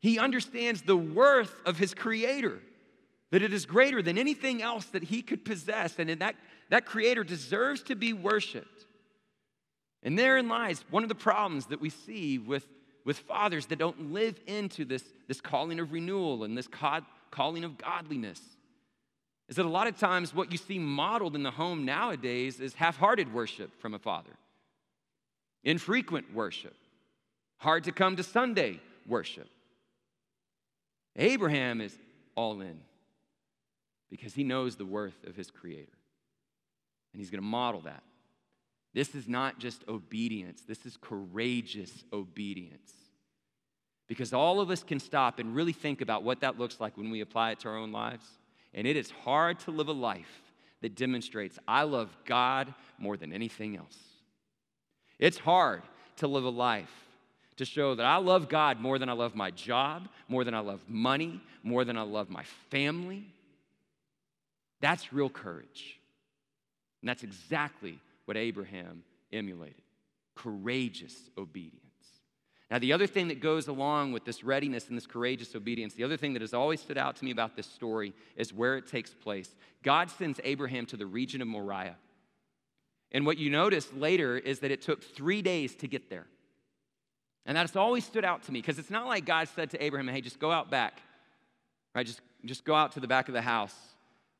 He 0.01 0.19
understands 0.19 0.81
the 0.81 0.97
worth 0.97 1.55
of 1.67 1.77
his 1.77 1.93
creator, 1.93 2.61
that 3.31 3.43
it 3.43 3.53
is 3.53 3.67
greater 3.67 4.01
than 4.01 4.17
anything 4.17 4.63
else 4.63 4.87
that 4.87 5.03
he 5.03 5.21
could 5.21 5.45
possess. 5.45 5.99
And 5.99 6.09
that, 6.09 6.37
that 6.71 6.87
creator 6.87 7.23
deserves 7.23 7.83
to 7.85 7.95
be 7.95 8.15
worshiped. 8.15 8.87
And 10.03 10.19
therein 10.19 10.49
lies 10.49 10.83
one 10.89 11.03
of 11.03 11.11
the 11.11 11.15
problems 11.15 11.67
that 11.67 11.83
we 11.83 11.91
see 11.91 12.39
with, 12.39 12.67
with 13.05 13.19
fathers 13.19 13.67
that 13.67 13.79
don't 13.79 14.15
live 14.15 14.41
into 14.47 14.87
this, 14.87 15.05
this 15.29 15.43
calling 15.43 15.79
of 15.79 15.93
renewal 15.93 16.43
and 16.45 16.57
this 16.57 16.69
calling 17.31 17.65
of 17.65 17.77
godliness. 17.77 18.41
Is 19.49 19.57
that 19.57 19.67
a 19.67 19.69
lot 19.69 19.87
of 19.87 19.99
times 19.99 20.35
what 20.35 20.51
you 20.51 20.59
see 20.59 20.79
modeled 20.79 21.37
in 21.37 21.43
the 21.43 21.51
home 21.51 21.85
nowadays 21.85 22.59
is 22.61 22.75
half 22.75 22.97
hearted 22.97 23.33
worship 23.33 23.81
from 23.81 23.95
a 23.95 23.99
father, 23.99 24.37
infrequent 25.63 26.35
worship, 26.35 26.75
hard 27.59 27.85
to 27.85 27.93
come 27.93 28.17
to 28.17 28.23
Sunday 28.23 28.81
worship. 29.07 29.49
Abraham 31.15 31.81
is 31.81 31.97
all 32.35 32.61
in 32.61 32.81
because 34.11 34.35
he 34.35 34.45
knows 34.45 34.77
the 34.77 34.85
worth 34.85 35.25
of 35.27 35.37
his 35.37 35.51
creator. 35.51 35.93
And 37.13 37.21
he's 37.21 37.31
going 37.31 37.41
to 37.41 37.47
model 37.47 37.81
that 37.83 38.03
this 38.97 39.15
is 39.15 39.29
not 39.29 39.59
just 39.59 39.85
obedience, 39.89 40.63
this 40.67 40.87
is 40.87 40.97
courageous 40.97 42.05
obedience. 42.15 42.95
Because 44.09 44.33
all 44.33 44.59
of 44.59 44.71
us 44.71 44.83
can 44.83 44.99
stop 45.01 45.39
and 45.39 45.55
really 45.55 45.75
think 45.75 46.01
about 46.01 46.23
what 46.23 46.41
that 46.41 46.59
looks 46.59 46.81
like 46.81 46.97
when 46.97 47.11
we 47.11 47.21
apply 47.21 47.51
it 47.51 47.61
to 47.61 47.69
our 47.69 47.77
own 47.77 47.93
lives. 47.93 48.25
And 48.75 48.87
it 48.87 48.97
is 48.97 49.11
hard 49.11 49.59
to 49.61 49.71
live 49.71 49.89
a 49.89 49.93
life 49.93 50.43
that 50.83 50.95
demonstrates 50.95 51.59
I 51.67 51.83
love 51.85 52.15
God 52.25 52.75
more 52.99 53.17
than 53.17 53.33
anything 53.33 53.77
else. 53.77 53.97
It's 55.19 55.39
hard 55.39 55.83
to 56.17 56.27
live 56.27 56.45
a 56.45 56.51
life 56.51 56.91
to 57.57 57.65
show 57.65 57.95
that 57.95 58.05
I 58.05 58.17
love 58.17 58.49
God 58.49 58.81
more 58.81 58.99
than 58.99 59.09
I 59.09 59.15
love 59.15 59.35
my 59.35 59.51
job, 59.51 60.09
more 60.29 60.45
than 60.45 60.55
I 60.55 60.61
love 60.61 60.81
money, 60.89 61.41
more 61.63 61.85
than 61.85 61.97
I 61.97 62.03
love 62.03 62.29
my 62.29 62.45
family. 62.71 63.25
That's 64.81 65.13
real 65.13 65.31
courage. 65.31 65.99
And 67.01 67.09
that's 67.09 67.23
exactly 67.23 67.99
what 68.27 68.37
Abraham 68.37 69.03
emulated 69.33 69.83
courageous 70.35 71.15
obedience. 71.39 71.86
Now, 72.71 72.81
the 72.81 72.93
other 72.93 73.07
thing 73.07 73.29
that 73.29 73.41
goes 73.41 73.69
along 73.69 74.13
with 74.13 74.25
this 74.25 74.43
readiness 74.43 74.89
and 74.89 74.97
this 74.97 75.07
courageous 75.07 75.55
obedience, 75.55 75.95
the 75.95 76.03
other 76.03 76.17
thing 76.17 76.33
that 76.33 76.43
has 76.43 76.53
always 76.53 76.81
stood 76.81 76.99
out 76.99 77.15
to 77.17 77.25
me 77.25 77.31
about 77.31 77.55
this 77.55 77.67
story 77.67 78.13
is 78.37 78.53
where 78.53 78.77
it 78.77 78.89
takes 78.89 79.11
place. 79.11 79.55
God 79.85 80.11
sends 80.11 80.41
Abraham 80.43 80.85
to 80.87 80.97
the 80.97 81.07
region 81.07 81.41
of 81.41 81.47
Moriah. 81.47 81.97
And 83.13 83.25
what 83.25 83.39
you 83.39 83.51
notice 83.51 83.93
later 83.93 84.37
is 84.37 84.59
that 84.61 84.73
it 84.73 84.83
took 84.83 85.05
three 85.05 85.43
days 85.43 85.77
to 85.77 85.87
get 85.87 86.11
there. 86.11 86.27
And 87.47 87.57
that's 87.57 87.77
always 87.77 88.05
stood 88.05 88.25
out 88.25 88.43
to 88.45 88.53
me 88.53 88.61
because 88.61 88.81
it's 88.81 88.91
not 88.91 89.07
like 89.07 89.25
God 89.25 89.49
said 89.55 89.71
to 89.71 89.83
Abraham, 89.83 90.09
hey, 90.09 90.21
just 90.21 90.41
go 90.41 90.51
out 90.51 90.69
back, 90.69 91.01
right? 91.95 92.05
Just, 92.05 92.21
just 92.45 92.65
go 92.65 92.75
out 92.75 92.93
to 92.93 93.01
the 93.01 93.07
back 93.07 93.29
of 93.29 93.35
the 93.35 93.43
house 93.43 93.75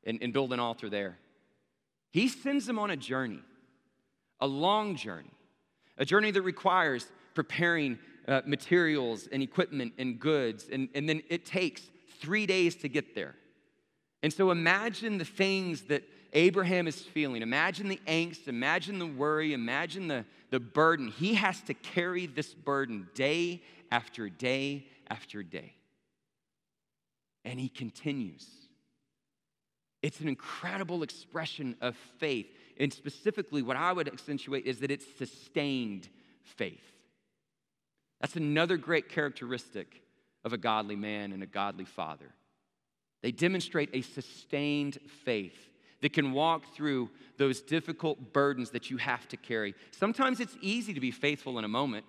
and, 0.03 0.19
and 0.21 0.33
build 0.33 0.51
an 0.51 0.59
altar 0.59 0.89
there. 0.89 1.17
He 2.11 2.27
sends 2.27 2.67
him 2.67 2.77
on 2.77 2.91
a 2.91 2.97
journey, 2.97 3.39
a 4.41 4.47
long 4.47 4.97
journey, 4.97 5.31
a 5.97 6.03
journey 6.03 6.31
that 6.31 6.41
requires 6.41 7.05
preparing 7.33 7.97
uh, 8.27 8.41
materials 8.45 9.27
and 9.31 9.41
equipment 9.41 9.93
and 9.97 10.19
goods, 10.19 10.67
and, 10.71 10.89
and 10.93 11.07
then 11.07 11.21
it 11.29 11.45
takes 11.45 11.81
three 12.19 12.45
days 12.45 12.75
to 12.75 12.89
get 12.89 13.15
there. 13.15 13.35
And 14.23 14.33
so 14.33 14.51
imagine 14.51 15.17
the 15.17 15.25
things 15.25 15.83
that 15.83 16.03
Abraham 16.33 16.87
is 16.87 17.01
feeling. 17.01 17.41
Imagine 17.41 17.87
the 17.87 18.01
angst, 18.07 18.47
imagine 18.47 18.99
the 18.99 19.07
worry, 19.07 19.53
imagine 19.53 20.07
the, 20.07 20.25
the 20.49 20.59
burden. 20.59 21.07
He 21.07 21.35
has 21.35 21.61
to 21.61 21.73
carry 21.73 22.25
this 22.25 22.53
burden 22.53 23.07
day 23.15 23.61
after 23.91 24.29
day 24.29 24.87
after 25.09 25.43
day. 25.43 25.73
And 27.45 27.59
he 27.59 27.69
continues. 27.69 28.45
It's 30.01 30.19
an 30.19 30.27
incredible 30.27 31.01
expression 31.03 31.75
of 31.81 31.95
faith. 32.19 32.47
And 32.79 32.91
specifically, 32.91 33.61
what 33.61 33.77
I 33.77 33.93
would 33.93 34.07
accentuate 34.07 34.65
is 34.65 34.79
that 34.79 34.91
it's 34.91 35.05
sustained 35.17 36.09
faith. 36.43 36.96
That's 38.21 38.35
another 38.35 38.77
great 38.77 39.09
characteristic 39.09 40.01
of 40.43 40.53
a 40.53 40.57
godly 40.57 40.95
man 40.95 41.31
and 41.31 41.43
a 41.43 41.47
godly 41.47 41.85
father. 41.85 42.33
They 43.21 43.31
demonstrate 43.31 43.89
a 43.93 44.01
sustained 44.01 44.97
faith 45.25 45.69
that 46.01 46.13
can 46.13 46.31
walk 46.31 46.73
through 46.73 47.09
those 47.37 47.61
difficult 47.61 48.33
burdens 48.33 48.71
that 48.71 48.89
you 48.89 48.97
have 48.97 49.27
to 49.29 49.37
carry. 49.37 49.73
Sometimes 49.91 50.39
it's 50.39 50.55
easy 50.61 50.93
to 50.93 50.99
be 50.99 51.11
faithful 51.11 51.57
in 51.57 51.65
a 51.65 51.67
moment, 51.67 52.05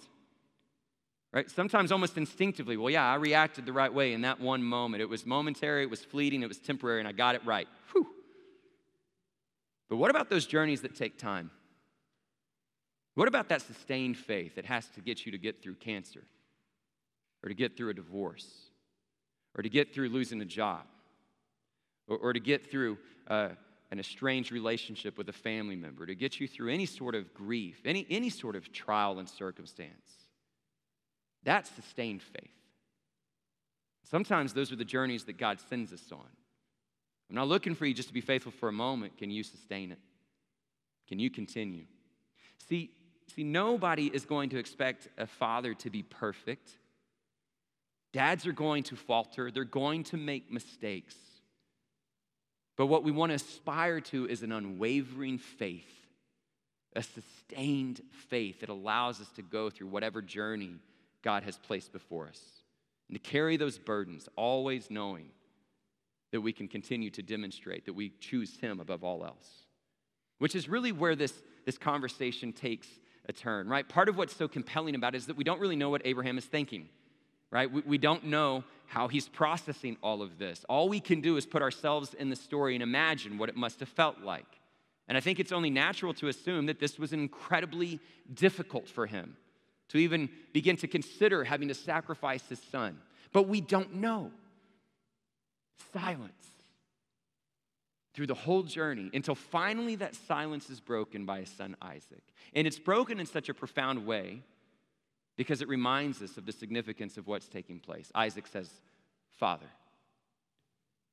right? 1.32 1.50
Sometimes 1.50 1.90
almost 1.90 2.16
instinctively, 2.16 2.76
well, 2.76 2.90
yeah, 2.90 3.10
I 3.10 3.14
reacted 3.16 3.64
the 3.66 3.72
right 3.72 3.92
way 3.92 4.12
in 4.12 4.22
that 4.22 4.40
one 4.40 4.62
moment. 4.62 5.00
It 5.00 5.08
was 5.08 5.24
momentary, 5.24 5.82
it 5.82 5.90
was 5.90 6.04
fleeting, 6.04 6.42
it 6.42 6.48
was 6.48 6.58
temporary, 6.58 7.00
and 7.00 7.08
I 7.08 7.12
got 7.12 7.34
it 7.34 7.44
right. 7.44 7.68
Whew. 7.92 8.06
But 9.88 9.96
what 9.96 10.10
about 10.10 10.28
those 10.28 10.46
journeys 10.46 10.82
that 10.82 10.94
take 10.94 11.18
time? 11.18 11.50
What 13.18 13.26
about 13.26 13.48
that 13.48 13.62
sustained 13.62 14.16
faith 14.16 14.54
that 14.54 14.64
has 14.66 14.86
to 14.90 15.00
get 15.00 15.26
you 15.26 15.32
to 15.32 15.38
get 15.38 15.60
through 15.60 15.74
cancer, 15.74 16.22
or 17.42 17.48
to 17.48 17.54
get 17.56 17.76
through 17.76 17.90
a 17.90 17.94
divorce, 17.94 18.46
or 19.56 19.62
to 19.62 19.68
get 19.68 19.92
through 19.92 20.10
losing 20.10 20.40
a 20.40 20.44
job, 20.44 20.84
or, 22.06 22.16
or 22.18 22.32
to 22.32 22.38
get 22.38 22.70
through 22.70 22.96
uh, 23.26 23.48
an 23.90 23.98
estranged 23.98 24.52
relationship 24.52 25.18
with 25.18 25.28
a 25.30 25.32
family 25.32 25.74
member, 25.74 26.06
to 26.06 26.14
get 26.14 26.38
you 26.38 26.46
through 26.46 26.72
any 26.72 26.86
sort 26.86 27.16
of 27.16 27.34
grief, 27.34 27.80
any, 27.84 28.06
any 28.08 28.30
sort 28.30 28.54
of 28.54 28.70
trial 28.70 29.18
and 29.18 29.28
circumstance? 29.28 30.12
That's 31.42 31.68
sustained 31.70 32.22
faith. 32.22 32.52
Sometimes 34.08 34.52
those 34.52 34.70
are 34.70 34.76
the 34.76 34.84
journeys 34.84 35.24
that 35.24 35.38
God 35.38 35.58
sends 35.68 35.92
us 35.92 36.12
on. 36.12 36.28
I'm 37.28 37.34
not 37.34 37.48
looking 37.48 37.74
for 37.74 37.84
you 37.84 37.94
just 37.94 38.10
to 38.10 38.14
be 38.14 38.20
faithful 38.20 38.52
for 38.52 38.68
a 38.68 38.72
moment. 38.72 39.18
Can 39.18 39.32
you 39.32 39.42
sustain 39.42 39.90
it? 39.90 39.98
Can 41.08 41.18
you 41.18 41.30
continue? 41.30 41.86
See, 42.68 42.92
See, 43.34 43.44
nobody 43.44 44.06
is 44.06 44.24
going 44.24 44.50
to 44.50 44.58
expect 44.58 45.08
a 45.18 45.26
father 45.26 45.74
to 45.74 45.90
be 45.90 46.02
perfect. 46.02 46.70
Dads 48.12 48.46
are 48.46 48.52
going 48.52 48.82
to 48.84 48.96
falter, 48.96 49.50
they're 49.50 49.64
going 49.64 50.04
to 50.04 50.16
make 50.16 50.50
mistakes. 50.50 51.14
But 52.76 52.86
what 52.86 53.02
we 53.02 53.10
want 53.10 53.30
to 53.30 53.36
aspire 53.36 54.00
to 54.00 54.26
is 54.28 54.42
an 54.42 54.52
unwavering 54.52 55.38
faith, 55.38 55.90
a 56.94 57.02
sustained 57.02 58.00
faith 58.28 58.60
that 58.60 58.68
allows 58.68 59.20
us 59.20 59.28
to 59.30 59.42
go 59.42 59.68
through 59.68 59.88
whatever 59.88 60.22
journey 60.22 60.76
God 61.22 61.42
has 61.42 61.58
placed 61.58 61.92
before 61.92 62.28
us. 62.28 62.40
And 63.08 63.16
to 63.16 63.30
carry 63.30 63.56
those 63.56 63.78
burdens, 63.78 64.28
always 64.36 64.90
knowing 64.90 65.30
that 66.30 66.40
we 66.40 66.52
can 66.52 66.68
continue 66.68 67.10
to 67.10 67.22
demonstrate 67.22 67.86
that 67.86 67.94
we 67.94 68.12
choose 68.20 68.56
Him 68.58 68.80
above 68.80 69.02
all 69.02 69.24
else. 69.24 69.48
Which 70.38 70.54
is 70.54 70.68
really 70.68 70.92
where 70.92 71.16
this, 71.16 71.32
this 71.66 71.78
conversation 71.78 72.52
takes 72.52 72.86
a 73.28 73.32
turn, 73.32 73.68
right? 73.68 73.88
Part 73.88 74.08
of 74.08 74.16
what's 74.16 74.34
so 74.34 74.48
compelling 74.48 74.94
about 74.94 75.14
it 75.14 75.18
is 75.18 75.26
that 75.26 75.36
we 75.36 75.44
don't 75.44 75.60
really 75.60 75.76
know 75.76 75.90
what 75.90 76.02
Abraham 76.04 76.38
is 76.38 76.44
thinking, 76.44 76.88
right? 77.50 77.70
We, 77.70 77.82
we 77.82 77.98
don't 77.98 78.24
know 78.24 78.64
how 78.86 79.08
he's 79.08 79.28
processing 79.28 79.96
all 80.02 80.22
of 80.22 80.38
this. 80.38 80.64
All 80.68 80.88
we 80.88 81.00
can 81.00 81.20
do 81.20 81.36
is 81.36 81.44
put 81.44 81.60
ourselves 81.60 82.14
in 82.14 82.30
the 82.30 82.36
story 82.36 82.74
and 82.74 82.82
imagine 82.82 83.36
what 83.36 83.48
it 83.48 83.56
must 83.56 83.80
have 83.80 83.88
felt 83.88 84.20
like. 84.20 84.46
And 85.08 85.16
I 85.16 85.20
think 85.20 85.40
it's 85.40 85.52
only 85.52 85.70
natural 85.70 86.14
to 86.14 86.28
assume 86.28 86.66
that 86.66 86.80
this 86.80 86.98
was 86.98 87.12
incredibly 87.12 88.00
difficult 88.32 88.88
for 88.88 89.06
him 89.06 89.36
to 89.88 89.98
even 89.98 90.28
begin 90.52 90.76
to 90.76 90.86
consider 90.86 91.44
having 91.44 91.68
to 91.68 91.74
sacrifice 91.74 92.46
his 92.48 92.60
son. 92.70 92.98
But 93.32 93.48
we 93.48 93.60
don't 93.60 93.94
know. 93.96 94.30
Silence 95.92 96.32
through 98.14 98.26
the 98.26 98.34
whole 98.34 98.62
journey 98.62 99.10
until 99.14 99.34
finally 99.34 99.94
that 99.96 100.14
silence 100.14 100.70
is 100.70 100.80
broken 100.80 101.24
by 101.24 101.40
his 101.40 101.50
son 101.50 101.76
Isaac. 101.80 102.22
And 102.54 102.66
it's 102.66 102.78
broken 102.78 103.20
in 103.20 103.26
such 103.26 103.48
a 103.48 103.54
profound 103.54 104.06
way 104.06 104.42
because 105.36 105.62
it 105.62 105.68
reminds 105.68 106.20
us 106.20 106.36
of 106.36 106.46
the 106.46 106.52
significance 106.52 107.16
of 107.16 107.26
what's 107.26 107.48
taking 107.48 107.78
place. 107.78 108.10
Isaac 108.14 108.46
says, 108.46 108.70
Father. 109.38 109.68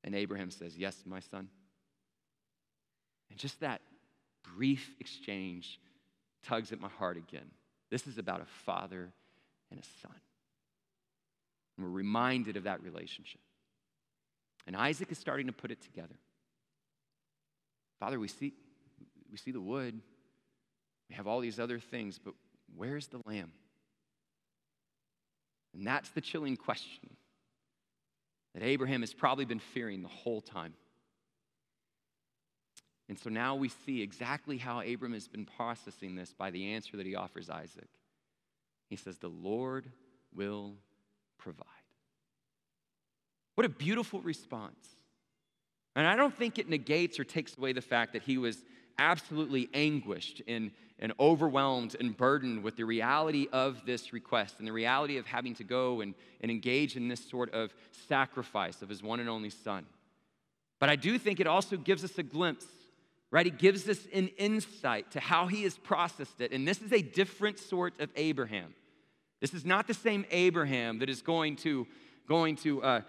And 0.03 0.15
Abraham 0.15 0.51
says, 0.51 0.77
Yes, 0.77 1.03
my 1.05 1.19
son. 1.19 1.49
And 3.29 3.39
just 3.39 3.59
that 3.59 3.81
brief 4.55 4.95
exchange 4.99 5.79
tugs 6.43 6.71
at 6.71 6.79
my 6.79 6.89
heart 6.89 7.17
again. 7.17 7.49
This 7.89 8.07
is 8.07 8.17
about 8.17 8.41
a 8.41 8.45
father 8.45 9.11
and 9.71 9.79
a 9.79 9.83
son. 10.01 10.15
And 11.77 11.85
we're 11.85 11.91
reminded 11.91 12.57
of 12.57 12.63
that 12.63 12.83
relationship. 12.83 13.41
And 14.67 14.75
Isaac 14.75 15.11
is 15.11 15.19
starting 15.19 15.47
to 15.47 15.53
put 15.53 15.71
it 15.71 15.81
together. 15.81 16.15
Father, 17.99 18.19
we 18.19 18.27
see, 18.27 18.53
we 19.31 19.37
see 19.37 19.51
the 19.51 19.61
wood, 19.61 19.99
we 21.09 21.15
have 21.15 21.27
all 21.27 21.39
these 21.39 21.59
other 21.59 21.79
things, 21.79 22.19
but 22.23 22.33
where's 22.75 23.07
the 23.07 23.21
lamb? 23.25 23.51
And 25.73 25.85
that's 25.85 26.09
the 26.09 26.21
chilling 26.21 26.57
question 26.57 27.09
that 28.53 28.63
Abraham 28.63 29.01
has 29.01 29.13
probably 29.13 29.45
been 29.45 29.59
fearing 29.59 30.01
the 30.01 30.07
whole 30.07 30.41
time. 30.41 30.73
And 33.07 33.19
so 33.19 33.29
now 33.29 33.55
we 33.55 33.69
see 33.69 34.01
exactly 34.01 34.57
how 34.57 34.81
Abram 34.81 35.13
has 35.13 35.27
been 35.27 35.45
processing 35.45 36.15
this 36.15 36.33
by 36.33 36.49
the 36.49 36.73
answer 36.73 36.97
that 36.97 37.05
he 37.05 37.15
offers 37.15 37.49
Isaac. 37.49 37.89
He 38.89 38.95
says, 38.95 39.17
The 39.19 39.29
Lord 39.29 39.91
will 40.33 40.75
provide. 41.37 41.65
What 43.55 43.65
a 43.65 43.69
beautiful 43.69 44.21
response. 44.21 44.87
And 45.95 46.05
I 46.05 46.15
don't 46.15 46.35
think 46.35 46.59
it 46.59 46.69
negates 46.69 47.19
or 47.19 47.23
takes 47.23 47.57
away 47.57 47.73
the 47.73 47.81
fact 47.81 48.13
that 48.13 48.23
he 48.23 48.37
was 48.37 48.63
absolutely 48.97 49.69
anguished 49.73 50.41
and, 50.47 50.71
and 50.99 51.13
overwhelmed 51.19 51.95
and 51.99 52.15
burdened 52.15 52.63
with 52.63 52.75
the 52.75 52.83
reality 52.83 53.47
of 53.51 53.85
this 53.85 54.13
request 54.13 54.55
and 54.59 54.67
the 54.67 54.71
reality 54.71 55.17
of 55.17 55.25
having 55.25 55.55
to 55.55 55.63
go 55.63 56.01
and, 56.01 56.13
and 56.41 56.51
engage 56.51 56.95
in 56.95 57.07
this 57.07 57.23
sort 57.29 57.53
of 57.53 57.73
sacrifice 58.07 58.81
of 58.81 58.89
his 58.89 59.01
one 59.01 59.19
and 59.19 59.29
only 59.29 59.49
son. 59.49 59.85
But 60.79 60.89
I 60.89 60.95
do 60.95 61.17
think 61.17 61.39
it 61.39 61.47
also 61.47 61.77
gives 61.77 62.03
us 62.03 62.17
a 62.17 62.23
glimpse, 62.23 62.65
right? 63.31 63.47
It 63.47 63.57
gives 63.57 63.87
us 63.87 63.99
an 64.13 64.27
insight 64.37 65.11
to 65.11 65.19
how 65.19 65.47
he 65.47 65.63
has 65.63 65.77
processed 65.77 66.41
it. 66.41 66.51
And 66.51 66.67
this 66.67 66.81
is 66.81 66.91
a 66.91 67.01
different 67.01 67.59
sort 67.59 67.99
of 67.99 68.09
Abraham. 68.15 68.73
This 69.41 69.53
is 69.53 69.65
not 69.65 69.87
the 69.87 69.93
same 69.93 70.25
Abraham 70.31 70.99
that 70.99 71.09
is 71.09 71.21
going 71.21 71.55
to, 71.57 71.87
going 72.27 72.55
to 72.57 72.81
uh, 72.81 73.01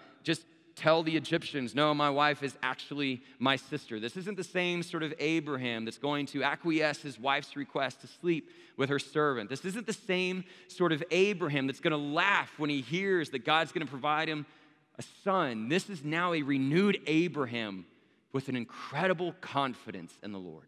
tell 0.76 1.02
the 1.02 1.16
Egyptians, 1.16 1.74
no, 1.74 1.94
my 1.94 2.10
wife 2.10 2.42
is 2.42 2.56
actually 2.62 3.22
my 3.38 3.56
sister. 3.56 3.98
This 3.98 4.16
isn't 4.16 4.36
the 4.36 4.44
same 4.44 4.82
sort 4.82 5.02
of 5.02 5.12
Abraham 5.18 5.86
that's 5.86 5.98
going 5.98 6.26
to 6.26 6.44
acquiesce 6.44 7.00
his 7.00 7.18
wife's 7.18 7.56
request 7.56 8.02
to 8.02 8.06
sleep 8.06 8.50
with 8.76 8.90
her 8.90 8.98
servant. 8.98 9.48
This 9.48 9.64
isn't 9.64 9.86
the 9.86 9.94
same 9.94 10.44
sort 10.68 10.92
of 10.92 11.02
Abraham 11.10 11.66
that's 11.66 11.80
going 11.80 11.92
to 11.92 11.96
laugh 11.96 12.52
when 12.58 12.68
he 12.68 12.82
hears 12.82 13.30
that 13.30 13.44
God's 13.44 13.72
going 13.72 13.86
to 13.86 13.90
provide 13.90 14.28
him 14.28 14.44
a 14.98 15.02
son. 15.24 15.68
This 15.68 15.88
is 15.88 16.04
now 16.04 16.34
a 16.34 16.42
renewed 16.42 17.00
Abraham 17.06 17.86
with 18.32 18.48
an 18.48 18.56
incredible 18.56 19.32
confidence 19.40 20.12
in 20.22 20.32
the 20.32 20.38
Lord. 20.38 20.66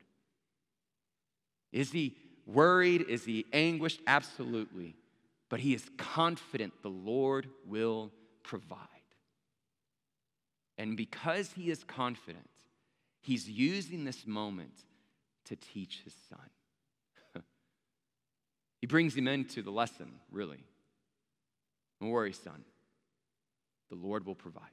Is 1.71 1.93
he 1.93 2.17
worried? 2.47 3.03
Is 3.09 3.27
he 3.27 3.45
anguished? 3.53 4.01
Absolutely. 4.07 4.97
But 5.51 5.61
he 5.61 5.75
is 5.75 5.85
confident 5.99 6.73
the 6.83 6.89
Lord 6.89 7.49
will 7.67 8.11
provide. 8.43 8.89
And 10.79 10.97
because 10.97 11.53
he 11.53 11.71
is 11.71 11.85
confident, 11.85 12.49
He's 13.21 13.49
using 13.49 14.05
this 14.05 14.27
moment 14.27 14.73
to 15.47 15.57
teach 15.57 16.01
his 16.05 16.15
son. 16.31 17.43
he 18.81 18.87
brings 18.87 19.15
him 19.15 19.29
into 19.29 19.63
the 19.63 19.71
lesson, 19.71 20.13
really. 20.31 20.65
Don't 22.01 22.11
worry, 22.11 22.33
son. 22.33 22.65
The 23.91 23.97
Lord 23.97 24.25
will 24.25 24.35
provide. 24.35 24.65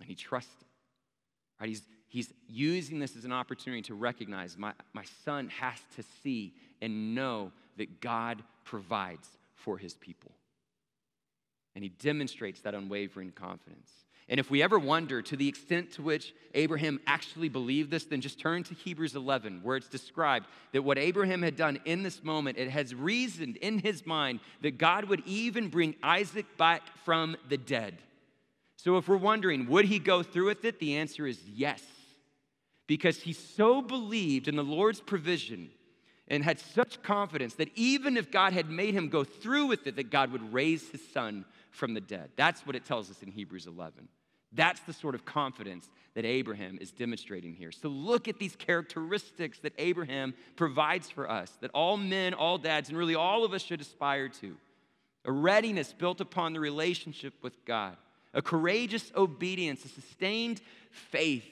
And 0.00 0.08
he 0.08 0.14
trusts 0.14 0.50
him. 0.62 0.68
Right? 1.60 1.68
He's, 1.68 1.82
he's 2.06 2.32
using 2.48 2.98
this 2.98 3.16
as 3.16 3.24
an 3.24 3.32
opportunity 3.32 3.82
to 3.82 3.94
recognize 3.94 4.56
my, 4.56 4.72
my 4.92 5.04
son 5.24 5.48
has 5.60 5.78
to 5.96 6.04
see 6.22 6.54
and 6.80 7.14
know 7.14 7.52
that 7.76 8.00
God 8.00 8.42
provides 8.64 9.28
for 9.54 9.76
his 9.76 9.94
people. 9.94 10.32
And 11.74 11.82
he 11.82 11.90
demonstrates 11.90 12.60
that 12.60 12.74
unwavering 12.74 13.32
confidence. 13.32 13.90
And 14.30 14.38
if 14.38 14.50
we 14.50 14.62
ever 14.62 14.78
wonder 14.78 15.22
to 15.22 15.36
the 15.36 15.48
extent 15.48 15.92
to 15.92 16.02
which 16.02 16.34
Abraham 16.52 17.00
actually 17.06 17.48
believed 17.48 17.90
this, 17.90 18.04
then 18.04 18.20
just 18.20 18.38
turn 18.38 18.62
to 18.64 18.74
Hebrews 18.74 19.16
11, 19.16 19.60
where 19.62 19.76
it's 19.76 19.88
described 19.88 20.46
that 20.72 20.82
what 20.82 20.98
Abraham 20.98 21.40
had 21.40 21.56
done 21.56 21.78
in 21.86 22.02
this 22.02 22.22
moment, 22.22 22.58
it 22.58 22.68
has 22.68 22.94
reasoned 22.94 23.56
in 23.56 23.78
his 23.78 24.04
mind 24.04 24.40
that 24.60 24.76
God 24.76 25.06
would 25.06 25.22
even 25.24 25.68
bring 25.68 25.94
Isaac 26.02 26.44
back 26.58 26.82
from 27.04 27.36
the 27.48 27.56
dead. 27.56 27.96
So 28.76 28.98
if 28.98 29.08
we're 29.08 29.16
wondering, 29.16 29.66
would 29.68 29.86
he 29.86 29.98
go 29.98 30.22
through 30.22 30.46
with 30.46 30.64
it? 30.64 30.78
The 30.78 30.96
answer 30.96 31.26
is 31.26 31.40
yes. 31.48 31.82
Because 32.86 33.22
he 33.22 33.32
so 33.32 33.80
believed 33.80 34.46
in 34.46 34.56
the 34.56 34.62
Lord's 34.62 35.00
provision 35.00 35.70
and 36.28 36.44
had 36.44 36.60
such 36.60 37.02
confidence 37.02 37.54
that 37.54 37.70
even 37.74 38.18
if 38.18 38.30
God 38.30 38.52
had 38.52 38.68
made 38.68 38.94
him 38.94 39.08
go 39.08 39.24
through 39.24 39.66
with 39.66 39.86
it, 39.86 39.96
that 39.96 40.10
God 40.10 40.32
would 40.32 40.52
raise 40.52 40.90
his 40.90 41.00
son 41.12 41.46
from 41.70 41.94
the 41.94 42.00
dead. 42.00 42.30
That's 42.36 42.66
what 42.66 42.76
it 42.76 42.84
tells 42.84 43.10
us 43.10 43.22
in 43.22 43.30
Hebrews 43.30 43.66
11. 43.66 44.08
That's 44.52 44.80
the 44.80 44.92
sort 44.92 45.14
of 45.14 45.24
confidence 45.24 45.88
that 46.14 46.24
Abraham 46.24 46.78
is 46.80 46.90
demonstrating 46.90 47.54
here. 47.54 47.70
So 47.70 47.88
look 47.88 48.28
at 48.28 48.38
these 48.38 48.56
characteristics 48.56 49.58
that 49.60 49.74
Abraham 49.78 50.34
provides 50.56 51.10
for 51.10 51.30
us, 51.30 51.52
that 51.60 51.70
all 51.72 51.96
men, 51.96 52.34
all 52.34 52.58
dads, 52.58 52.88
and 52.88 52.96
really 52.96 53.14
all 53.14 53.44
of 53.44 53.52
us 53.52 53.62
should 53.62 53.80
aspire 53.80 54.28
to. 54.40 54.56
A 55.24 55.32
readiness 55.32 55.92
built 55.92 56.20
upon 56.20 56.54
the 56.54 56.60
relationship 56.60 57.34
with 57.42 57.64
God, 57.64 57.96
a 58.32 58.40
courageous 58.40 59.12
obedience, 59.14 59.84
a 59.84 59.88
sustained 59.88 60.60
faith, 60.90 61.44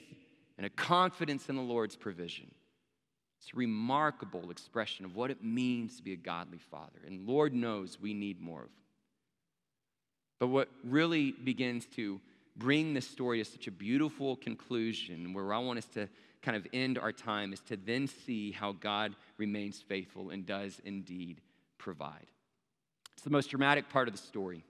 and 0.57 0.65
a 0.65 0.69
confidence 0.71 1.49
in 1.49 1.55
the 1.55 1.61
Lord's 1.61 1.95
provision. 1.95 2.49
It's 3.39 3.53
a 3.53 3.57
remarkable 3.57 4.49
expression 4.49 5.05
of 5.05 5.15
what 5.15 5.29
it 5.29 5.43
means 5.43 5.97
to 5.97 6.03
be 6.03 6.13
a 6.13 6.17
godly 6.17 6.57
father. 6.57 6.99
And 7.05 7.27
Lord 7.27 7.53
knows 7.53 7.99
we 8.01 8.13
need 8.13 8.41
more 8.41 8.63
of. 8.63 8.69
But 10.39 10.47
what 10.47 10.69
really 10.83 11.31
begins 11.31 11.85
to 11.95 12.19
bring 12.57 12.93
this 12.93 13.07
story 13.07 13.43
to 13.43 13.45
such 13.49 13.67
a 13.67 13.71
beautiful 13.71 14.35
conclusion, 14.35 15.33
where 15.33 15.53
I 15.53 15.59
want 15.59 15.79
us 15.79 15.85
to 15.93 16.09
kind 16.41 16.57
of 16.57 16.67
end 16.73 16.97
our 16.97 17.11
time, 17.11 17.53
is 17.53 17.59
to 17.61 17.77
then 17.77 18.07
see 18.07 18.51
how 18.51 18.71
God 18.73 19.15
remains 19.37 19.81
faithful 19.81 20.29
and 20.31 20.45
does 20.45 20.81
indeed 20.83 21.41
provide. 21.77 22.27
It's 23.13 23.23
the 23.23 23.29
most 23.29 23.49
dramatic 23.49 23.89
part 23.89 24.07
of 24.07 24.13
the 24.13 24.21
story. 24.21 24.63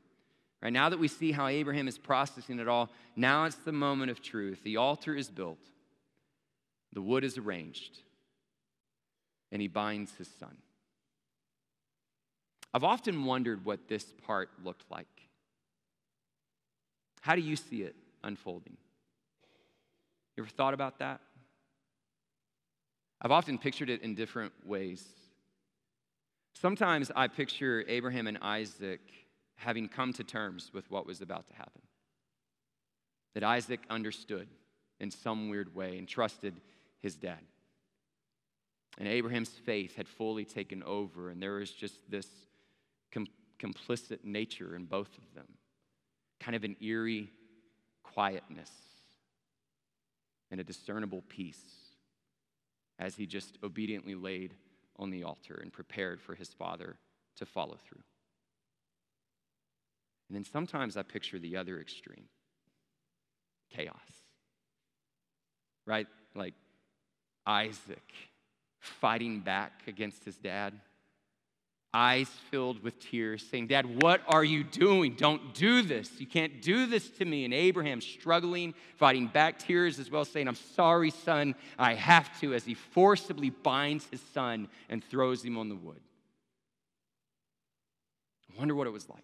Right 0.62 0.74
now 0.74 0.90
that 0.90 1.00
we 1.00 1.08
see 1.08 1.32
how 1.32 1.48
Abraham 1.48 1.88
is 1.88 1.98
processing 1.98 2.60
it 2.60 2.68
all, 2.68 2.90
now 3.16 3.46
it's 3.46 3.58
the 3.58 3.72
moment 3.72 4.10
of 4.10 4.22
truth. 4.22 4.64
The 4.64 4.78
altar 4.78 5.14
is 5.14 5.30
built, 5.30 5.60
the 6.94 7.02
wood 7.02 7.24
is 7.24 7.38
arranged, 7.38 8.00
and 9.52 9.62
he 9.62 9.68
binds 9.68 10.16
his 10.16 10.30
son. 10.40 10.58
I've 12.74 12.84
often 12.84 13.24
wondered 13.26 13.66
what 13.66 13.88
this 13.88 14.14
part 14.26 14.50
looked 14.64 14.86
like. 14.90 15.08
How 17.22 17.36
do 17.36 17.42
you 17.42 17.56
see 17.56 17.82
it 17.82 17.96
unfolding? 18.24 18.78
You 20.36 20.44
ever 20.44 20.50
thought 20.50 20.74
about 20.74 21.00
that? 21.00 21.20
I've 23.22 23.32
often 23.32 23.58
pictured 23.58 23.90
it 23.90 24.04
in 24.04 24.14
different 24.14 24.54
ways. 24.66 25.04
Sometimes 26.54 27.12
I 27.16 27.28
picture 27.28 27.84
Abraham 27.88 28.28
and 28.28 28.38
Isaac 28.42 29.02
having 29.56 29.90
come 29.90 30.14
to 30.14 30.24
terms 30.24 30.72
with 30.74 30.90
what 30.92 31.08
was 31.08 31.22
about 31.22 31.48
to 31.48 31.54
happen. 31.54 31.82
That 33.34 33.44
Isaac 33.44 33.82
understood 33.90 34.48
in 35.00 35.10
some 35.12 35.50
weird 35.50 35.76
way 35.76 35.98
and 35.98 36.08
trusted 36.08 36.62
his 37.00 37.16
dad. 37.16 37.40
And 39.00 39.08
Abraham's 39.08 39.50
faith 39.50 39.96
had 39.96 40.08
fully 40.08 40.46
taken 40.46 40.82
over, 40.84 41.30
and 41.30 41.42
there 41.42 41.56
was 41.56 41.72
just 41.72 42.00
this 42.10 42.28
com- 43.12 43.28
complicit 43.60 44.24
nature 44.24 44.76
in 44.76 44.86
both 44.86 45.16
of 45.18 45.34
them 45.36 45.48
kind 46.40 46.56
of 46.56 46.64
an 46.64 46.76
eerie 46.82 47.30
quietness 48.04 48.72
and 50.52 50.60
a 50.60 50.64
discernible 50.64 51.24
peace 51.28 51.62
as 53.00 53.16
he 53.16 53.26
just 53.26 53.58
obediently 53.64 54.16
laid 54.16 54.54
on 54.98 55.10
the 55.12 55.24
altar 55.24 55.60
and 55.62 55.72
prepared 55.72 56.22
for 56.22 56.36
his 56.36 56.50
father 56.50 56.98
to 57.36 57.46
follow 57.46 57.78
through. 57.88 58.02
And 60.28 60.36
then 60.36 60.44
sometimes 60.44 60.98
I 60.98 61.04
picture 61.04 61.40
the 61.40 61.58
other 61.58 61.80
extreme 61.80 62.26
chaos, 63.70 63.96
right? 65.86 66.08
Like 66.36 66.56
Isaac 67.46 68.14
fighting 68.80 69.40
back 69.40 69.84
against 69.88 70.24
his 70.26 70.38
dad 70.38 70.74
eyes 71.98 72.30
filled 72.52 72.84
with 72.84 73.00
tears, 73.00 73.44
saying, 73.50 73.66
Dad, 73.66 74.04
what 74.04 74.22
are 74.28 74.44
you 74.44 74.64
doing? 74.64 75.16
Don't 75.16 75.56
do 75.56 75.82
this. 75.82 76.12
You 76.20 76.28
can't 76.28 76.62
do 76.62 76.86
this 76.86 77.10
to 77.18 77.26
me. 77.26 77.44
And 77.44 77.54
Abraham 77.54 78.02
struggling, 78.02 78.76
fighting 78.98 79.26
back 79.26 79.58
tears 79.58 79.98
as 79.98 80.12
well, 80.12 80.24
saying, 80.24 80.48
I'm 80.48 80.54
sorry, 80.54 81.10
son, 81.10 81.56
I 81.80 81.96
have 81.96 82.40
to, 82.42 82.54
as 82.54 82.66
he 82.66 82.76
forcibly 82.76 83.50
binds 83.50 84.06
his 84.12 84.22
son 84.32 84.68
and 84.90 85.04
throws 85.04 85.44
him 85.44 85.58
on 85.58 85.70
the 85.70 85.76
wood. 85.76 86.00
I 88.54 88.60
wonder 88.60 88.76
what 88.76 88.86
it 88.86 88.94
was 88.94 89.10
like. 89.10 89.24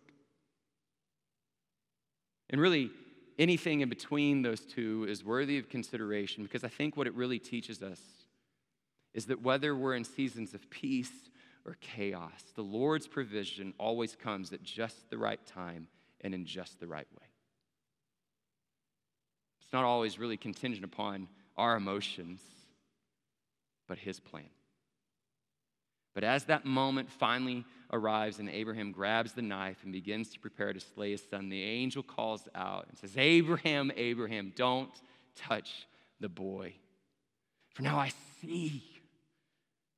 And 2.49 2.59
really, 2.59 2.89
anything 3.37 3.81
in 3.81 3.89
between 3.89 4.41
those 4.41 4.61
two 4.61 5.05
is 5.07 5.23
worthy 5.23 5.59
of 5.59 5.69
consideration 5.69 6.41
because 6.41 6.63
I 6.63 6.69
think 6.69 6.97
what 6.97 7.05
it 7.05 7.13
really 7.13 7.39
teaches 7.39 7.83
us 7.83 7.99
is 9.13 9.27
that 9.27 9.43
whether 9.43 9.75
we're 9.75 9.95
in 9.95 10.03
seasons 10.03 10.55
of 10.55 10.67
peace 10.71 11.11
or 11.65 11.77
chaos. 11.81 12.43
The 12.55 12.61
Lord's 12.61 13.07
provision 13.07 13.73
always 13.77 14.15
comes 14.15 14.51
at 14.53 14.63
just 14.63 15.09
the 15.09 15.17
right 15.17 15.43
time 15.45 15.87
and 16.21 16.33
in 16.33 16.45
just 16.45 16.79
the 16.79 16.87
right 16.87 17.07
way. 17.19 17.27
It's 19.61 19.73
not 19.73 19.83
always 19.83 20.19
really 20.19 20.37
contingent 20.37 20.85
upon 20.85 21.27
our 21.57 21.75
emotions, 21.75 22.41
but 23.87 23.97
His 23.97 24.19
plan. 24.19 24.49
But 26.13 26.23
as 26.23 26.45
that 26.45 26.65
moment 26.65 27.09
finally 27.09 27.65
arrives 27.91 28.39
and 28.39 28.49
Abraham 28.49 28.91
grabs 28.91 29.33
the 29.33 29.41
knife 29.41 29.77
and 29.83 29.91
begins 29.91 30.29
to 30.29 30.39
prepare 30.39 30.71
to 30.71 30.79
slay 30.79 31.11
his 31.11 31.23
son, 31.27 31.49
the 31.49 31.63
angel 31.63 32.03
calls 32.03 32.47
out 32.53 32.85
and 32.87 32.97
says, 32.97 33.17
Abraham, 33.17 33.91
Abraham, 33.95 34.53
don't 34.55 34.91
touch 35.35 35.87
the 36.19 36.29
boy. 36.29 36.73
For 37.73 37.81
now 37.81 37.97
I 37.97 38.11
see 38.41 38.83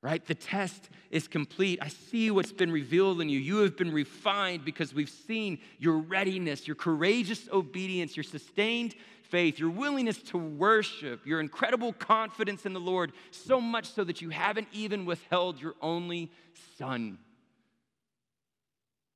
right? 0.06 0.24
The 0.24 0.36
test 0.36 0.90
is 1.10 1.28
complete. 1.28 1.80
I 1.82 1.88
see 1.88 2.30
what's 2.30 2.52
been 2.52 2.72
revealed 2.72 3.22
in 3.22 3.28
you. 3.28 3.40
You 3.40 3.58
have 3.64 3.76
been 3.76 3.92
refined 3.92 4.64
because 4.64 4.94
we've 4.94 5.10
seen 5.10 5.58
your 5.80 5.98
readiness, 5.98 6.68
your 6.68 6.76
courageous 6.76 7.50
obedience, 7.52 8.16
your 8.16 8.24
sustained 8.24 8.94
faith, 9.24 9.58
your 9.58 9.72
willingness 9.72 10.20
to 10.20 10.38
worship, 10.38 11.26
your 11.26 11.40
incredible 11.40 11.92
confidence 11.92 12.68
in 12.68 12.74
the 12.74 12.80
Lord, 12.80 13.14
so 13.32 13.60
much 13.60 13.92
so 13.92 14.04
that 14.04 14.22
you 14.22 14.30
haven't 14.30 14.68
even 14.72 15.06
withheld 15.06 15.60
your 15.60 15.74
only 15.82 16.32
son. 16.78 17.18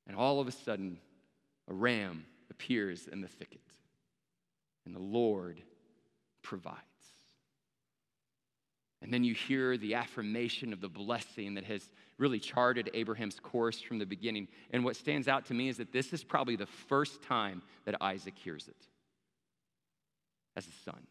And 0.08 0.18
all 0.18 0.40
of 0.40 0.48
a 0.48 0.52
sudden, 0.52 0.98
a 1.68 1.74
ram 1.74 2.26
appears 2.50 3.08
in 3.08 3.22
the 3.22 3.28
thicket, 3.28 3.62
and 4.88 4.96
the 4.96 5.00
Lord 5.00 5.62
provides. 6.42 6.89
And 9.02 9.14
then 9.14 9.24
you 9.24 9.34
hear 9.34 9.78
the 9.78 9.96
affirmation 9.96 10.74
of 10.74 10.82
the 10.82 10.90
blessing 10.90 11.54
that 11.54 11.64
has 11.66 11.90
really 12.18 12.40
charted 12.40 12.90
Abraham's 12.94 13.40
course 13.40 13.80
from 13.80 13.98
the 13.98 14.06
beginning. 14.06 14.48
And 14.72 14.84
what 14.84 14.98
stands 14.98 15.28
out 15.28 15.46
to 15.46 15.54
me 15.54 15.70
is 15.70 15.78
that 15.78 15.94
this 15.94 16.12
is 16.12 16.24
probably 16.24 16.58
the 16.58 16.66
first 16.66 17.24
time 17.24 17.62
that 17.86 17.96
Isaac 18.02 18.34
hears 18.38 18.68
it 18.68 18.88
as 20.58 20.68
a 20.68 20.84
son. 20.84 21.08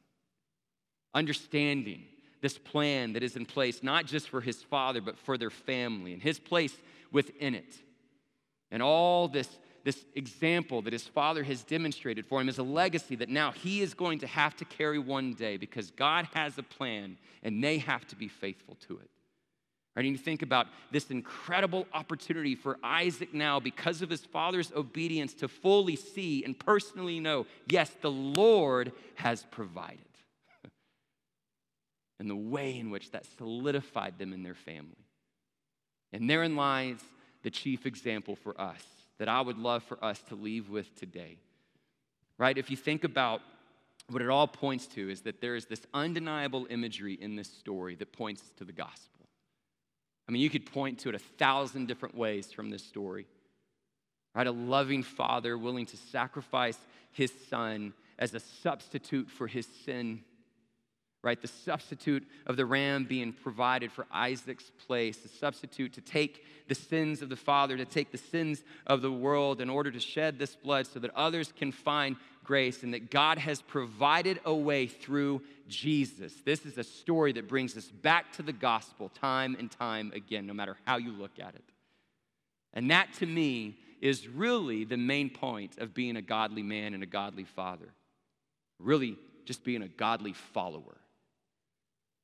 Understanding 1.15 2.03
this 2.43 2.59
plan 2.59 3.15
that 3.15 3.23
is 3.23 3.37
in 3.37 3.47
place, 3.47 3.83
not 3.83 4.07
just 4.07 4.29
for 4.29 4.41
his 4.41 4.63
father, 4.63 5.01
but 5.01 5.19
for 5.19 5.39
their 5.39 5.51
family 5.51 6.13
and 6.13 6.23
his 6.23 6.39
place 6.39 6.77
within 7.11 7.55
it. 7.55 7.75
And 8.71 8.83
all 8.83 9.29
this 9.29 9.49
this 9.89 10.05
example 10.15 10.83
that 10.83 10.93
his 10.93 11.07
father 11.07 11.43
has 11.43 11.63
demonstrated 11.63 12.27
for 12.27 12.43
him 12.43 12.51
is 12.51 12.59
a 12.59 12.63
legacy 12.63 13.17
that 13.17 13.31
now 13.31 13.53
he 13.53 13.81
is 13.81 13.95
going 13.95 14.19
to 14.19 14.27
have 14.27 14.55
to 14.55 14.67
carry 14.67 14.99
one 14.99 15.33
day 15.33 15.57
because 15.57 15.91
God 15.93 16.29
has 16.35 16.59
a 16.59 16.63
plan 16.63 17.17
and 17.43 17.65
they 17.65 17.79
have 17.79 18.07
to 18.09 18.15
be 18.15 18.29
faithful 18.29 18.77
to 18.87 18.99
it. 18.99 19.09
Right? 19.97 20.05
And 20.05 20.13
you 20.13 20.19
think 20.19 20.43
about 20.43 20.67
this 20.91 21.11
incredible 21.11 21.87
opportunity 21.95 22.55
for 22.55 22.77
Isaac 22.83 23.33
now, 23.33 23.61
because 23.61 24.03
of 24.03 24.11
his 24.11 24.21
father's 24.27 24.71
obedience, 24.77 25.33
to 25.37 25.49
fully 25.49 25.97
see 25.97 26.45
and 26.45 26.59
personally 26.59 27.19
know 27.19 27.47
yes, 27.67 27.91
the 28.03 28.11
Lord 28.11 28.93
has 29.15 29.47
provided. 29.51 30.01
and 32.21 32.29
the 32.29 32.37
way 32.37 32.79
in 32.79 32.91
which 32.91 33.11
that 33.13 33.25
solidified 33.39 34.19
them 34.19 34.35
in 34.35 34.43
their 34.43 34.55
family. 34.55 35.07
And 36.13 36.29
therein 36.29 36.57
lies 36.57 36.99
the 37.43 37.51
chief 37.51 37.87
example 37.87 38.37
for 38.37 38.61
us 38.61 38.85
that 39.19 39.29
I 39.29 39.41
would 39.41 39.59
love 39.59 39.83
for 39.83 40.03
us 40.05 40.21
to 40.29 40.35
leave 40.35 40.69
with 40.71 40.95
today. 40.97 41.39
Right? 42.39 42.57
If 42.57 42.71
you 42.71 42.77
think 42.77 43.05
about 43.05 43.41
what 44.11 44.23
it 44.23 44.29
all 44.29 44.47
points 44.47 44.87
to, 44.87 45.11
is 45.11 45.23
that 45.23 45.41
there 45.41 45.57
is 45.57 45.67
this 45.67 45.83
undeniable 45.93 46.67
imagery 46.71 47.15
in 47.21 47.37
this 47.37 47.51
story 47.51 47.95
that 47.97 48.13
points 48.13 48.43
to 48.57 48.65
the 48.65 48.73
gospel. 48.73 49.27
I 50.29 50.33
mean, 50.33 50.43
you 50.43 50.51
could 50.51 50.67
point 50.67 50.99
to 51.01 51.09
it 51.09 51.15
a 51.15 51.19
thousand 51.19 51.89
different 51.89 52.17
ways 52.17 52.53
from 52.53 52.71
this 52.71 52.83
story. 52.83 53.27
Right? 54.35 54.47
A 54.47 54.53
loving 54.53 55.03
father 55.03 55.59
willing 55.59 55.87
to 55.87 55.97
sacrifice 55.97 56.79
his 57.11 57.33
son 57.51 57.93
as 58.19 58.35
a 58.35 58.41
substitute 58.41 59.31
for 59.31 59.47
his 59.47 59.67
sin 59.85 60.23
right? 61.23 61.41
The 61.41 61.49
substitute 61.49 62.27
of 62.47 62.57
the 62.57 62.67
ram 62.67 63.05
being 63.05 63.33
provided 63.33 63.91
for 63.91 64.07
Isaac's 64.13 64.71
place, 64.87 65.19
the 65.19 65.29
substitute 65.29 65.93
to 65.95 66.01
take 66.01 66.45
the 66.69 66.75
sins 66.75 67.23
of 67.23 67.29
the 67.29 67.37
father, 67.37 67.77
to 67.77 67.85
take 67.85 68.13
the 68.13 68.19
sins 68.19 68.63
of 68.87 69.03
the 69.03 69.11
world 69.11 69.61
in 69.61 69.69
order 69.69 69.91
to 69.91 69.99
shed 69.99 70.39
this 70.39 70.55
blood 70.55 70.87
so 70.87 71.01
that 71.01 71.11
others 71.17 71.53
can 71.57 71.73
find 71.73 72.17
grace 72.45 72.83
and 72.83 72.95
that 72.95 73.11
God 73.11 73.39
has 73.39 73.61
provided 73.61 74.41
a 74.45 74.55
way 74.55 74.87
through 74.87 75.43
Jesus. 75.67 76.33
This 76.45 76.65
is 76.65 76.79
a 76.79 76.85
story 76.85 77.33
that 77.33 77.49
brings 77.49 77.77
us 77.77 77.87
back 77.87 78.33
to 78.35 78.43
the 78.43 78.53
gospel 78.53 79.09
time 79.09 79.57
and 79.59 79.71
time 79.71 80.13
again, 80.15 80.47
no 80.47 80.55
matter 80.55 80.77
how 80.87 80.99
you 80.99 81.11
look 81.11 81.41
at 81.41 81.55
it. 81.55 81.65
And 82.73 82.91
that 82.91 83.13
to 83.15 83.27
me 83.27 83.77
is 84.01 84.29
really 84.29 84.85
the 84.85 84.97
main 84.97 85.31
point 85.31 85.79
of 85.79 85.93
being 85.93 86.17
a 86.17 86.23
godly 86.23 86.63
man 86.63 86.95
and 86.95 87.03
a 87.03 87.07
godly 87.07 87.45
father. 87.45 87.93
Really, 88.79 89.17
just 89.45 89.65
being 89.65 89.83
a 89.83 89.89
godly 89.89 90.33
follower 90.33 90.99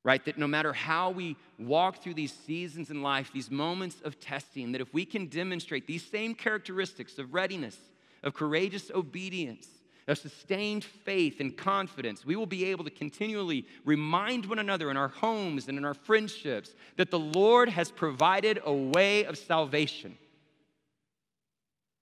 right? 0.04 0.24
That 0.26 0.38
no 0.38 0.46
matter 0.46 0.72
how 0.72 1.10
we 1.10 1.36
walk 1.58 2.02
through 2.02 2.14
these 2.14 2.32
seasons 2.32 2.90
in 2.90 3.02
life, 3.02 3.30
these 3.32 3.50
moments 3.50 3.96
of 4.04 4.20
testing, 4.20 4.72
that 4.72 4.82
if 4.82 4.92
we 4.92 5.06
can 5.06 5.26
demonstrate 5.26 5.86
these 5.86 6.04
same 6.04 6.34
characteristics 6.34 7.18
of 7.18 7.32
readiness, 7.32 7.76
of 8.22 8.34
courageous 8.34 8.90
obedience, 8.94 9.66
of 10.06 10.18
sustained 10.18 10.84
faith 10.84 11.40
and 11.40 11.56
confidence, 11.56 12.26
we 12.26 12.36
will 12.36 12.44
be 12.44 12.66
able 12.66 12.84
to 12.84 12.90
continually 12.90 13.66
remind 13.86 14.44
one 14.44 14.58
another 14.58 14.90
in 14.90 14.98
our 14.98 15.08
homes 15.08 15.68
and 15.68 15.78
in 15.78 15.84
our 15.84 15.94
friendships 15.94 16.74
that 16.96 17.10
the 17.10 17.18
Lord 17.18 17.70
has 17.70 17.90
provided 17.90 18.60
a 18.64 18.72
way 18.72 19.24
of 19.24 19.38
salvation. 19.38 20.18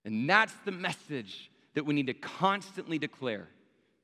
And 0.04 0.28
that's 0.28 0.54
the 0.64 0.72
message 0.72 1.50
that 1.74 1.86
we 1.86 1.94
need 1.94 2.08
to 2.08 2.14
constantly 2.14 2.98
declare. 2.98 3.46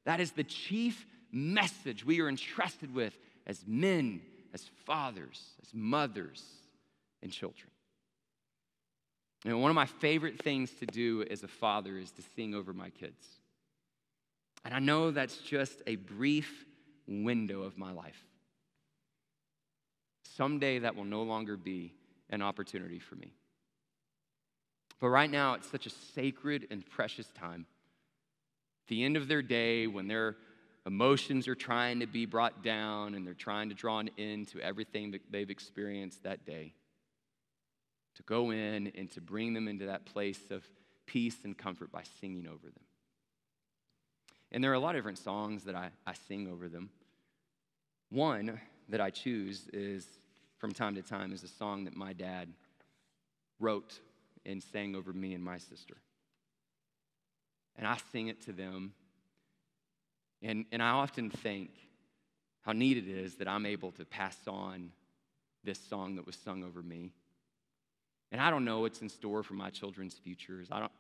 That 0.05 0.21
is 0.21 0.31
the 0.31 0.45
chief 0.45 1.05
message 1.33 2.07
we 2.07 2.21
are 2.21 2.29
entrusted 2.29 2.95
with 2.95 3.19
as 3.49 3.65
men, 3.67 4.21
as 4.55 4.69
fathers, 4.85 5.55
as 5.63 5.73
mothers, 5.73 6.45
and 7.23 7.33
children. 7.33 7.71
And 9.45 9.61
one 9.61 9.71
of 9.71 9.75
my 9.75 9.87
favorite 9.87 10.43
things 10.43 10.71
to 10.81 10.87
do 10.87 11.25
as 11.31 11.43
a 11.43 11.49
father 11.49 11.97
is 11.97 12.11
to 12.13 12.23
sing 12.37 12.55
over 12.55 12.73
my 12.73 12.91
kids. 12.91 13.25
And 14.65 14.75
I 14.75 14.81
know 14.81 15.11
that's 15.11 15.39
just 15.39 15.83
a 15.87 15.97
brief 15.97 16.65
window 17.07 17.63
of 17.63 17.79
my 17.79 17.93
life. 17.93 18.23
Someday 20.37 20.81
that 20.81 20.95
will 20.95 21.05
no 21.05 21.23
longer 21.23 21.57
be 21.57 21.95
an 22.31 22.43
opportunity 22.43 22.99
for 22.99 23.17
me. 23.17 23.33
But 25.01 25.09
right 25.09 25.31
now, 25.31 25.55
it's 25.55 25.71
such 25.71 25.87
a 25.87 25.91
sacred 25.91 26.67
and 26.71 26.85
precious 26.85 27.29
time. 27.29 27.67
At 28.85 28.89
the 28.89 29.05
end 29.05 29.17
of 29.17 29.29
their 29.29 29.43
day, 29.43 29.87
when 29.87 30.09
they're 30.09 30.37
emotions 30.87 31.49
are 31.49 31.55
trying 31.55 32.01
to 32.01 32.07
be 32.07 32.27
brought 32.27 32.63
down 32.63 33.15
and 33.15 33.27
they're 33.27 33.35
trying 33.35 33.69
to 33.69 33.75
draw 33.75 33.99
an 33.99 34.11
end 34.19 34.49
to 34.49 34.61
everything 34.61 35.11
that 35.13 35.21
they've 35.31 35.51
experienced 35.51 36.23
that 36.23 36.45
day. 36.45 36.73
To 38.17 38.23
go 38.25 38.51
in 38.51 38.91
and 38.97 39.11
to 39.13 39.21
bring 39.21 39.55
them 39.55 39.69
into 39.69 39.87
that 39.87 40.05
place 40.05 40.51
of 40.51 40.65
peace 41.07 41.37
and 41.45 41.57
comfort 41.57 41.93
by 41.93 42.03
singing 42.21 42.47
over 42.47 42.67
them. 42.67 42.85
And 44.51 44.65
there 44.65 44.71
are 44.71 44.75
a 44.75 44.81
lot 44.81 44.95
of 44.95 44.99
different 44.99 45.19
songs 45.19 45.65
that 45.65 45.75
I, 45.75 45.91
I 46.07 46.15
sing 46.27 46.49
over 46.49 46.69
them. 46.69 46.91
One 48.11 48.61
that 48.89 49.01
I 49.01 49.11
choose 49.11 49.69
is 49.73 50.07
from 50.57 50.73
time 50.73 50.95
to 50.95 51.03
time 51.03 51.33
is 51.33 51.45
a 51.45 51.49
song 51.49 51.85
that 51.85 51.95
my 51.95 52.13
dad 52.13 52.49
wrote 53.61 54.01
and 54.47 54.63
sang 54.63 54.95
over 54.95 55.13
me 55.13 55.35
and 55.35 55.45
my 55.45 55.59
sister. 55.59 55.95
And 57.77 57.87
I 57.87 57.99
sing 58.11 58.29
it 58.29 58.41
to 58.43 58.53
them 58.53 58.93
and, 60.43 60.65
and 60.71 60.83
I 60.83 60.91
often 60.91 61.31
think 61.31 61.71
how 62.63 62.73
neat 62.73 62.97
it 62.97 63.09
is 63.09 63.37
that 63.37 63.49
I'm 63.49 63.67
able 63.67 63.93
to 63.93 64.05
pass 64.05 64.37
on 64.47 64.93
this 65.65 65.79
song 65.79 66.17
that 66.17 66.27
was 66.27 66.37
sung 66.37 66.63
over 66.65 66.83
me. 66.83 67.13
And 68.31 68.41
I 68.41 68.51
don't 68.51 68.65
know 68.65 68.81
what's 68.81 69.01
in 69.01 69.09
store 69.09 69.43
for 69.43 69.55
my 69.55 69.71
children's 69.71 70.15
futures. 70.15 70.69
I 70.71 70.81
don't, 70.81 70.93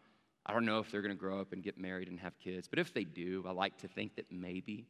I 0.46 0.52
don't 0.52 0.64
know 0.64 0.78
if 0.78 0.90
they're 0.90 1.02
going 1.02 1.14
to 1.14 1.20
grow 1.20 1.40
up 1.40 1.52
and 1.52 1.62
get 1.62 1.78
married 1.78 2.08
and 2.08 2.18
have 2.20 2.38
kids. 2.38 2.66
But 2.68 2.78
if 2.78 2.94
they 2.94 3.04
do, 3.04 3.44
I 3.46 3.52
like 3.52 3.76
to 3.78 3.88
think 3.88 4.16
that 4.16 4.32
maybe, 4.32 4.86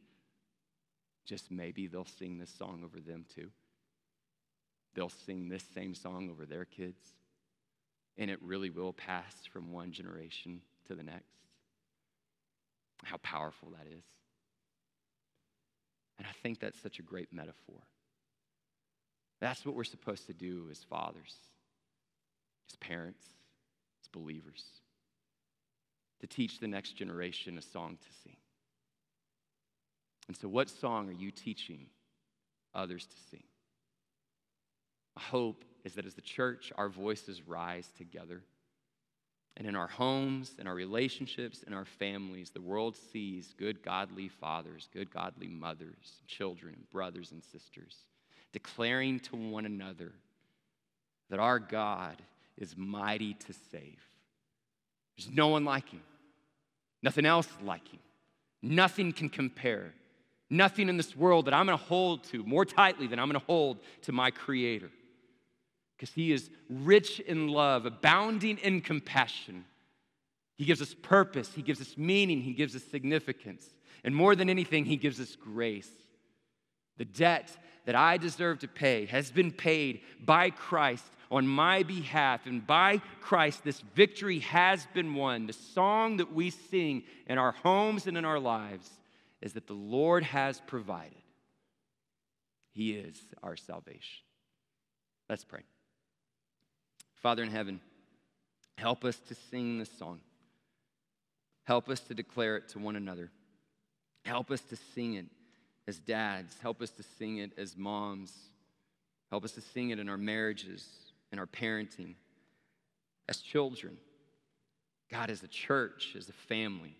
just 1.25 1.51
maybe, 1.51 1.87
they'll 1.87 2.05
sing 2.05 2.37
this 2.37 2.49
song 2.49 2.81
over 2.83 2.99
them 2.99 3.25
too. 3.33 3.49
They'll 4.95 5.09
sing 5.09 5.49
this 5.49 5.63
same 5.75 5.93
song 5.93 6.29
over 6.31 6.45
their 6.45 6.65
kids. 6.65 6.99
And 8.17 8.31
it 8.31 8.41
really 8.41 8.69
will 8.69 8.93
pass 8.93 9.33
from 9.51 9.71
one 9.71 9.91
generation 9.91 10.61
to 10.87 10.95
the 10.95 11.03
next. 11.03 11.25
How 13.03 13.17
powerful 13.17 13.71
that 13.71 13.87
is. 13.87 14.03
And 16.19 16.27
I 16.27 16.31
think 16.43 16.59
that's 16.59 16.79
such 16.79 16.99
a 16.99 17.01
great 17.01 17.33
metaphor. 17.33 17.81
That's 19.39 19.65
what 19.65 19.73
we're 19.73 19.85
supposed 19.85 20.27
to 20.27 20.33
do 20.33 20.67
as 20.69 20.83
fathers, 20.83 21.33
as 22.69 22.75
parents, 22.75 23.23
as 24.03 24.07
believers, 24.09 24.63
to 26.19 26.27
teach 26.27 26.59
the 26.59 26.67
next 26.67 26.97
generation 26.97 27.57
a 27.57 27.61
song 27.61 27.97
to 28.01 28.07
sing. 28.23 28.35
And 30.27 30.35
so, 30.35 30.49
what 30.49 30.69
song 30.69 31.09
are 31.09 31.13
you 31.13 31.31
teaching 31.31 31.87
others 32.75 33.05
to 33.05 33.15
sing? 33.31 33.43
My 35.15 35.21
hope 35.21 35.63
is 35.85 35.93
that 35.93 36.05
as 36.05 36.13
the 36.13 36.21
church, 36.21 36.73
our 36.77 36.89
voices 36.89 37.47
rise 37.47 37.89
together 37.97 38.43
and 39.59 39.67
in 39.67 39.75
our 39.75 39.87
homes, 39.87 40.53
in 40.57 40.67
our 40.67 40.73
relationships, 40.73 41.63
in 41.67 41.73
our 41.73 41.83
families, 41.83 42.49
the 42.49 42.61
world 42.61 42.95
sees 43.11 43.53
good, 43.57 43.83
godly 43.83 44.29
fathers, 44.29 44.87
good, 44.93 45.11
godly 45.11 45.49
mothers, 45.49 46.21
children, 46.27 46.77
brothers, 46.93 47.33
and 47.33 47.43
sisters, 47.43 48.05
declaring 48.53 49.19
to 49.19 49.35
one 49.35 49.65
another 49.65 50.13
that 51.29 51.41
our 51.41 51.59
God 51.59 52.15
is 52.57 52.77
mighty 52.77 53.33
to 53.33 53.53
save. 53.69 53.99
There's 55.17 55.29
no 55.29 55.49
one 55.49 55.65
like 55.65 55.89
him, 55.89 56.03
nothing 57.03 57.25
else 57.25 57.49
like 57.61 57.85
him. 57.89 57.99
Nothing 58.61 59.13
can 59.13 59.29
compare. 59.29 59.93
Nothing 60.49 60.89
in 60.89 60.97
this 60.97 61.15
world 61.15 61.45
that 61.45 61.53
I'm 61.53 61.67
to 61.67 61.77
hold 61.77 62.23
to 62.25 62.43
more 62.43 62.65
tightly 62.65 63.07
than 63.07 63.19
I'm 63.19 63.31
to 63.31 63.39
hold 63.39 63.79
to 64.01 64.11
my 64.11 64.31
Creator 64.31 64.89
because 65.99 66.13
he 66.13 66.31
is 66.31 66.49
rich 66.69 67.19
in 67.19 67.49
love, 67.49 67.85
abounding 67.85 68.57
in 68.59 68.79
compassion. 68.79 69.65
He 70.57 70.63
gives 70.63 70.81
us 70.81 70.95
purpose, 71.01 71.53
he 71.53 71.61
gives 71.61 71.81
us 71.81 71.97
meaning, 71.97 72.41
he 72.41 72.53
gives 72.53 72.73
us 72.73 72.83
significance. 72.83 73.67
And 74.05 74.15
more 74.15 74.33
than 74.33 74.49
anything, 74.49 74.85
he 74.85 74.95
gives 74.95 75.19
us 75.19 75.35
grace. 75.35 75.89
The 76.97 77.03
debt 77.03 77.51
that 77.85 77.95
I 77.95 78.15
deserve 78.15 78.59
to 78.59 78.67
pay 78.69 79.07
has 79.07 79.29
been 79.29 79.51
paid 79.51 79.99
by 80.23 80.51
Christ 80.51 81.03
on 81.29 81.45
my 81.45 81.83
behalf. 81.83 82.45
And 82.45 82.65
by 82.65 83.01
Christ, 83.19 83.65
this 83.65 83.81
victory 83.93 84.39
has 84.39 84.87
been 84.93 85.15
won. 85.15 85.47
The 85.47 85.53
song 85.53 86.17
that 86.17 86.31
we 86.33 86.49
sing 86.49 87.03
in 87.27 87.37
our 87.37 87.51
homes 87.51 88.07
and 88.07 88.17
in 88.17 88.23
our 88.23 88.39
lives 88.39 88.89
is 89.41 89.53
that 89.53 89.67
the 89.67 89.73
Lord 89.73 90.23
has 90.23 90.61
provided. 90.65 91.21
He 92.71 92.93
is 92.93 93.17
our 93.43 93.57
salvation. 93.57 94.23
Let's 95.29 95.43
pray. 95.43 95.63
Father 97.21 97.43
in 97.43 97.51
heaven, 97.51 97.81
help 98.77 99.03
us 99.03 99.17
to 99.27 99.35
sing 99.51 99.77
this 99.77 99.91
song. 99.97 100.21
Help 101.65 101.89
us 101.89 101.99
to 102.01 102.13
declare 102.13 102.55
it 102.57 102.69
to 102.69 102.79
one 102.79 102.95
another. 102.95 103.29
Help 104.25 104.51
us 104.51 104.61
to 104.61 104.77
sing 104.95 105.15
it 105.15 105.25
as 105.87 105.99
dads. 105.99 106.55
Help 106.61 106.81
us 106.81 106.89
to 106.91 107.03
sing 107.03 107.37
it 107.37 107.51
as 107.57 107.77
moms. 107.77 108.33
Help 109.29 109.43
us 109.43 109.51
to 109.51 109.61
sing 109.61 109.89
it 109.89 109.99
in 109.99 110.09
our 110.09 110.17
marriages, 110.17 110.87
in 111.31 111.39
our 111.39 111.45
parenting, 111.45 112.15
as 113.27 113.39
children. 113.39 113.97
God, 115.11 115.29
as 115.29 115.43
a 115.43 115.47
church, 115.47 116.15
as 116.17 116.29
a 116.29 116.33
family. 116.33 116.95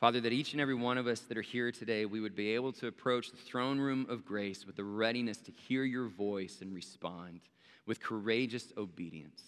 Father, 0.00 0.20
that 0.20 0.32
each 0.32 0.52
and 0.52 0.60
every 0.60 0.74
one 0.74 0.98
of 0.98 1.06
us 1.06 1.20
that 1.20 1.36
are 1.36 1.42
here 1.42 1.72
today, 1.72 2.06
we 2.06 2.20
would 2.20 2.34
be 2.34 2.54
able 2.54 2.72
to 2.72 2.86
approach 2.86 3.30
the 3.30 3.36
throne 3.36 3.78
room 3.78 4.06
of 4.08 4.24
grace 4.24 4.66
with 4.66 4.76
the 4.76 4.84
readiness 4.84 5.38
to 5.38 5.52
hear 5.52 5.84
your 5.84 6.08
voice 6.08 6.58
and 6.60 6.74
respond 6.74 7.40
with 7.86 8.00
courageous 8.00 8.72
obedience. 8.76 9.42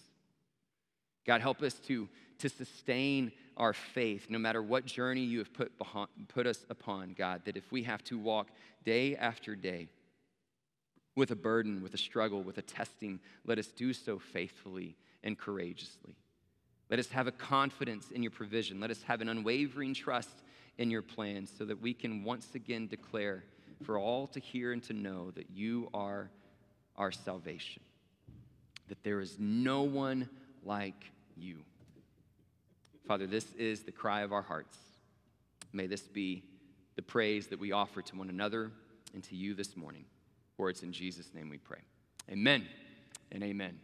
God, 1.25 1.41
help 1.41 1.61
us 1.61 1.75
to, 1.87 2.09
to 2.39 2.49
sustain 2.49 3.31
our 3.55 3.73
faith 3.73 4.27
no 4.29 4.37
matter 4.37 4.61
what 4.61 4.85
journey 4.85 5.23
you 5.23 5.39
have 5.39 5.53
put, 5.53 5.77
behind, 5.77 6.09
put 6.27 6.47
us 6.47 6.65
upon, 6.69 7.13
God, 7.17 7.43
that 7.45 7.55
if 7.55 7.71
we 7.71 7.83
have 7.83 8.03
to 8.05 8.17
walk 8.17 8.47
day 8.83 9.15
after 9.15 9.55
day 9.55 9.87
with 11.15 11.31
a 11.31 11.35
burden, 11.35 11.81
with 11.81 11.93
a 11.93 11.97
struggle, 11.97 12.41
with 12.41 12.57
a 12.57 12.61
testing, 12.63 13.19
let 13.45 13.59
us 13.59 13.67
do 13.67 13.93
so 13.93 14.19
faithfully 14.19 14.97
and 15.23 15.37
courageously. 15.37 16.15
Let 16.89 16.99
us 16.99 17.09
have 17.09 17.27
a 17.27 17.31
confidence 17.31 18.11
in 18.11 18.23
your 18.23 18.31
provision. 18.31 18.79
Let 18.79 18.91
us 18.91 19.01
have 19.03 19.21
an 19.21 19.29
unwavering 19.29 19.93
trust 19.93 20.43
in 20.77 20.91
your 20.91 21.01
plans 21.01 21.51
so 21.57 21.65
that 21.65 21.81
we 21.81 21.93
can 21.93 22.23
once 22.23 22.49
again 22.55 22.87
declare 22.87 23.43
for 23.83 23.97
all 23.97 24.27
to 24.27 24.39
hear 24.39 24.71
and 24.73 24.83
to 24.83 24.93
know 24.93 25.31
that 25.31 25.49
you 25.51 25.89
are 25.93 26.29
our 26.95 27.11
salvation, 27.11 27.81
that 28.87 29.03
there 29.03 29.21
is 29.21 29.37
no 29.39 29.83
one 29.83 30.29
like 30.63 31.11
you. 31.35 31.57
Father, 33.07 33.27
this 33.27 33.51
is 33.53 33.83
the 33.83 33.91
cry 33.91 34.21
of 34.21 34.31
our 34.31 34.41
hearts. 34.41 34.77
May 35.73 35.87
this 35.87 36.01
be 36.01 36.43
the 36.95 37.01
praise 37.01 37.47
that 37.47 37.59
we 37.59 37.71
offer 37.71 38.01
to 38.01 38.15
one 38.15 38.29
another 38.29 38.71
and 39.13 39.23
to 39.23 39.35
you 39.35 39.53
this 39.53 39.75
morning. 39.75 40.05
For 40.55 40.69
it's 40.69 40.83
in 40.83 40.93
Jesus' 40.93 41.33
name 41.33 41.49
we 41.49 41.57
pray. 41.57 41.79
Amen 42.31 42.65
and 43.31 43.43
amen. 43.43 43.79